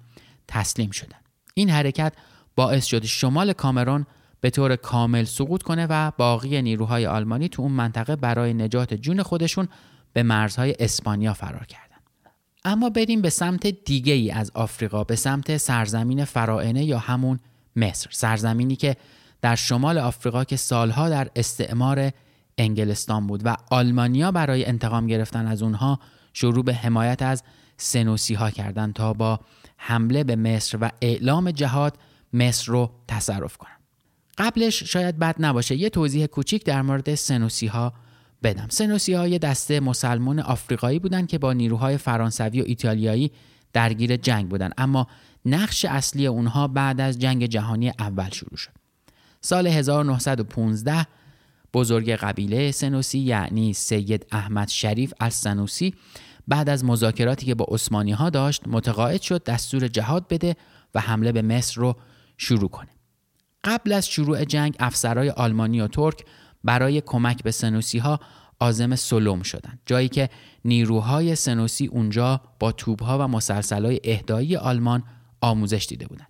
تسلیم 0.49 0.91
شدند. 0.91 1.24
این 1.55 1.71
حرکت 1.71 2.13
باعث 2.57 2.85
شد 2.85 3.05
شمال 3.05 3.53
کامرون 3.53 4.07
به 4.41 4.51
طور 4.51 4.77
کامل 4.77 5.25
سقوط 5.25 5.63
کنه 5.63 5.87
و 5.91 6.13
باقی 6.19 6.63
نیروهای 6.63 7.07
آلمانی 7.07 7.49
تو 7.49 7.63
اون 7.63 7.73
منطقه 7.73 8.17
برای 8.17 8.55
نجات 8.55 8.95
جون 8.95 9.23
خودشون 9.23 9.69
به 10.13 10.23
مرزهای 10.23 10.75
اسپانیا 10.79 11.35
فرار 11.35 11.67
کردند. 11.67 11.85
اما 12.65 12.91
بریم 12.91 13.23
به 13.23 13.31
سمت 13.31 13.67
دیگه 13.67 14.13
ای 14.13 14.31
از 14.31 14.51
آفریقا 14.55 15.05
به 15.05 15.17
سمت 15.17 15.57
سرزمین 15.57 16.25
فرائنه 16.25 16.85
یا 16.85 16.99
همون 16.99 17.41
مصر 17.77 18.09
سرزمینی 18.13 18.77
که 18.77 18.97
در 19.43 19.55
شمال 19.55 19.99
آفریقا 19.99 20.45
که 20.45 20.57
سالها 20.57 21.09
در 21.09 21.31
استعمار 21.37 22.11
انگلستان 22.59 23.27
بود 23.27 23.43
و 23.45 23.57
آلمانیا 23.71 24.33
برای 24.33 24.67
انتقام 24.67 25.07
گرفتن 25.07 25.47
از 25.47 25.63
اونها 25.63 26.01
شروع 26.33 26.65
به 26.65 26.75
حمایت 26.75 27.23
از 27.23 27.43
سنوسی 27.77 28.35
ها 28.35 28.51
کردن 28.51 28.93
تا 28.93 29.13
با 29.13 29.41
حمله 29.77 30.25
به 30.25 30.37
مصر 30.37 30.79
و 30.81 30.91
اعلام 31.01 31.51
جهاد 31.51 31.99
مصر 32.33 32.73
رو 32.73 32.91
تصرف 33.09 33.57
کنن 33.57 33.71
قبلش 34.39 34.83
شاید 34.83 35.19
بد 35.19 35.37
نباشه. 35.39 35.77
یه 35.77 35.89
توضیح 35.89 36.27
کوچیک 36.27 36.65
در 36.65 36.83
مورد 36.83 37.15
سنوسی 37.15 37.67
ها 37.67 37.93
بدم. 38.43 38.67
سنوسی 38.71 39.15
ها 39.15 39.29
دسته 39.29 39.81
مسلمان 39.81 40.41
آفریقایی 40.41 40.99
بودند 40.99 41.29
که 41.29 41.39
با 41.39 41.53
نیروهای 41.53 41.97
فرانسوی 41.97 42.61
و 42.61 42.65
ایتالیایی 42.67 43.31
درگیر 43.73 44.17
جنگ 44.17 44.49
بودند 44.49 44.75
اما 44.79 45.07
نقش 45.45 45.85
اصلی 45.85 46.27
اونها 46.27 46.69
بعد 46.69 47.01
از 47.01 47.19
جنگ 47.19 47.47
جهانی 47.47 47.89
اول 47.99 48.31
شروع 48.31 48.57
شد. 48.57 48.73
سال 49.41 49.67
1915 49.67 51.07
بزرگ 51.75 52.11
قبیله 52.11 52.71
سنوسی 52.71 53.19
یعنی 53.19 53.73
سید 53.73 54.27
احمد 54.33 54.69
شریف 54.69 55.15
سنوسی 55.35 55.95
بعد 56.49 56.69
از 56.69 56.85
مذاکراتی 56.85 57.47
که 57.47 57.55
با 57.55 57.67
عثمانی 57.69 58.13
ها 58.13 58.31
داشت 58.31 58.63
متقاعد 58.69 59.21
شد 59.23 59.45
دستور 59.45 59.89
جهاد 59.89 60.29
بده 60.29 60.57
و 60.95 61.01
حمله 61.01 61.33
به 61.33 61.43
مصر 61.43 61.81
رو 61.81 61.97
شروع 62.39 62.69
کنه. 62.69 62.89
قبل 63.65 63.93
از 63.93 64.09
شروع 64.09 64.45
جنگ 64.45 64.77
افسرهای 64.79 65.31
آلمانی 65.31 65.81
و 65.81 65.87
ترک 65.87 66.25
برای 66.65 67.01
کمک 67.01 67.43
به 67.43 67.51
سنوسی 67.51 67.99
ها 67.99 68.21
آزم 68.59 68.97
سلوم 68.97 69.43
شدند 69.43 69.79
جایی 69.87 70.09
که 70.09 70.31
نیروهای 70.65 71.37
سنوسی 71.37 71.87
اونجا 71.87 72.41
با 72.59 72.73
توبها 72.73 73.19
و 73.19 73.29
مسلسلهای 73.29 74.01
اهدایی 74.05 74.57
آلمان 74.57 75.03
آموزش 75.41 75.87
دیده 75.89 76.07
بودند. 76.07 76.29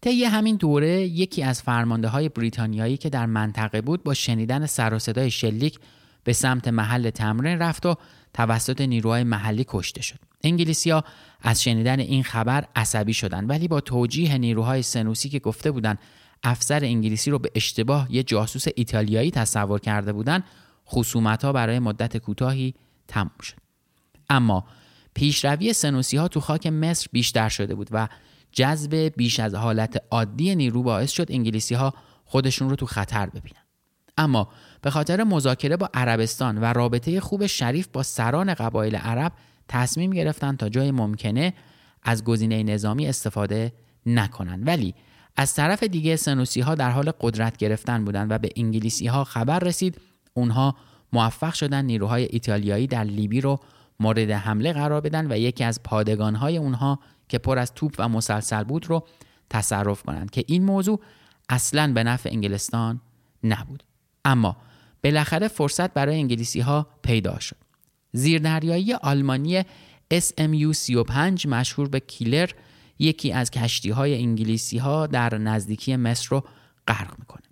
طی 0.00 0.24
همین 0.24 0.56
دوره 0.56 1.00
یکی 1.00 1.42
از 1.42 1.62
فرمانده 1.62 2.08
های 2.08 2.28
بریتانیایی 2.28 2.96
که 2.96 3.10
در 3.10 3.26
منطقه 3.26 3.80
بود 3.80 4.04
با 4.04 4.14
شنیدن 4.14 4.66
سر 4.66 4.94
و 4.94 4.98
صدای 4.98 5.30
شلیک 5.30 5.78
به 6.24 6.32
سمت 6.32 6.68
محل 6.68 7.10
تمرین 7.10 7.58
رفت 7.58 7.86
و 7.86 7.96
توسط 8.34 8.80
نیروهای 8.80 9.24
محلی 9.24 9.64
کشته 9.68 10.02
شد. 10.02 10.18
انگلیسیا 10.44 11.04
از 11.40 11.62
شنیدن 11.62 12.00
این 12.00 12.22
خبر 12.22 12.64
عصبی 12.76 13.14
شدند 13.14 13.50
ولی 13.50 13.68
با 13.68 13.80
توجیه 13.80 14.38
نیروهای 14.38 14.82
سنوسی 14.82 15.28
که 15.28 15.38
گفته 15.38 15.70
بودند 15.70 15.98
افسر 16.42 16.84
انگلیسی 16.84 17.30
رو 17.30 17.38
به 17.38 17.50
اشتباه 17.54 18.06
یه 18.10 18.22
جاسوس 18.22 18.64
ایتالیایی 18.76 19.30
تصور 19.30 19.80
کرده 19.80 20.12
بودند 20.12 20.44
خصومت 20.86 21.44
ها 21.44 21.52
برای 21.52 21.78
مدت 21.78 22.16
کوتاهی 22.16 22.74
تموم 23.08 23.30
شد. 23.42 23.56
اما 24.30 24.64
پیشروی 25.14 25.72
سنوسی 25.72 26.16
ها 26.16 26.28
تو 26.28 26.40
خاک 26.40 26.66
مصر 26.66 27.06
بیشتر 27.12 27.48
شده 27.48 27.74
بود 27.74 27.88
و 27.92 28.08
جذب 28.52 28.94
بیش 28.94 29.40
از 29.40 29.54
حالت 29.54 30.02
عادی 30.10 30.54
نیرو 30.54 30.82
باعث 30.82 31.10
شد 31.10 31.26
انگلیسی 31.32 31.74
ها 31.74 31.94
خودشون 32.24 32.70
رو 32.70 32.76
تو 32.76 32.86
خطر 32.86 33.26
ببینن 33.26 33.63
اما 34.18 34.48
به 34.82 34.90
خاطر 34.90 35.24
مذاکره 35.24 35.76
با 35.76 35.90
عربستان 35.94 36.58
و 36.58 36.64
رابطه 36.64 37.20
خوب 37.20 37.46
شریف 37.46 37.88
با 37.92 38.02
سران 38.02 38.54
قبایل 38.54 38.96
عرب 38.96 39.32
تصمیم 39.68 40.10
گرفتن 40.10 40.56
تا 40.56 40.68
جای 40.68 40.90
ممکنه 40.90 41.54
از 42.02 42.24
گزینه 42.24 42.62
نظامی 42.62 43.06
استفاده 43.06 43.72
نکنن. 44.06 44.64
ولی 44.64 44.94
از 45.36 45.54
طرف 45.54 45.82
دیگه 45.82 46.16
سنوسی 46.16 46.60
ها 46.60 46.74
در 46.74 46.90
حال 46.90 47.12
قدرت 47.20 47.56
گرفتن 47.56 48.04
بودند 48.04 48.30
و 48.30 48.38
به 48.38 48.48
انگلیسی 48.56 49.06
ها 49.06 49.24
خبر 49.24 49.58
رسید. 49.58 50.00
اونها 50.34 50.76
موفق 51.12 51.54
شدن 51.54 51.84
نیروهای 51.84 52.28
ایتالیایی 52.30 52.86
در 52.86 53.04
لیبی 53.04 53.40
رو 53.40 53.60
مورد 54.00 54.30
حمله 54.30 54.72
قرار 54.72 55.00
بدن 55.00 55.32
و 55.32 55.38
یکی 55.38 55.64
از 55.64 55.82
پادگان 55.82 56.34
های 56.34 56.56
اونها 56.56 57.00
که 57.28 57.38
پر 57.38 57.58
از 57.58 57.72
توپ 57.74 57.94
و 57.98 58.08
مسلسل 58.08 58.64
بود 58.64 58.86
رو 58.86 59.06
تصرف 59.50 60.02
کنند 60.02 60.30
که 60.30 60.44
این 60.46 60.64
موضوع 60.64 61.00
اصلا 61.48 61.92
به 61.92 62.04
نفع 62.04 62.30
انگلستان 62.32 63.00
نبود. 63.44 63.82
اما 64.24 64.56
بالاخره 65.04 65.48
فرصت 65.48 65.94
برای 65.94 66.16
انگلیسی 66.16 66.60
ها 66.60 66.86
پیدا 67.02 67.38
شد. 67.38 67.56
زیردریایی 68.12 68.92
آلمانی 68.92 69.62
SMU 70.14 70.72
35 70.72 71.46
مشهور 71.46 71.88
به 71.88 72.00
کیلر 72.00 72.50
یکی 72.98 73.32
از 73.32 73.50
کشتی 73.50 73.90
های 73.90 74.14
انگلیسی 74.14 74.78
ها 74.78 75.06
در 75.06 75.38
نزدیکی 75.38 75.96
مصر 75.96 76.28
رو 76.30 76.44
غرق 76.88 77.18
می‌کنه. 77.18 77.42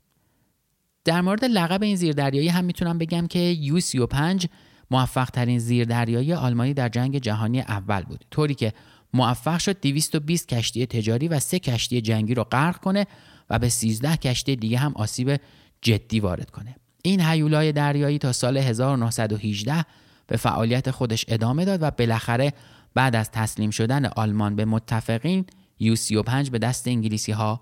در 1.04 1.20
مورد 1.20 1.44
لقب 1.44 1.82
این 1.82 1.96
زیردریایی 1.96 2.48
هم 2.48 2.64
می‌تونم 2.64 2.98
بگم 2.98 3.26
که 3.26 3.38
یو 3.38 3.80
35 3.80 4.46
موفق 4.90 5.30
ترین 5.30 5.58
زیردریایی 5.58 6.32
آلمانی 6.32 6.74
در 6.74 6.88
جنگ 6.88 7.18
جهانی 7.18 7.60
اول 7.60 8.02
بود. 8.02 8.24
طوری 8.30 8.54
که 8.54 8.72
موفق 9.14 9.58
شد 9.58 9.80
220 9.80 10.48
کشتی 10.48 10.86
تجاری 10.86 11.28
و 11.28 11.38
سه 11.38 11.58
کشتی 11.58 12.00
جنگی 12.00 12.34
رو 12.34 12.44
غرق 12.44 12.76
کنه 12.76 13.06
و 13.50 13.58
به 13.58 13.68
13 13.68 14.16
کشتی 14.16 14.56
دیگه 14.56 14.78
هم 14.78 14.92
آسیب 14.96 15.40
جدی 15.82 16.20
وارد 16.20 16.50
کنه. 16.50 16.76
این 17.02 17.20
هیولای 17.20 17.72
دریایی 17.72 18.18
تا 18.18 18.32
سال 18.32 18.56
1918 18.56 19.84
به 20.26 20.36
فعالیت 20.36 20.90
خودش 20.90 21.24
ادامه 21.28 21.64
داد 21.64 21.82
و 21.82 21.90
بالاخره 21.90 22.52
بعد 22.94 23.16
از 23.16 23.30
تسلیم 23.30 23.70
شدن 23.70 24.06
آلمان 24.06 24.56
به 24.56 24.64
متفقین 24.64 25.46
یو 25.78 25.96
35 25.96 26.50
به 26.50 26.58
دست 26.58 26.88
انگلیسی 26.88 27.32
ها 27.32 27.60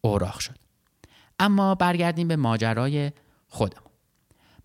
اوراق 0.00 0.38
شد. 0.38 0.54
اما 1.38 1.74
برگردیم 1.74 2.28
به 2.28 2.36
ماجرای 2.36 3.12
خودمون. 3.48 3.88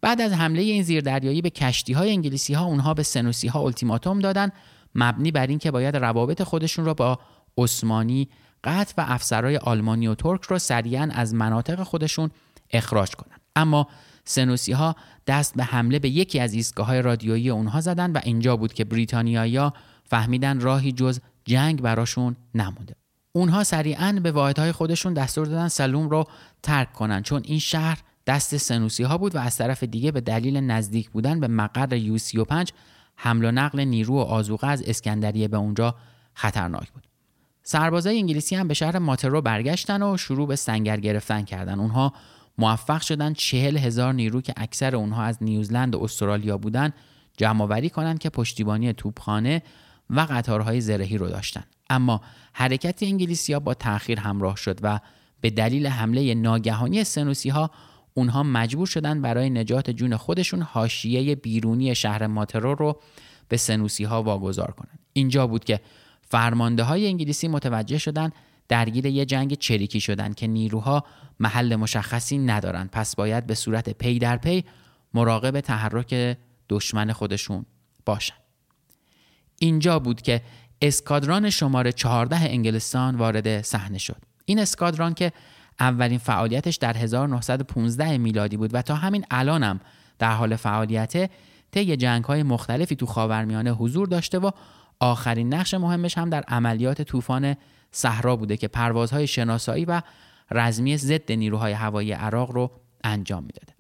بعد 0.01 0.21
از 0.21 0.33
حمله 0.33 0.61
این 0.61 0.83
زیردریایی 0.83 1.41
به 1.41 1.49
کشتی 1.49 1.93
های 1.93 2.11
انگلیسی 2.11 2.53
ها 2.53 2.65
اونها 2.65 2.93
به 2.93 3.03
سنوسی 3.03 3.47
ها 3.47 3.59
التیماتوم 3.59 4.19
دادن 4.19 4.51
مبنی 4.95 5.31
بر 5.31 5.47
اینکه 5.47 5.71
باید 5.71 5.97
روابط 5.97 6.43
خودشون 6.43 6.85
را 6.85 6.93
با 6.93 7.19
عثمانی 7.57 8.29
قطع 8.63 8.93
و 8.97 9.05
افسرهای 9.07 9.57
آلمانی 9.57 10.07
و 10.07 10.15
ترک 10.15 10.43
را 10.43 10.59
سریعا 10.59 11.09
از 11.13 11.33
مناطق 11.33 11.83
خودشون 11.83 12.31
اخراج 12.73 13.15
کنند 13.15 13.41
اما 13.55 13.87
سنوسی 14.25 14.71
ها 14.71 14.95
دست 15.27 15.55
به 15.55 15.63
حمله 15.63 15.99
به 15.99 16.09
یکی 16.09 16.39
از 16.39 16.53
ایستگاه 16.53 16.87
های 16.87 17.01
رادیویی 17.01 17.49
اونها 17.49 17.81
زدن 17.81 18.11
و 18.11 18.19
اینجا 18.23 18.57
بود 18.57 18.73
که 18.73 18.83
بریتانیایی 18.83 19.69
فهمیدن 20.03 20.59
راهی 20.59 20.91
جز 20.91 21.19
جنگ 21.45 21.81
براشون 21.81 22.35
نمونده. 22.55 22.95
اونها 23.31 23.63
سریعا 23.63 24.19
به 24.23 24.31
واحدهای 24.31 24.71
خودشون 24.71 25.13
دستور 25.13 25.45
دادن 25.45 25.67
سلوم 25.67 26.09
رو 26.09 26.25
ترک 26.63 26.93
کنن 26.93 27.23
چون 27.23 27.41
این 27.45 27.59
شهر 27.59 27.99
دست 28.27 28.57
سنوسی 28.57 29.03
ها 29.03 29.17
بود 29.17 29.35
و 29.35 29.39
از 29.39 29.57
طرف 29.57 29.83
دیگه 29.83 30.11
به 30.11 30.21
دلیل 30.21 30.57
نزدیک 30.57 31.09
بودن 31.09 31.39
به 31.39 31.47
مقر 31.47 31.93
یو 31.93 32.17
35 32.17 32.71
حمل 33.15 33.45
و 33.45 33.51
نقل 33.51 33.79
نیرو 33.79 34.15
و 34.15 34.19
آزوقه 34.19 34.67
از 34.67 34.83
اسکندریه 34.85 35.47
به 35.47 35.57
اونجا 35.57 35.95
خطرناک 36.33 36.91
بود. 36.91 37.07
سربازای 37.63 38.17
انگلیسی 38.17 38.55
هم 38.55 38.67
به 38.67 38.73
شهر 38.73 38.97
ماترو 38.97 39.41
برگشتن 39.41 40.03
و 40.03 40.17
شروع 40.17 40.47
به 40.47 40.55
سنگر 40.55 40.99
گرفتن 40.99 41.43
کردن. 41.43 41.79
اونها 41.79 42.13
موفق 42.57 43.01
شدن 43.01 43.33
چهل 43.33 43.77
هزار 43.77 44.13
نیرو 44.13 44.41
که 44.41 44.53
اکثر 44.57 44.95
اونها 44.95 45.23
از 45.23 45.43
نیوزلند 45.43 45.95
و 45.95 46.03
استرالیا 46.03 46.57
بودن 46.57 46.93
جمع 47.37 47.87
کنند 47.87 48.19
که 48.19 48.29
پشتیبانی 48.29 48.93
توپخانه 48.93 49.63
و 50.09 50.27
قطارهای 50.29 50.81
زرهی 50.81 51.17
رو 51.17 51.27
داشتن. 51.27 51.63
اما 51.89 52.21
حرکت 52.53 53.03
انگلیسی 53.03 53.53
ها 53.53 53.59
با 53.59 53.73
تأخیر 53.73 54.19
همراه 54.19 54.55
شد 54.55 54.79
و 54.83 54.99
به 55.41 55.49
دلیل 55.49 55.87
حمله 55.87 56.33
ناگهانی 56.33 57.03
سنوسی 57.03 57.49
ها 57.49 57.71
اونها 58.13 58.43
مجبور 58.43 58.87
شدن 58.87 59.21
برای 59.21 59.49
نجات 59.49 59.89
جون 59.89 60.17
خودشون 60.17 60.61
حاشیه 60.61 61.35
بیرونی 61.35 61.95
شهر 61.95 62.27
ماترو 62.27 62.75
رو 62.75 62.99
به 63.47 63.57
سنوسی 63.57 64.03
ها 64.03 64.23
واگذار 64.23 64.71
کنند 64.71 64.99
اینجا 65.13 65.47
بود 65.47 65.63
که 65.63 65.79
فرمانده 66.21 66.83
های 66.83 67.07
انگلیسی 67.07 67.47
متوجه 67.47 67.97
شدن 67.97 68.31
درگیر 68.73 69.05
یه 69.05 69.25
جنگ 69.25 69.53
چریکی 69.53 69.99
شدن 69.99 70.33
که 70.33 70.47
نیروها 70.47 71.03
محل 71.39 71.75
مشخصی 71.75 72.37
ندارن. 72.37 72.89
پس 72.91 73.15
باید 73.15 73.47
به 73.47 73.55
صورت 73.55 73.89
پی 73.89 74.19
در 74.19 74.37
پی 74.37 74.63
مراقب 75.13 75.59
تحرک 75.59 76.37
دشمن 76.69 77.11
خودشون 77.11 77.65
باشن. 78.05 78.35
اینجا 79.59 79.99
بود 79.99 80.21
که 80.21 80.41
اسکادران 80.81 81.49
شماره 81.49 81.91
14 81.91 82.35
انگلستان 82.35 83.15
وارد 83.15 83.61
صحنه 83.61 83.97
شد. 83.97 84.17
این 84.45 84.59
اسکادران 84.59 85.13
که 85.13 85.31
اولین 85.79 86.17
فعالیتش 86.17 86.75
در 86.75 86.97
1915 86.97 88.17
میلادی 88.17 88.57
بود 88.57 88.73
و 88.73 88.81
تا 88.81 88.95
همین 88.95 89.25
الانم 89.31 89.79
در 90.19 90.31
حال 90.31 90.55
فعالیت 90.55 91.31
طی 91.71 91.95
جنگ 91.97 92.23
های 92.23 92.43
مختلفی 92.43 92.95
تو 92.95 93.05
خاورمیانه 93.05 93.71
حضور 93.71 94.07
داشته 94.07 94.39
و 94.39 94.51
آخرین 94.99 95.53
نقش 95.53 95.73
مهمش 95.73 96.17
هم 96.17 96.29
در 96.29 96.43
عملیات 96.47 97.01
طوفان 97.01 97.55
صحرا 97.95 98.35
بوده 98.35 98.57
که 98.57 98.67
پروازهای 98.67 99.27
شناسایی 99.27 99.85
و 99.85 100.01
رزمی 100.51 100.97
ضد 100.97 101.31
نیروهای 101.31 101.73
هوایی 101.73 102.11
عراق 102.11 102.51
رو 102.51 102.71
انجام 103.03 103.43
می‌داده 103.43 103.73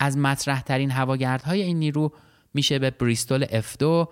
از 0.00 0.16
مطرح 0.16 0.60
ترین 0.60 0.90
هواگردهای 0.90 1.62
این 1.62 1.78
نیرو 1.78 2.12
میشه 2.54 2.78
به 2.78 2.90
بریستول 2.90 3.44
F2 3.44 4.08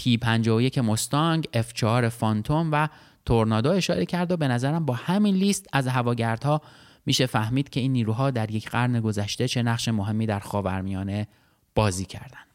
P51 0.00 0.78
مستانگ 0.78 1.48
F4 1.54 2.08
فانتوم 2.08 2.68
و 2.72 2.88
تورنادو 3.26 3.70
اشاره 3.70 4.06
کرد 4.06 4.32
و 4.32 4.36
به 4.36 4.48
نظرم 4.48 4.84
با 4.86 4.94
همین 4.94 5.34
لیست 5.34 5.66
از 5.72 5.86
هواگردها 5.86 6.60
میشه 7.06 7.26
فهمید 7.26 7.68
که 7.68 7.80
این 7.80 7.92
نیروها 7.92 8.30
در 8.30 8.50
یک 8.50 8.70
قرن 8.70 9.00
گذشته 9.00 9.48
چه 9.48 9.62
نقش 9.62 9.88
مهمی 9.88 10.26
در 10.26 10.38
خاورمیانه 10.38 11.28
بازی 11.74 12.04
کردند. 12.04 12.46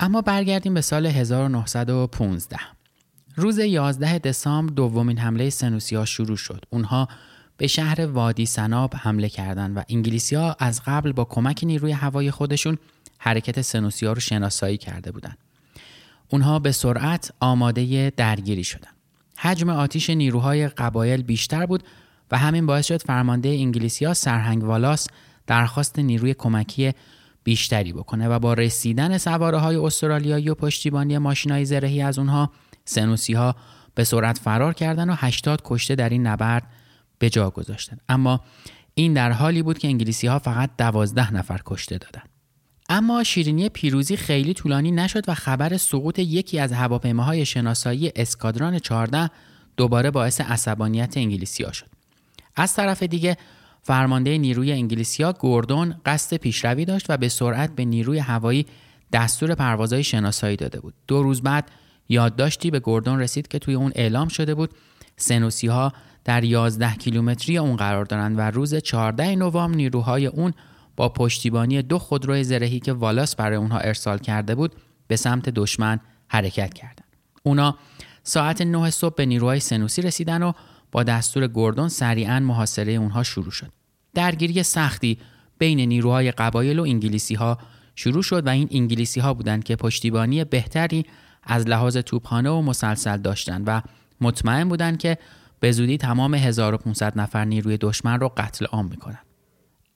اما 0.00 0.20
برگردیم 0.22 0.74
به 0.74 0.80
سال 0.80 1.06
1915 1.06 2.56
روز 3.40 3.58
11 3.58 4.18
دسامبر 4.18 4.72
دومین 4.72 5.18
حمله 5.18 5.50
سنوسی 5.50 6.06
شروع 6.06 6.36
شد. 6.36 6.64
اونها 6.70 7.08
به 7.56 7.66
شهر 7.66 8.06
وادی 8.06 8.46
سناب 8.46 8.94
حمله 8.94 9.28
کردند 9.28 9.76
و 9.76 9.82
انگلیسی 9.88 10.36
ها 10.36 10.56
از 10.58 10.82
قبل 10.86 11.12
با 11.12 11.24
کمک 11.24 11.60
نیروی 11.64 11.92
هوایی 11.92 12.30
خودشون 12.30 12.78
حرکت 13.18 13.60
سنوسی 13.60 14.06
رو 14.06 14.20
شناسایی 14.20 14.76
کرده 14.76 15.12
بودند. 15.12 15.38
اونها 16.28 16.58
به 16.58 16.72
سرعت 16.72 17.32
آماده 17.40 18.12
درگیری 18.16 18.64
شدند. 18.64 18.94
حجم 19.36 19.70
آتیش 19.70 20.10
نیروهای 20.10 20.68
قبایل 20.68 21.22
بیشتر 21.22 21.66
بود 21.66 21.82
و 22.30 22.38
همین 22.38 22.66
باعث 22.66 22.86
شد 22.86 23.02
فرمانده 23.02 23.48
انگلیسی 23.48 24.04
ها 24.04 24.14
سرهنگ 24.14 24.64
والاس 24.64 25.06
درخواست 25.46 25.98
نیروی 25.98 26.34
کمکی 26.34 26.92
بیشتری 27.44 27.92
بکنه 27.92 28.28
و 28.28 28.38
با 28.38 28.54
رسیدن 28.54 29.18
سواره 29.18 29.58
های 29.58 29.76
استرالیایی 29.76 30.50
و 30.50 30.54
پشتیبانی 30.54 31.18
ماشینای 31.18 31.64
زرهی 31.64 32.02
از 32.02 32.18
اونها 32.18 32.50
سنوسی 32.90 33.32
ها 33.32 33.56
به 33.94 34.04
سرعت 34.04 34.38
فرار 34.38 34.74
کردن 34.74 35.10
و 35.10 35.14
80 35.18 35.60
کشته 35.64 35.94
در 35.94 36.08
این 36.08 36.26
نبرد 36.26 36.62
به 37.18 37.30
جا 37.30 37.50
گذاشتن 37.50 37.96
اما 38.08 38.40
این 38.94 39.14
در 39.14 39.32
حالی 39.32 39.62
بود 39.62 39.78
که 39.78 39.88
انگلیسی 39.88 40.26
ها 40.26 40.38
فقط 40.38 40.70
12 40.78 41.34
نفر 41.34 41.60
کشته 41.66 41.98
دادند. 41.98 42.28
اما 42.88 43.24
شیرینی 43.24 43.68
پیروزی 43.68 44.16
خیلی 44.16 44.54
طولانی 44.54 44.90
نشد 44.90 45.28
و 45.28 45.34
خبر 45.34 45.76
سقوط 45.76 46.18
یکی 46.18 46.58
از 46.58 46.72
هواپیماهای 46.72 47.46
شناسایی 47.46 48.12
اسکادران 48.16 48.78
14 48.78 49.30
دوباره 49.76 50.10
باعث 50.10 50.40
عصبانیت 50.40 51.16
انگلیسی 51.16 51.62
ها 51.64 51.72
شد. 51.72 51.86
از 52.56 52.74
طرف 52.74 53.02
دیگه 53.02 53.36
فرمانده 53.82 54.38
نیروی 54.38 54.72
انگلیسیا 54.72 55.32
گوردون 55.32 55.94
قصد 56.06 56.36
پیشروی 56.36 56.84
داشت 56.84 57.06
و 57.08 57.16
به 57.16 57.28
سرعت 57.28 57.74
به 57.74 57.84
نیروی 57.84 58.18
هوایی 58.18 58.66
دستور 59.12 59.54
پروازهای 59.54 60.04
شناسایی 60.04 60.56
داده 60.56 60.80
بود. 60.80 60.94
دو 61.06 61.22
روز 61.22 61.42
بعد 61.42 61.70
یادداشتی 62.10 62.70
به 62.70 62.80
گوردون 62.80 63.20
رسید 63.20 63.48
که 63.48 63.58
توی 63.58 63.74
اون 63.74 63.92
اعلام 63.94 64.28
شده 64.28 64.54
بود 64.54 64.70
سنوسی 65.16 65.66
ها 65.66 65.92
در 66.24 66.44
11 66.44 66.94
کیلومتری 66.94 67.58
اون 67.58 67.76
قرار 67.76 68.04
دارند 68.04 68.38
و 68.38 68.40
روز 68.40 68.74
14 68.74 69.36
نوامبر 69.36 69.76
نیروهای 69.76 70.26
اون 70.26 70.52
با 70.96 71.08
پشتیبانی 71.08 71.82
دو 71.82 71.98
خودروی 71.98 72.44
زرهی 72.44 72.80
که 72.80 72.92
والاس 72.92 73.36
برای 73.36 73.56
اونها 73.56 73.78
ارسال 73.78 74.18
کرده 74.18 74.54
بود 74.54 74.74
به 75.06 75.16
سمت 75.16 75.48
دشمن 75.48 76.00
حرکت 76.28 76.74
کردند. 76.74 77.16
اونا 77.42 77.76
ساعت 78.22 78.62
9 78.62 78.90
صبح 78.90 79.14
به 79.14 79.26
نیروهای 79.26 79.60
سنوسی 79.60 80.02
رسیدن 80.02 80.42
و 80.42 80.52
با 80.92 81.02
دستور 81.02 81.46
گوردون 81.46 81.88
سریعا 81.88 82.40
محاصره 82.40 82.92
اونها 82.92 83.22
شروع 83.22 83.50
شد. 83.50 83.72
درگیری 84.14 84.62
سختی 84.62 85.18
بین 85.58 85.80
نیروهای 85.80 86.30
قبایل 86.30 86.78
و 86.78 86.82
انگلیسی 86.82 87.34
ها 87.34 87.58
شروع 87.94 88.22
شد 88.22 88.46
و 88.46 88.50
این 88.50 88.68
انگلیسی 88.70 89.20
ها 89.20 89.34
بودند 89.34 89.64
که 89.64 89.76
پشتیبانی 89.76 90.44
بهتری 90.44 91.06
از 91.42 91.68
لحاظ 91.68 91.96
توپخانه 91.96 92.50
و 92.50 92.62
مسلسل 92.62 93.16
داشتند 93.16 93.64
و 93.66 93.82
مطمئن 94.20 94.68
بودند 94.68 94.98
که 94.98 95.18
به 95.60 95.72
زودی 95.72 95.98
تمام 95.98 96.34
1500 96.34 97.18
نفر 97.18 97.44
نیروی 97.44 97.78
دشمن 97.80 98.20
رو 98.20 98.32
قتل 98.36 98.64
عام 98.64 98.86
می‌کنند. 98.86 99.26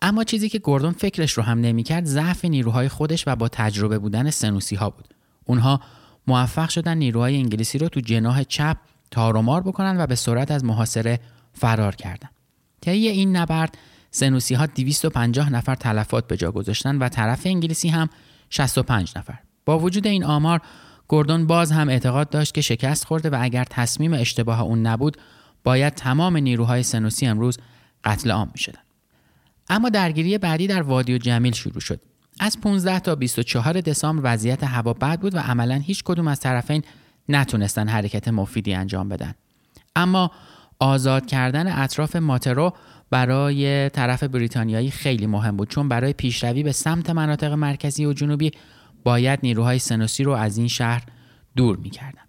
اما 0.03 0.25
چیزی 0.25 0.49
که 0.49 0.59
گوردون 0.59 0.93
فکرش 0.93 1.33
رو 1.33 1.43
هم 1.43 1.61
نمی‌کرد 1.61 2.05
ضعف 2.05 2.45
نیروهای 2.45 2.89
خودش 2.89 3.25
و 3.27 3.37
با 3.37 3.49
تجربه 3.49 3.99
بودن 3.99 4.31
سنوسی 4.31 4.77
ها 4.77 4.91
بود. 4.91 5.15
اونها 5.45 5.81
موفق 6.27 6.69
شدن 6.69 6.99
نیروهای 6.99 7.37
انگلیسی 7.37 7.79
رو 7.79 7.89
تو 7.89 8.01
جناح 8.01 8.43
چپ 8.43 8.77
تارومار 9.11 9.63
بکنن 9.63 10.01
و 10.01 10.07
به 10.07 10.15
سرعت 10.15 10.51
از 10.51 10.65
محاصره 10.65 11.21
فرار 11.53 11.95
کردند. 11.95 12.31
طی 12.81 13.09
این 13.09 13.37
نبرد 13.37 13.79
سنوسی 14.11 14.55
ها 14.55 14.67
250 14.67 15.53
نفر 15.53 15.75
تلفات 15.75 16.27
به 16.27 16.37
جا 16.37 16.53
گذاشتن 16.53 16.99
و 16.99 17.09
طرف 17.09 17.43
انگلیسی 17.45 17.89
هم 17.89 18.09
65 18.51 19.13
نفر. 19.17 19.39
با 19.65 19.79
وجود 19.79 20.07
این 20.07 20.25
آمار 20.25 20.61
گوردون 21.09 21.47
باز 21.47 21.73
هم 21.73 21.89
اعتقاد 21.89 22.31
داشت 22.31 22.55
که 22.55 22.61
شکست 22.61 23.05
خورده 23.05 23.31
و 23.31 23.39
اگر 23.41 23.65
تصمیم 23.65 24.13
اشتباه 24.13 24.63
اون 24.63 24.87
نبود 24.87 25.17
باید 25.65 25.95
تمام 25.95 26.37
نیروهای 26.37 26.83
سنوسی 26.83 27.27
امروز 27.27 27.59
قتل 28.05 28.31
عام 28.31 28.51
می 28.53 28.59
شدن. 28.59 28.81
اما 29.69 29.89
درگیری 29.89 30.39
بعدی 30.39 30.67
در 30.67 30.83
وادی 30.83 31.15
و 31.15 31.19
جمیل 31.19 31.53
شروع 31.53 31.81
شد. 31.81 32.01
از 32.41 32.61
15 32.61 33.01
تا 33.01 33.15
24 33.15 33.81
دسامبر 33.81 34.35
وضعیت 34.35 34.65
هوا 34.65 34.93
بد 34.93 35.21
بود 35.21 35.35
و 35.35 35.39
عملا 35.39 35.75
هیچ 35.75 36.05
کدوم 36.05 36.29
از 36.29 36.41
طرفین 36.41 36.83
نتونستن 37.29 37.89
حرکت 37.89 38.29
مفیدی 38.29 38.75
انجام 38.75 39.09
بدن. 39.09 39.35
اما 39.97 40.31
آزاد 40.79 41.27
کردن 41.27 41.83
اطراف 41.83 42.17
ماترو 42.17 42.73
برای 43.11 43.89
طرف 43.89 44.23
بریتانیایی 44.23 44.91
خیلی 44.91 45.27
مهم 45.27 45.57
بود 45.57 45.69
چون 45.69 45.89
برای 45.89 46.13
پیشروی 46.13 46.63
به 46.63 46.73
سمت 46.73 47.11
مناطق 47.11 47.53
مرکزی 47.53 48.07
و 48.07 48.13
جنوبی 48.13 48.53
باید 49.05 49.39
نیروهای 49.43 49.79
سنوسی 49.79 50.25
رو 50.25 50.33
از 50.33 50.59
این 50.59 50.69
شهر 50.69 51.03
دور 51.57 51.77
می‌کردن. 51.77 52.23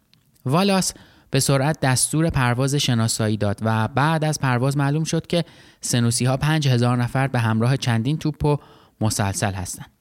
والاس 0.45 0.93
به 1.31 1.39
سرعت 1.39 1.79
دستور 1.79 2.29
پرواز 2.29 2.75
شناسایی 2.75 3.37
داد 3.37 3.59
و 3.61 3.87
بعد 3.87 4.23
از 4.23 4.39
پرواز 4.39 4.77
معلوم 4.77 5.03
شد 5.03 5.27
که 5.27 5.45
سنوسی 5.81 6.25
ها 6.25 6.37
5000 6.37 6.97
نفر 6.97 7.27
به 7.27 7.39
همراه 7.39 7.77
چندین 7.77 8.17
توپ 8.17 8.45
و 8.45 8.57
مسلسل 9.01 9.53
هستند. 9.53 9.91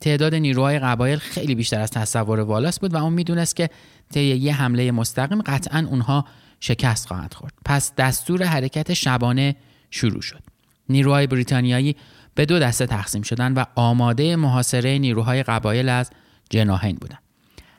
تعداد 0.00 0.34
نیروهای 0.34 0.78
قبایل 0.78 1.18
خیلی 1.18 1.54
بیشتر 1.54 1.80
از 1.80 1.90
تصور 1.90 2.40
والاس 2.40 2.80
بود 2.80 2.94
و 2.94 2.96
اون 2.96 3.12
می‌دونست 3.12 3.56
که 3.56 3.70
طی 4.12 4.36
یه 4.36 4.54
حمله 4.54 4.90
مستقیم 4.90 5.42
قطعا 5.42 5.86
اونها 5.90 6.24
شکست 6.60 7.06
خواهند 7.06 7.34
خورد. 7.34 7.52
پس 7.64 7.94
دستور 7.94 8.42
حرکت 8.42 8.94
شبانه 8.94 9.56
شروع 9.90 10.20
شد. 10.20 10.42
نیروهای 10.88 11.26
بریتانیایی 11.26 11.96
به 12.38 12.46
دو 12.46 12.58
دسته 12.58 12.86
تقسیم 12.86 13.22
شدند 13.22 13.58
و 13.58 13.64
آماده 13.74 14.36
محاصره 14.36 14.98
نیروهای 14.98 15.42
قبایل 15.42 15.88
از 15.88 16.10
جناهین 16.50 16.96
بودند. 16.96 17.22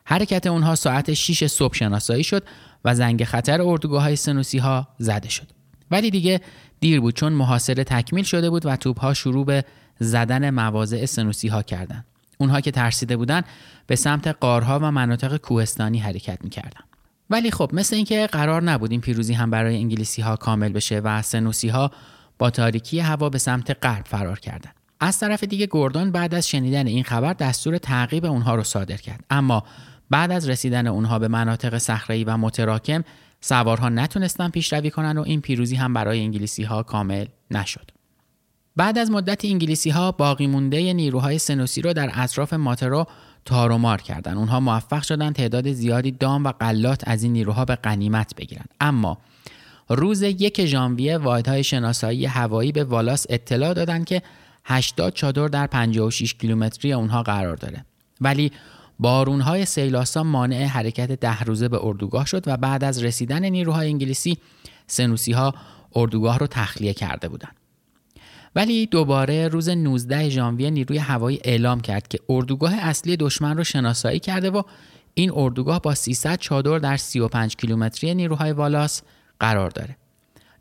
حرکت 0.05 0.47
اونها 0.47 0.76
ساعت 0.76 1.14
6 1.14 1.47
صبح 1.47 1.76
شناسایی 1.76 2.24
شد 2.24 2.43
و 2.86 2.95
زنگ 2.95 3.24
خطر 3.24 3.62
اردوگاه 3.62 4.03
های 4.03 4.16
سنوسی 4.16 4.57
ها 4.57 4.88
زده 4.97 5.30
شد. 5.30 5.47
ولی 5.91 6.10
دیگه 6.10 6.41
دیر 6.80 6.99
بود 6.99 7.16
چون 7.16 7.34
محاصره 7.34 7.84
تکمیل 7.84 8.24
شده 8.24 8.49
بود 8.49 8.66
و 8.66 8.76
توپ 8.76 8.99
ها 8.99 9.14
شروع 9.14 9.45
به 9.45 9.66
زدن 9.99 10.49
مواضع 10.49 11.05
سنوسی 11.05 11.47
ها 11.47 11.62
کردند. 11.64 12.05
اونها 12.38 12.62
که 12.62 12.72
ترسیده 12.72 13.18
بودند 13.18 13.45
به 13.88 13.95
سمت 13.95 14.28
قارها 14.28 14.80
و 14.80 14.91
مناطق 14.91 15.38
کوهستانی 15.38 15.99
حرکت 15.99 16.43
می‌کردند. 16.43 16.84
ولی 17.30 17.51
خب 17.51 17.70
مثل 17.74 17.95
اینکه 17.95 18.28
قرار 18.28 18.64
نبود 18.64 18.91
این 18.91 19.01
پیروزی 19.01 19.34
هم 19.34 19.49
برای 19.49 19.76
انگلیسی 19.76 20.22
ها 20.22 20.36
کامل 20.36 20.72
بشه 20.72 20.99
و 20.99 21.22
سنوسی 21.22 21.70
ها 21.70 21.91
با 22.40 22.50
تاریکی 22.50 23.00
هوا 23.00 23.30
به 23.30 23.38
سمت 23.38 23.86
غرب 23.86 24.06
فرار 24.06 24.40
کردند. 24.40 24.76
از 25.00 25.20
طرف 25.20 25.44
دیگه 25.44 25.68
گوردون 25.68 26.12
بعد 26.12 26.36
از 26.36 26.48
شنیدن 26.48 26.88
این 26.88 27.04
خبر 27.04 27.34
دستور 27.34 27.78
تعقیب 27.78 28.26
اونها 28.26 28.56
رو 28.56 28.64
صادر 28.64 28.98
کرد 28.98 29.24
اما 29.30 29.64
بعد 30.10 30.32
از 30.32 30.50
رسیدن 30.50 30.88
اونها 30.88 31.20
به 31.20 31.28
مناطق 31.28 31.78
صخره‌ای 31.78 32.24
و 32.24 32.38
متراکم 32.38 33.04
سوارها 33.42 33.90
نتونستن 33.90 34.50
پیشروی 34.50 34.90
کنن 34.90 35.18
و 35.18 35.22
این 35.22 35.42
پیروزی 35.42 35.76
هم 35.76 35.94
برای 35.94 36.20
انگلیسی 36.20 36.64
ها 36.64 36.84
کامل 36.84 37.26
نشد. 37.52 37.92
بعد 38.76 38.98
از 38.98 39.12
مدت 39.12 39.46
انگلیسی 39.46 39.90
ها 39.90 40.12
باقی 40.12 40.48
مونده 40.48 40.94
نیروهای 40.94 41.40
سنوسی 41.40 41.82
رو 41.82 41.94
در 41.94 42.12
اطراف 42.14 42.54
ماترو 42.54 43.06
تارومار 43.46 44.02
کردن. 44.02 44.38
اونها 44.38 44.60
موفق 44.60 45.04
شدن 45.04 45.34
تعداد 45.34 45.72
زیادی 45.72 46.12
دام 46.12 46.44
و 46.44 46.52
قلات 46.52 47.04
از 47.08 47.24
این 47.24 47.34
نیروها 47.34 47.66
به 47.66 47.76
غنیمت 47.76 48.36
بگیرن. 48.36 48.66
اما 48.82 49.18
روز 49.90 50.22
یک 50.22 50.66
ژانویه 50.66 51.18
واحدهای 51.18 51.64
شناسایی 51.64 52.26
هوایی 52.26 52.72
به 52.72 52.84
والاس 52.84 53.26
اطلاع 53.30 53.74
دادند 53.74 54.06
که 54.06 54.22
80 54.66 55.14
چادر 55.14 55.48
در 55.48 55.68
56 55.68 56.34
کیلومتری 56.34 56.94
اونها 56.94 57.24
قرار 57.24 57.56
داره. 57.56 57.86
ولی 58.22 58.52
بارونهای 59.00 59.66
سیلاسا 59.66 60.24
مانع 60.24 60.66
حرکت 60.66 61.12
ده 61.12 61.44
روزه 61.44 61.68
به 61.68 61.86
اردوگاه 61.86 62.26
شد 62.26 62.44
و 62.48 62.58
بعد 62.58 62.84
از 62.84 63.04
رسیدن 63.04 63.46
نیروهای 63.46 63.88
انگلیسی 63.88 64.38
سنوسی 64.88 65.32
ها 65.32 65.54
اردوگاه 65.96 66.40
رو 66.40 66.48
تخلیه 66.48 66.94
کرده 66.94 67.28
بودند. 67.28 67.56
ولی 68.56 68.86
دوباره 68.86 69.48
روز 69.48 69.70
19 69.70 70.30
ژانویه 70.30 70.70
نیروی 70.70 70.98
هوایی 70.98 71.40
اعلام 71.44 71.82
کرد 71.82 72.08
که 72.08 72.20
اردوگاه 72.30 72.74
اصلی 72.74 73.18
دشمن 73.18 73.58
رو 73.58 73.64
شناسایی 73.64 74.20
کرده 74.20 74.50
و 74.50 74.64
این 75.14 75.32
اردوگاه 75.36 75.82
با 75.82 75.96
300 75.96 76.40
چادر 76.40 76.80
در 76.80 76.98
35 76.98 77.56
کیلومتری 77.56 78.16
نیروهای 78.16 78.52
والاس 78.52 79.02
قرار 79.40 79.70
داره. 79.70 79.98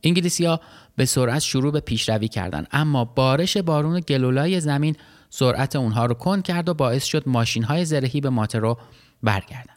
انگلیسی 0.04 0.56
به 0.96 1.04
سرعت 1.04 1.42
شروع 1.42 1.72
به 1.72 1.80
پیشروی 1.80 2.28
کردند 2.28 2.66
اما 2.72 3.04
بارش 3.04 3.56
بارون 3.56 4.00
گلولای 4.00 4.60
زمین 4.60 4.96
سرعت 5.30 5.76
اونها 5.76 6.06
رو 6.06 6.14
کند 6.14 6.42
کرد 6.42 6.68
و 6.68 6.74
باعث 6.74 7.04
شد 7.04 7.22
ماشین 7.26 7.62
های 7.62 7.84
زرهی 7.84 8.20
به 8.20 8.30
ماترو 8.30 8.78
برگردن. 9.22 9.74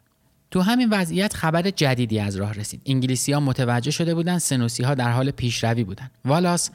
تو 0.52 0.62
همین 0.62 0.90
وضعیت 0.90 1.34
خبر 1.34 1.70
جدیدی 1.70 2.20
از 2.20 2.36
راه 2.36 2.54
رسید. 2.54 2.82
انگلیسی 2.86 3.32
ها 3.34 3.40
متوجه 3.40 3.92
شده 3.92 4.16
بودند 4.16 4.38
سنوسی 4.38 4.84
ها 4.84 4.96
در 4.96 5.12
حال 5.12 5.32
پیشروی 5.32 5.84
بودند 5.84 6.12
والاس 6.26 6.70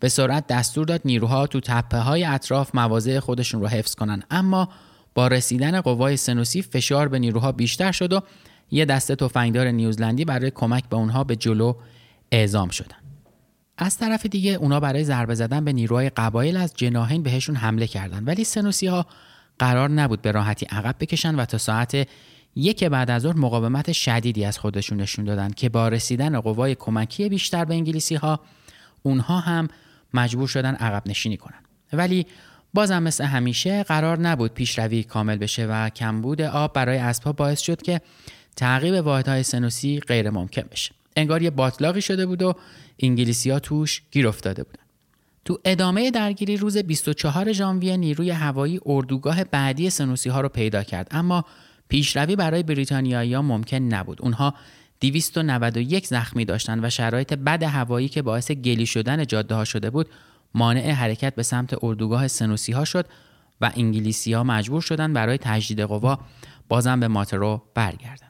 به 0.00 0.08
سرعت 0.08 0.46
دستور 0.46 0.86
داد 0.86 1.00
نیروها 1.04 1.46
تو 1.46 1.60
تپه 1.60 1.98
های 1.98 2.24
اطراف 2.24 2.74
مواضع 2.74 3.18
خودشون 3.18 3.60
رو 3.60 3.66
حفظ 3.66 3.94
کنند 3.94 4.24
اما 4.30 4.68
با 5.14 5.28
رسیدن 5.28 5.80
قوای 5.80 6.16
سنوسی 6.16 6.62
فشار 6.62 7.08
به 7.08 7.18
نیروها 7.18 7.52
بیشتر 7.52 7.92
شد 7.92 8.12
و 8.12 8.20
یه 8.70 8.84
دسته 8.84 9.16
تفنگدار 9.16 9.66
نیوزلندی 9.66 10.24
برای 10.24 10.50
کمک 10.50 10.88
به 10.88 10.96
اونها 10.96 11.24
به 11.24 11.36
جلو 11.36 11.74
اعزام 12.32 12.68
شدن. 12.68 12.96
از 13.78 13.98
طرف 13.98 14.26
دیگه 14.26 14.50
اونا 14.50 14.80
برای 14.80 15.04
ضربه 15.04 15.34
زدن 15.34 15.64
به 15.64 15.72
نیروهای 15.72 16.10
قبایل 16.10 16.56
از 16.56 16.74
جناهین 16.76 17.22
بهشون 17.22 17.56
حمله 17.56 17.86
کردن. 17.86 18.24
ولی 18.24 18.44
سنوسی 18.44 18.86
ها 18.86 19.06
قرار 19.58 19.90
نبود 19.90 20.22
به 20.22 20.32
راحتی 20.32 20.66
عقب 20.66 20.96
بکشن 21.00 21.34
و 21.34 21.44
تا 21.44 21.58
ساعت 21.58 22.08
یک 22.56 22.84
بعد 22.84 23.10
از 23.10 23.22
ظهر 23.22 23.36
مقاومت 23.36 23.92
شدیدی 23.92 24.44
از 24.44 24.58
خودشون 24.58 25.00
نشون 25.00 25.24
دادن 25.24 25.50
که 25.50 25.68
با 25.68 25.88
رسیدن 25.88 26.40
قوای 26.40 26.74
کمکی 26.74 27.28
بیشتر 27.28 27.64
به 27.64 27.74
انگلیسی 27.74 28.14
ها 28.14 28.40
اونها 29.02 29.40
هم 29.40 29.68
مجبور 30.14 30.48
شدن 30.48 30.74
عقب 30.74 31.02
نشینی 31.06 31.36
کنن. 31.36 31.60
ولی 31.92 32.26
بازم 32.74 33.02
مثل 33.02 33.24
همیشه 33.24 33.82
قرار 33.82 34.18
نبود 34.18 34.54
پیشروی 34.54 35.02
کامل 35.02 35.36
بشه 35.36 35.66
و 35.66 35.88
کمبود 35.88 36.42
آب 36.42 36.72
برای 36.72 36.98
اسبها 36.98 37.32
باعث 37.32 37.60
شد 37.60 37.82
که 37.82 38.00
تعقیب 38.56 38.94
واحدهای 38.94 39.42
سنوسی 39.42 40.00
غیر 40.00 40.30
ممکن 40.30 40.62
بشه. 40.70 40.94
انگار 41.16 41.42
یه 41.42 41.50
باطلاقی 41.50 42.02
شده 42.02 42.26
بود 42.26 42.42
و 42.42 42.54
انگلیسی 42.98 43.50
ها 43.50 43.58
توش 43.58 44.02
گیر 44.10 44.28
افتاده 44.28 44.62
بودن. 44.62 44.82
تو 45.44 45.58
ادامه 45.64 46.10
درگیری 46.10 46.56
روز 46.56 46.78
24 46.78 47.52
ژانویه 47.52 47.96
نیروی 47.96 48.30
هوایی 48.30 48.80
اردوگاه 48.86 49.44
بعدی 49.44 49.90
سنوسی 49.90 50.28
ها 50.28 50.40
رو 50.40 50.48
پیدا 50.48 50.82
کرد. 50.82 51.08
اما 51.10 51.44
پیشروی 51.88 52.36
برای 52.36 52.62
بریتانیایی 52.62 53.34
ها 53.34 53.42
ممکن 53.42 53.76
نبود. 53.76 54.22
اونها 54.22 54.54
291 55.00 56.06
زخمی 56.06 56.44
داشتند 56.44 56.84
و 56.84 56.90
شرایط 56.90 57.34
بد 57.34 57.62
هوایی 57.62 58.08
که 58.08 58.22
باعث 58.22 58.50
گلی 58.50 58.86
شدن 58.86 59.26
جاده 59.26 59.54
ها 59.54 59.64
شده 59.64 59.90
بود 59.90 60.08
مانع 60.54 60.90
حرکت 60.90 61.34
به 61.34 61.42
سمت 61.42 61.84
اردوگاه 61.84 62.28
سنوسی 62.28 62.72
ها 62.72 62.84
شد 62.84 63.06
و 63.60 63.72
انگلیسی 63.76 64.32
ها 64.32 64.44
مجبور 64.44 64.80
شدند 64.80 65.14
برای 65.14 65.38
تجدید 65.38 65.80
قوا 65.80 66.18
بازم 66.68 67.00
به 67.00 67.08
ماترو 67.08 67.62
برگردند. 67.74 68.25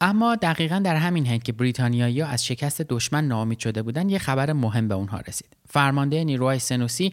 اما 0.00 0.36
دقیقا 0.36 0.78
در 0.78 0.96
همین 0.96 1.26
حین 1.26 1.40
که 1.40 1.52
بریتانیایی 1.52 2.22
از 2.22 2.46
شکست 2.46 2.82
دشمن 2.82 3.28
ناامید 3.28 3.58
شده 3.58 3.82
بودند 3.82 4.10
یه 4.10 4.18
خبر 4.18 4.52
مهم 4.52 4.88
به 4.88 4.94
اونها 4.94 5.20
رسید. 5.28 5.56
فرمانده 5.68 6.24
نیروهای 6.24 6.58
سنوسی 6.58 7.12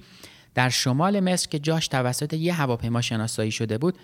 در 0.55 0.69
شمال 0.69 1.19
مصر 1.19 1.49
که 1.49 1.59
جاش 1.59 1.87
توسط 1.87 2.33
یه 2.33 2.53
هواپیما 2.53 3.01
شناسایی 3.01 3.51
شده 3.51 3.77
بود 3.77 3.97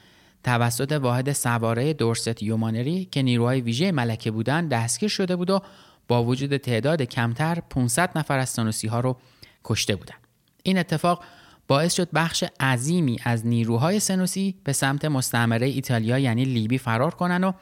توسط 0.43 0.91
واحد 0.91 1.33
سواره 1.33 1.93
دورست 1.93 2.43
یومانری 2.43 3.05
که 3.05 3.21
نیروهای 3.21 3.61
ویژه 3.61 3.91
ملکه 3.91 4.31
بودند 4.31 4.69
دستگیر 4.69 5.09
شده 5.09 5.35
بود 5.35 5.49
و 5.49 5.61
با 6.07 6.23
وجود 6.23 6.57
تعداد 6.57 7.01
کمتر 7.01 7.59
500 7.69 8.17
نفر 8.17 8.39
از 8.39 8.49
سنوسی 8.49 8.87
ها 8.87 8.99
رو 8.99 9.17
کشته 9.63 9.95
بودند 9.95 10.19
این 10.63 10.77
اتفاق 10.77 11.23
باعث 11.67 11.93
شد 11.93 12.09
بخش 12.13 12.43
عظیمی 12.59 13.19
از 13.23 13.47
نیروهای 13.47 13.99
سنوسی 13.99 14.55
به 14.63 14.73
سمت 14.73 15.05
مستعمره 15.05 15.67
ایتالیا 15.67 16.19
یعنی 16.19 16.45
لیبی 16.45 16.77
فرار 16.77 17.15
کنند 17.15 17.43
و 17.43 17.53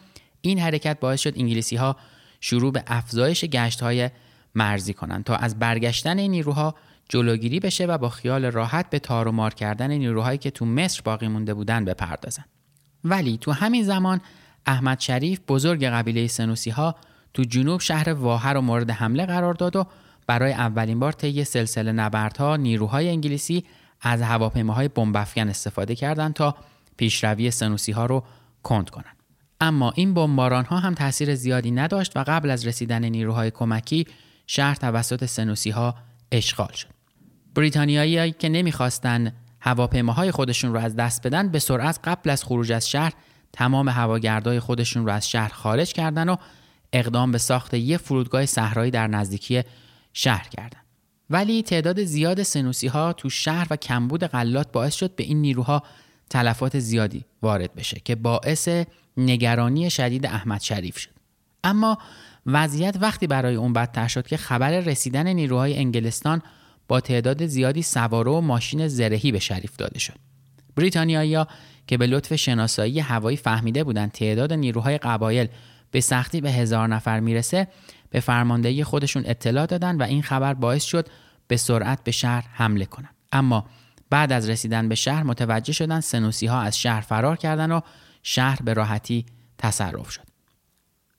این 0.41 0.59
حرکت 0.59 0.99
باعث 0.99 1.21
شد 1.21 1.33
انگلیسی 1.37 1.75
ها 1.75 1.95
شروع 2.41 2.71
به 2.71 2.83
افزایش 2.87 3.45
گشت 3.45 3.81
های 3.81 4.09
مرزی 4.55 4.93
کنند 4.93 5.23
تا 5.23 5.35
از 5.35 5.59
برگشتن 5.59 6.19
این 6.19 6.31
نیروها 6.31 6.75
جلوگیری 7.09 7.59
بشه 7.59 7.85
و 7.85 7.97
با 7.97 8.09
خیال 8.09 8.45
راحت 8.45 8.89
به 8.89 8.99
تار 8.99 9.27
و 9.27 9.31
مار 9.31 9.53
کردن 9.53 9.91
نیروهایی 9.91 10.37
که 10.37 10.51
تو 10.51 10.65
مصر 10.65 11.01
باقی 11.03 11.27
مونده 11.27 11.53
بودن 11.53 11.85
بپردازن. 11.85 12.45
ولی 13.03 13.37
تو 13.37 13.51
همین 13.51 13.83
زمان 13.83 14.21
احمد 14.65 14.99
شریف 14.99 15.39
بزرگ 15.47 15.85
قبیله 15.85 16.27
سنوسی 16.27 16.69
ها 16.69 16.95
تو 17.33 17.43
جنوب 17.43 17.81
شهر 17.81 18.13
واهر 18.13 18.57
و 18.57 18.61
مورد 18.61 18.89
حمله 18.91 19.25
قرار 19.25 19.53
داد 19.53 19.75
و 19.75 19.85
برای 20.27 20.53
اولین 20.53 20.99
بار 20.99 21.11
طی 21.11 21.43
سلسله 21.43 21.91
نبردها 21.91 22.55
نیروهای 22.55 23.09
انگلیسی 23.09 23.63
از 24.01 24.21
هواپیماهای 24.21 24.87
بمبافکن 24.87 25.49
استفاده 25.49 25.95
کردند 25.95 26.33
تا 26.33 26.55
پیشروی 26.97 27.51
سنوسی 27.51 27.91
ها 27.91 28.05
رو 28.05 28.23
کند 28.63 28.89
کنند. 28.89 29.18
اما 29.61 29.91
این 29.95 30.13
بمباران 30.13 30.65
ها 30.65 30.79
هم 30.79 30.93
تاثیر 30.93 31.35
زیادی 31.35 31.71
نداشت 31.71 32.17
و 32.17 32.23
قبل 32.27 32.49
از 32.49 32.67
رسیدن 32.67 33.05
نیروهای 33.05 33.51
کمکی 33.51 34.05
شهر 34.47 34.75
توسط 34.75 35.25
سنوسی 35.25 35.69
ها 35.69 35.95
اشغال 36.31 36.71
شد. 36.71 36.87
بریتانیایی 37.55 38.31
که 38.31 38.49
نمی‌خواستند 38.49 39.35
هواپیماهای 39.61 40.31
خودشون 40.31 40.73
رو 40.73 40.79
از 40.79 40.95
دست 40.95 41.27
بدن 41.27 41.49
به 41.49 41.59
سرعت 41.59 41.99
قبل 42.03 42.29
از 42.29 42.43
خروج 42.43 42.71
از 42.71 42.89
شهر 42.89 43.13
تمام 43.53 43.89
هواگردای 43.89 44.59
خودشون 44.59 45.05
رو 45.05 45.11
از 45.11 45.29
شهر 45.29 45.49
خارج 45.53 45.93
کردن 45.93 46.29
و 46.29 46.35
اقدام 46.93 47.31
به 47.31 47.37
ساخت 47.37 47.73
یک 47.73 47.97
فرودگاه 47.97 48.45
صحرایی 48.45 48.91
در 48.91 49.07
نزدیکی 49.07 49.61
شهر 50.13 50.47
کردند. 50.47 50.85
ولی 51.29 51.63
تعداد 51.63 52.03
زیاد 52.03 52.43
سنوسی 52.43 52.87
ها 52.87 53.13
تو 53.13 53.29
شهر 53.29 53.67
و 53.69 53.75
کمبود 53.75 54.23
غلات 54.23 54.71
باعث 54.71 54.95
شد 54.95 55.15
به 55.15 55.23
این 55.23 55.41
نیروها 55.41 55.83
تلفات 56.29 56.79
زیادی 56.79 57.25
وارد 57.41 57.73
بشه 57.73 58.01
که 58.05 58.15
باعث 58.15 58.69
نگرانی 59.19 59.89
شدید 59.89 60.25
احمد 60.25 60.61
شریف 60.61 60.97
شد 60.97 61.09
اما 61.63 61.97
وضعیت 62.45 62.97
وقتی 63.01 63.27
برای 63.27 63.55
اون 63.55 63.73
بدتر 63.73 64.07
شد 64.07 64.27
که 64.27 64.37
خبر 64.37 64.79
رسیدن 64.79 65.27
نیروهای 65.27 65.77
انگلستان 65.77 66.41
با 66.87 66.99
تعداد 66.99 67.45
زیادی 67.45 67.81
سواره 67.81 68.31
و 68.31 68.41
ماشین 68.41 68.87
زرهی 68.87 69.31
به 69.31 69.39
شریف 69.39 69.75
داده 69.77 69.99
شد. 69.99 70.15
بریتانیایی 70.75 71.37
که 71.87 71.97
به 71.97 72.07
لطف 72.07 72.35
شناسایی 72.35 72.99
هوایی 72.99 73.37
فهمیده 73.37 73.83
بودند 73.83 74.11
تعداد 74.11 74.53
نیروهای 74.53 74.97
قبایل 74.97 75.47
به 75.91 76.01
سختی 76.01 76.41
به 76.41 76.51
هزار 76.51 76.87
نفر 76.87 77.19
می‌رسه 77.19 77.67
به 78.09 78.19
فرماندهی 78.19 78.83
خودشون 78.83 79.23
اطلاع 79.25 79.65
دادن 79.65 79.95
و 79.95 80.03
این 80.03 80.21
خبر 80.21 80.53
باعث 80.53 80.83
شد 80.83 81.07
به 81.47 81.57
سرعت 81.57 82.03
به 82.03 82.11
شهر 82.11 82.45
حمله 82.53 82.85
کنند. 82.85 83.15
اما 83.31 83.65
بعد 84.09 84.31
از 84.31 84.49
رسیدن 84.49 84.89
به 84.89 84.95
شهر 84.95 85.23
متوجه 85.23 85.73
شدن 85.73 85.99
سنوسی 85.99 86.45
ها 86.45 86.61
از 86.61 86.77
شهر 86.77 87.01
فرار 87.01 87.37
کردن 87.37 87.71
و 87.71 87.81
شهر 88.29 88.59
به 88.63 88.73
راحتی 88.73 89.25
تصرف 89.57 90.09
شد. 90.09 90.21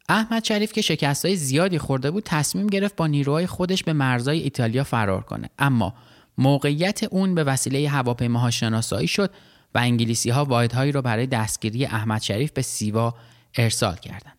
احمد 0.09 0.45
شریف 0.45 0.73
که 0.73 0.81
شکست 0.81 1.25
های 1.25 1.37
زیادی 1.37 1.79
خورده 1.79 2.11
بود 2.11 2.23
تصمیم 2.27 2.67
گرفت 2.67 2.97
با 2.97 3.07
نیروهای 3.07 3.47
خودش 3.47 3.85
به 3.85 3.93
مرزای 3.93 4.39
ایتالیا 4.39 4.85
فرار 4.85 5.23
کنه 5.23 5.51
اما 5.59 5.95
موقعیت 6.39 7.03
اون 7.03 7.35
به 7.35 7.45
وسیله 7.45 7.89
هواپیماها 7.89 8.51
شناسایی 8.51 9.09
شد 9.09 9.31
و 9.75 9.79
انگلیسی 9.79 10.31
ها 10.31 10.45
واحدهایی 10.45 10.93
را 10.93 11.03
برای 11.03 11.27
دستگیری 11.27 11.87
احمد 11.87 12.23
شریف 12.23 12.51
به 12.51 12.63
سیوا 12.63 13.15
ارسال 13.55 13.97
کردند. 13.97 14.37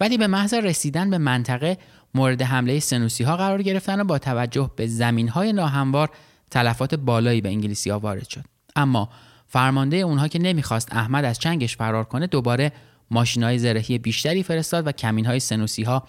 ولی 0.00 0.18
به 0.18 0.26
محض 0.26 0.54
رسیدن 0.54 1.10
به 1.10 1.18
منطقه 1.18 1.78
مورد 2.14 2.42
حمله 2.42 2.80
سنوسی 2.80 3.24
ها 3.24 3.36
قرار 3.36 3.62
گرفتن 3.62 4.00
و 4.00 4.04
با 4.04 4.18
توجه 4.18 4.70
به 4.76 4.86
زمین 4.86 5.28
های 5.28 5.52
ناهموار 5.52 6.10
تلفات 6.50 6.94
بالایی 6.94 7.40
به 7.40 7.48
انگلیسی 7.48 7.90
ها 7.90 7.98
وارد 7.98 8.28
شد. 8.28 8.44
اما 8.76 9.08
فرمانده 9.48 9.96
اونها 9.96 10.28
که 10.28 10.38
نمی‌خواست 10.38 10.88
احمد 10.92 11.24
از 11.24 11.38
چنگش 11.38 11.76
فرار 11.76 12.04
کنه 12.04 12.26
دوباره 12.26 12.72
ماشین 13.10 13.42
های 13.42 13.58
زرهی 13.58 13.98
بیشتری 13.98 14.42
فرستاد 14.42 14.86
و 14.86 14.92
کمین 14.92 15.26
های 15.26 15.40
سنوسی 15.40 15.82
ها 15.82 16.02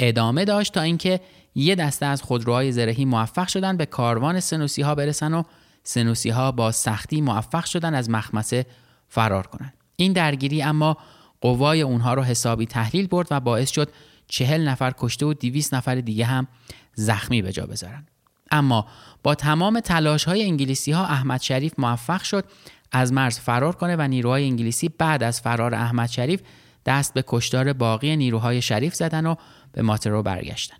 ادامه 0.00 0.44
داشت 0.44 0.74
تا 0.74 0.80
اینکه 0.80 1.20
یه 1.54 1.74
دسته 1.74 2.06
از 2.06 2.22
خودروهای 2.22 2.72
زرهی 2.72 3.04
موفق 3.04 3.48
شدن 3.48 3.76
به 3.76 3.86
کاروان 3.86 4.40
سنوسی 4.40 4.82
ها 4.82 4.94
برسن 4.94 5.34
و 5.34 5.42
سنوسی 5.82 6.30
ها 6.30 6.52
با 6.52 6.72
سختی 6.72 7.20
موفق 7.20 7.64
شدن 7.64 7.94
از 7.94 8.10
مخمسه 8.10 8.66
فرار 9.08 9.46
کنند. 9.46 9.74
این 9.96 10.12
درگیری 10.12 10.62
اما 10.62 10.96
قوای 11.40 11.82
اونها 11.82 12.14
رو 12.14 12.22
حسابی 12.22 12.66
تحلیل 12.66 13.06
برد 13.06 13.26
و 13.30 13.40
باعث 13.40 13.70
شد 13.70 13.88
چهل 14.26 14.68
نفر 14.68 14.92
کشته 14.98 15.26
و 15.26 15.34
دیویس 15.34 15.74
نفر 15.74 15.94
دیگه 15.94 16.24
هم 16.24 16.46
زخمی 16.94 17.42
به 17.42 17.52
جا 17.52 17.66
بذارن. 17.66 18.06
اما 18.50 18.86
با 19.22 19.34
تمام 19.34 19.80
تلاش 19.80 20.24
های 20.24 20.42
انگلیسی 20.42 20.92
ها 20.92 21.04
احمد 21.04 21.40
شریف 21.40 21.72
موفق 21.78 22.22
شد 22.22 22.44
از 22.92 23.12
مرز 23.12 23.38
فرار 23.38 23.76
کنه 23.76 23.96
و 23.96 24.02
نیروهای 24.02 24.44
انگلیسی 24.44 24.88
بعد 24.88 25.22
از 25.22 25.40
فرار 25.40 25.74
احمد 25.74 26.08
شریف 26.08 26.40
دست 26.86 27.14
به 27.14 27.24
کشتار 27.26 27.72
باقی 27.72 28.16
نیروهای 28.16 28.62
شریف 28.62 28.94
زدن 28.94 29.26
و 29.26 29.34
به 29.72 29.82
ماترو 29.82 30.22
برگشتن. 30.22 30.76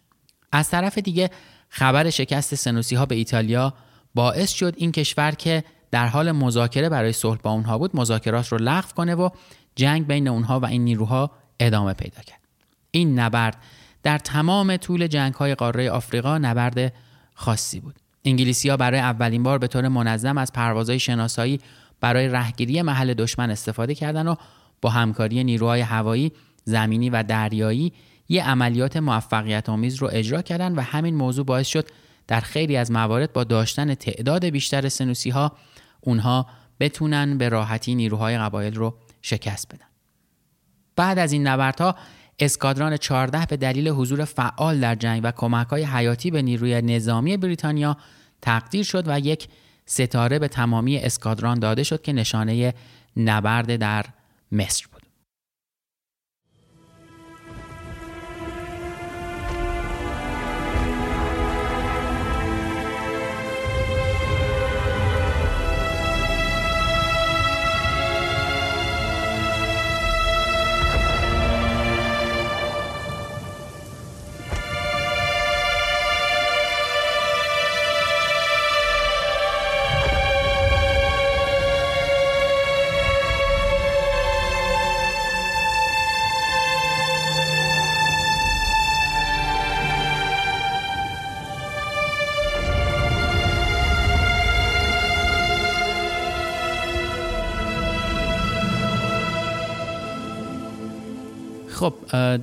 از 0.53 0.71
طرف 0.71 0.99
دیگه 0.99 1.31
خبر 1.69 2.11
شکست 2.11 2.55
سنوسی 2.55 2.95
ها 2.95 3.07
به 3.07 3.15
ایتالیا 3.15 3.75
باعث 4.15 4.51
شد 4.51 4.75
این 4.77 4.93
کشور 4.93 5.31
که 5.31 5.65
در 5.91 6.07
حال 6.07 6.33
مذاکره 6.33 6.89
برای 6.89 7.13
صلح 7.13 7.39
با 7.43 7.51
اونها 7.51 7.79
بود 7.79 7.97
مذاکرات 7.97 8.49
رو 8.49 8.59
لغو 8.59 8.89
کنه 8.97 9.15
و 9.15 9.29
جنگ 9.77 10.07
بین 10.07 10.29
اونها 10.29 10.61
و 10.61 10.67
این 10.67 10.85
نیروها 10.85 11.31
ادامه 11.61 11.93
پیدا 11.93 12.23
کرد. 12.23 12.41
این 12.91 13.19
نبرد 13.19 13.57
در 14.03 14.19
تمام 14.19 14.77
طول 14.77 15.07
جنگ 15.07 15.35
های 15.35 15.55
قاره 15.55 15.91
آفریقا 15.91 16.39
نبرد 16.39 16.93
خاصی 17.35 17.81
بود. 17.81 17.95
انگلیسی 18.25 18.69
ها 18.69 18.77
برای 18.77 19.01
اولین 19.01 19.43
بار 19.43 19.59
به 19.59 19.67
طور 19.67 19.89
منظم 19.89 20.39
از 20.39 20.53
پروازهای 20.53 20.99
شناسایی 20.99 21.61
برای 22.01 22.29
رهگیری 22.29 22.83
محل 22.83 23.15
دشمن 23.15 23.51
استفاده 23.51 23.95
کردند 23.95 24.27
و 24.27 24.37
با 24.83 24.91
همکاری 24.91 25.45
نیروهای 25.45 25.81
هوایی، 25.81 26.33
زمینی 26.65 27.11
و 27.11 27.23
دریایی 27.23 27.93
یه 28.29 28.45
عملیات 28.45 28.97
موفقیت 28.97 29.69
آمیز 29.69 29.97
رو 29.97 30.09
اجرا 30.13 30.43
کردند 30.43 30.79
و 30.79 30.81
همین 30.81 31.15
موضوع 31.15 31.45
باعث 31.45 31.67
شد 31.67 31.89
در 32.27 32.41
خیلی 32.41 32.77
از 32.77 32.91
موارد 32.91 33.33
با 33.33 33.45
داشتن 33.45 33.95
تعداد 33.95 34.45
بیشتر 34.45 34.89
سنوسی 34.89 35.31
ها 35.31 35.53
اونها 36.01 36.47
بتونن 36.81 37.39
به 37.39 37.49
راحتی 37.49 37.95
نیروهای 37.95 38.39
قبایل 38.39 38.75
رو 38.75 38.95
شکست 39.23 39.75
بدن. 39.75 39.87
بعد 40.97 41.19
از 41.19 41.33
این 41.33 41.47
نبردها 41.47 41.95
اسکادران 42.39 42.97
14 42.97 43.47
به 43.47 43.57
دلیل 43.57 43.89
حضور 43.89 44.25
فعال 44.25 44.81
در 44.81 44.95
جنگ 44.95 45.21
و 45.25 45.33
کمک 45.33 45.67
های 45.67 45.83
حیاتی 45.83 46.31
به 46.31 46.43
نیروی 46.43 46.83
نظامی 46.83 47.37
بریتانیا 47.37 47.97
تقدیر 48.43 48.85
شد 48.85 49.05
و 49.07 49.21
یک 49.21 49.49
ستاره 49.91 50.39
به 50.39 50.49
تمامی 50.49 50.99
اسکادران 50.99 51.59
داده 51.59 51.83
شد 51.83 52.03
که 52.03 52.13
نشانه 52.13 52.75
نبرد 53.17 53.77
در 53.77 54.07
مصر. 54.53 54.87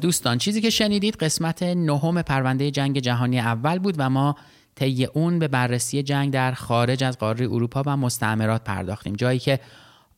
دوستان 0.02 0.38
چیزی 0.38 0.62
که 0.62 0.70
شنیدید 0.70 1.16
قسمت 1.16 1.64
نهم 1.64 2.22
پرونده 2.22 2.72
جنگ 2.72 3.00
جهانی 3.00 3.40
اول 3.40 3.80
بود 3.80 3.96
و 3.98 4.10
ما 4.10 4.36
طی 4.76 5.06
اون 5.06 5.40
به 5.40 5.48
بررسی 5.48 6.04
جنگ 6.04 6.34
در 6.34 6.52
خارج 6.52 7.04
از 7.04 7.18
قاره 7.18 7.46
اروپا 7.46 7.84
و 7.86 7.98
مستعمرات 7.98 8.64
پرداختیم. 8.64 9.14
جایی 9.14 9.40
که 9.40 9.60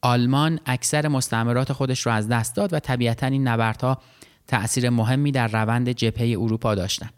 آلمان 0.02 0.60
اکثر 0.66 1.08
مستعمرات 1.08 1.74
خودش 1.74 2.06
رو 2.06 2.12
از 2.12 2.28
دست 2.28 2.56
داد 2.56 2.74
و 2.74 2.80
طبیعتا 2.80 3.28
این 3.28 3.48
نبردها 3.48 3.98
تأثیر 4.48 4.90
مهمی 4.90 5.32
در 5.32 5.48
روند 5.48 5.92
جبهه 5.92 6.30
اروپا 6.40 6.76
داشتن. 6.76 7.10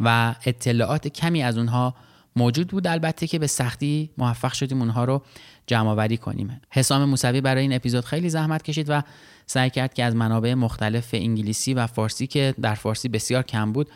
و 0.00 0.34
اطلاعات 0.46 1.08
کمی 1.08 1.42
از 1.42 1.58
اونها 1.58 1.94
موجود 2.36 2.68
بود 2.68 2.86
البته 2.86 3.26
که 3.26 3.38
به 3.38 3.46
سختی 3.46 4.10
موفق 4.18 4.52
شدیم 4.52 4.80
اونها 4.80 5.04
رو 5.04 5.22
جمع 5.66 6.16
کنیم. 6.16 6.60
حسام 6.70 7.04
موسوی 7.04 7.40
برای 7.40 7.62
این 7.62 7.72
اپیزود 7.72 8.04
خیلی 8.04 8.30
زحمت 8.30 8.62
کشید 8.62 8.86
و 8.88 9.02
سعی 9.46 9.70
کرد 9.70 9.94
که 9.94 10.04
از 10.04 10.16
منابع 10.16 10.54
مختلف 10.54 11.10
انگلیسی 11.12 11.74
و 11.74 11.86
فارسی 11.86 12.26
که 12.26 12.54
در 12.60 12.74
فارسی 12.74 13.08
بسیار 13.08 13.42
کم 13.42 13.72
بود 13.72 13.88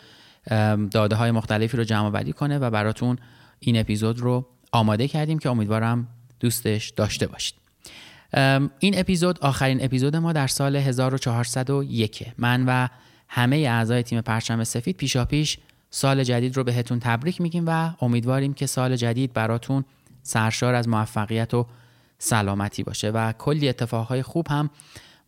داده 0.90 1.16
های 1.16 1.30
مختلفی 1.30 1.76
رو 1.76 1.84
جمع 1.84 2.07
آوری 2.07 2.32
کنه 2.32 2.59
و 2.59 2.70
براتون 2.70 3.18
این 3.61 3.80
اپیزود 3.80 4.20
رو 4.20 4.46
آماده 4.72 5.09
کردیم 5.09 5.38
که 5.38 5.51
امیدوارم 5.51 6.09
دوستش 6.40 6.88
داشته 6.88 7.26
باشید. 7.26 7.55
این 8.78 8.99
اپیزود 8.99 9.38
آخرین 9.40 9.84
اپیزود 9.84 10.16
ما 10.16 10.32
در 10.32 10.46
سال 10.46 10.76
1401 10.76 12.26
من 12.38 12.64
و 12.66 12.88
همه 13.28 13.57
اعضای 13.57 14.03
تیم 14.03 14.20
پرچم 14.20 14.64
سفید 14.64 14.96
پیشاپیش 14.96 15.59
سال 15.90 16.24
جدید 16.24 16.57
رو 16.57 16.64
بهتون 16.64 17.01
تبریک 17.01 17.40
میگیم 17.40 17.64
و 17.66 17.90
امیدواریم 18.01 18.55
که 18.55 18.66
سال 18.66 18.96
جدید 18.96 19.32
براتون 19.32 19.84
سرشار 20.22 20.74
از 20.74 20.88
موفقیت 20.88 21.55
و 21.55 21.66
سلامتی 22.18 22.82
باشه 22.82 23.11
و 23.11 23.32
کلی 23.32 23.68
اتفاقهای 23.68 24.22
خوب 24.22 24.46
هم 24.49 24.70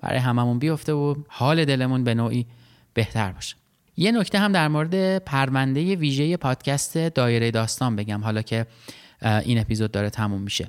برای 0.01 0.19
هممون 0.19 0.59
بیفته 0.59 0.93
و 0.93 1.15
حال 1.29 1.65
دلمون 1.65 2.05
به 2.05 2.15
نوعی 2.15 2.47
بهتر 2.95 3.33
باشه. 3.33 3.57
یه 3.97 4.13
نکته 4.13 4.39
هم 4.39 4.53
در 4.53 4.69
مورد 4.69 5.19
پرونده 5.19 5.97
ویژه 5.97 6.37
پادکست 6.37 6.99
دایره 6.99 7.51
داستان 7.51 7.97
بگم 7.97 8.25
حالا 8.25 8.43
که 8.43 8.67
این 9.23 9.59
اپیزود 9.59 9.93
داره 9.93 10.11
تموم 10.11 10.43
میشه. 10.43 10.69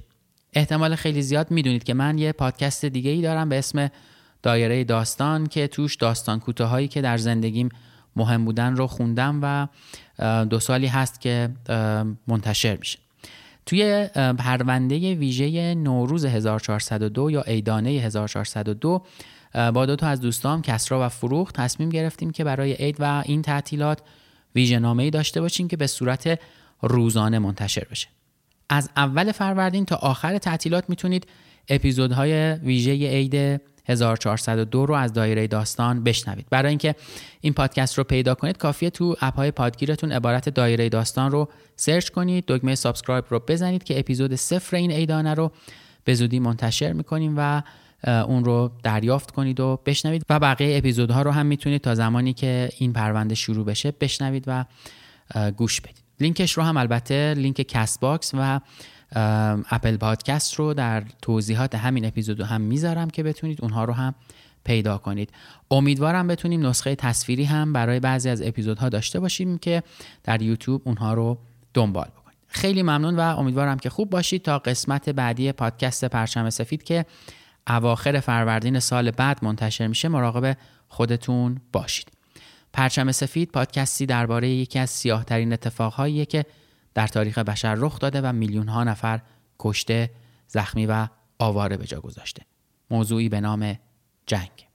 احتمال 0.54 0.96
خیلی 0.96 1.22
زیاد 1.22 1.52
می‌دونید 1.52 1.84
که 1.84 1.94
من 1.94 2.18
یه 2.18 2.32
پادکست 2.32 2.86
دیگه 2.86 3.12
ای 3.12 3.22
دارم 3.22 3.50
به 3.50 3.58
اسم 3.58 3.90
دایره 4.44 4.84
داستان 4.84 5.48
که 5.48 5.68
توش 5.68 5.96
داستان 5.96 6.40
کوتاهایی 6.40 6.88
که 6.88 7.02
در 7.02 7.18
زندگیم 7.18 7.70
مهم 8.16 8.46
بودن 8.46 8.76
رو 8.76 8.88
خوندم 8.88 9.40
و 9.44 9.68
دو 10.46 10.60
سالی 10.60 10.88
هست 10.88 11.22
که 11.22 11.50
منتشر 12.28 12.78
میشه. 12.78 13.00
توی 13.66 14.08
پرونده 14.16 15.16
ویژه 15.16 15.76
نوروز 15.76 16.26
1402 16.26 17.32
یا 17.32 17.42
ایدانه 17.42 17.90
1402 17.90 19.02
با 19.74 19.86
دو 19.86 19.96
تا 19.96 20.08
از 20.08 20.22
دوستام 20.22 20.62
کسرا 20.62 21.06
و 21.06 21.10
فروخ 21.10 21.52
تصمیم 21.52 21.90
گرفتیم 21.90 22.32
که 22.32 22.44
برای 22.44 22.74
عید 22.74 22.96
و 23.00 23.24
این 23.26 23.42
تعطیلات 23.42 24.00
ویژه 24.56 24.80
نامه 24.80 25.04
ای 25.04 25.10
داشته 25.10 25.42
باشیم 25.42 25.68
که 25.68 25.78
به 25.78 25.88
صورت 25.88 26.40
روزانه 26.82 27.40
منتشر 27.40 27.84
بشه. 27.92 28.08
از 28.70 28.90
اول 28.98 29.32
فروردین 29.32 29.86
تا 29.86 29.96
آخر 29.96 30.38
تعطیلات 30.38 30.90
می‌تونید 30.90 31.28
اپیزودهای 31.70 32.54
ویژه 32.54 32.92
عید 32.92 33.62
1402 33.92 34.86
رو 34.86 34.94
از 34.94 35.14
دایره 35.14 35.48
داستان 35.48 36.04
بشنوید. 36.04 36.46
برای 36.50 36.70
اینکه 36.70 36.96
این 37.42 37.54
پادکست 37.54 37.98
رو 37.98 38.04
پیدا 38.04 38.36
کنید 38.36 38.58
کافیه 38.58 38.90
تو 38.90 39.16
اپ 39.22 39.36
های 39.36 39.52
پادگیرتون 39.52 40.12
عبارت 40.12 40.50
دایره 40.50 40.90
داستان 40.90 41.32
رو 41.32 41.50
search 41.76 42.10
کنید 42.10 42.44
دکمه 42.48 42.76
subscribe 42.76 43.26
رو 43.30 43.40
بزنید 43.48 43.84
که 43.84 44.00
اپیزود 44.00 44.36
صفر 44.36 44.76
این 44.76 44.92
ایدانه 44.92 45.34
رو 45.34 45.52
به 46.04 46.14
زودی 46.14 46.40
منتشر 46.40 46.94
می‌کنیم 46.94 47.34
و 47.38 47.62
اون 48.08 48.46
رو 48.46 48.72
دریافت 48.84 49.32
کنید 49.32 49.60
و 49.60 49.80
بشنوید. 49.86 50.26
و 50.30 50.40
بقیه 50.40 50.78
اپیزودها 50.78 51.22
رو 51.22 51.32
هم 51.32 51.46
می‌تونید 51.46 51.82
تا 51.82 51.96
زمانی 51.96 52.34
که 52.34 52.70
این 52.78 52.94
پرونده 52.94 53.36
شروع 53.36 53.66
بشه 53.66 53.92
بشنوید 53.92 54.44
و 54.48 54.66
گوش 55.58 55.82
بدید. 55.82 56.04
لینکش 56.20 56.52
رو 56.52 56.64
هم 56.64 56.78
البته 56.78 57.34
لینک 57.38 57.62
Castbox 57.62 58.32
و 58.34 58.60
Apple 59.16 59.98
Podcast 59.98 60.54
رو 60.54 60.74
در 60.74 61.04
توضیحات 61.22 61.76
همین 61.76 62.06
اپیزود 62.06 62.42
هم 62.42 62.62
می‌ذارم 62.62 63.10
که 63.10 63.24
بتونید 63.24 63.60
اونها 63.62 63.84
رو 63.84 63.94
هم 63.94 64.16
پیدا 64.64 64.98
کنید. 64.98 65.30
امیدوارم 65.72 66.28
بتونیم 66.28 66.66
نسخه 66.66 66.96
تصویری 66.96 67.44
هم 67.44 67.74
برای 67.74 68.00
بعضی 68.00 68.30
از 68.30 68.42
اپیزودها 68.42 68.90
داشته 68.90 69.20
باشیم 69.20 69.58
که 69.58 69.84
در 70.24 70.42
یوتیوب 70.42 70.82
اونها 70.86 71.14
رو 71.14 71.38
دنبال 71.74 72.08
بکنید. 72.18 72.38
خیلی 72.48 72.84
ممنون 72.84 73.16
و 73.16 73.36
امیدوارم 73.40 73.80
که 73.80 73.90
خوب 73.90 74.10
باشید. 74.10 74.42
تا 74.42 74.60
قسمت 74.60 75.10
بعدی 75.10 75.52
پادکست 75.52 76.06
پرچم 76.06 76.50
سفید 76.50 76.84
که 76.84 77.06
اواخر 77.68 78.20
فروردین 78.20 78.80
سال 78.80 79.12
بعد 79.12 79.44
منتشر 79.44 79.88
میشه 79.88 80.08
مراقب 80.08 80.58
خودتون 80.88 81.62
باشید. 81.74 82.12
پرچم 82.74 83.12
سفید 83.12 83.52
پادکستی 83.52 84.06
درباره 84.06 84.50
یکی 84.50 84.80
از 84.80 84.90
سیاهترین 84.90 85.54
اتفاقهاییه 85.54 86.26
که 86.26 86.46
در 86.94 87.08
تاریخ 87.08 87.38
بشر 87.38 87.76
رخ 87.76 88.00
داده 88.00 88.22
و 88.22 88.34
میلیون 88.34 88.68
ها 88.68 88.84
نفر 88.84 89.22
کشته، 89.60 90.12
زخمی 90.48 90.86
و 90.86 91.08
آواره 91.40 91.78
به 91.78 91.86
جا 91.86 92.02
گذاشته. 92.02 92.44
موضوعی 92.92 93.30
به 93.30 93.42
نام 93.42 93.76
جنگ. 94.26 94.68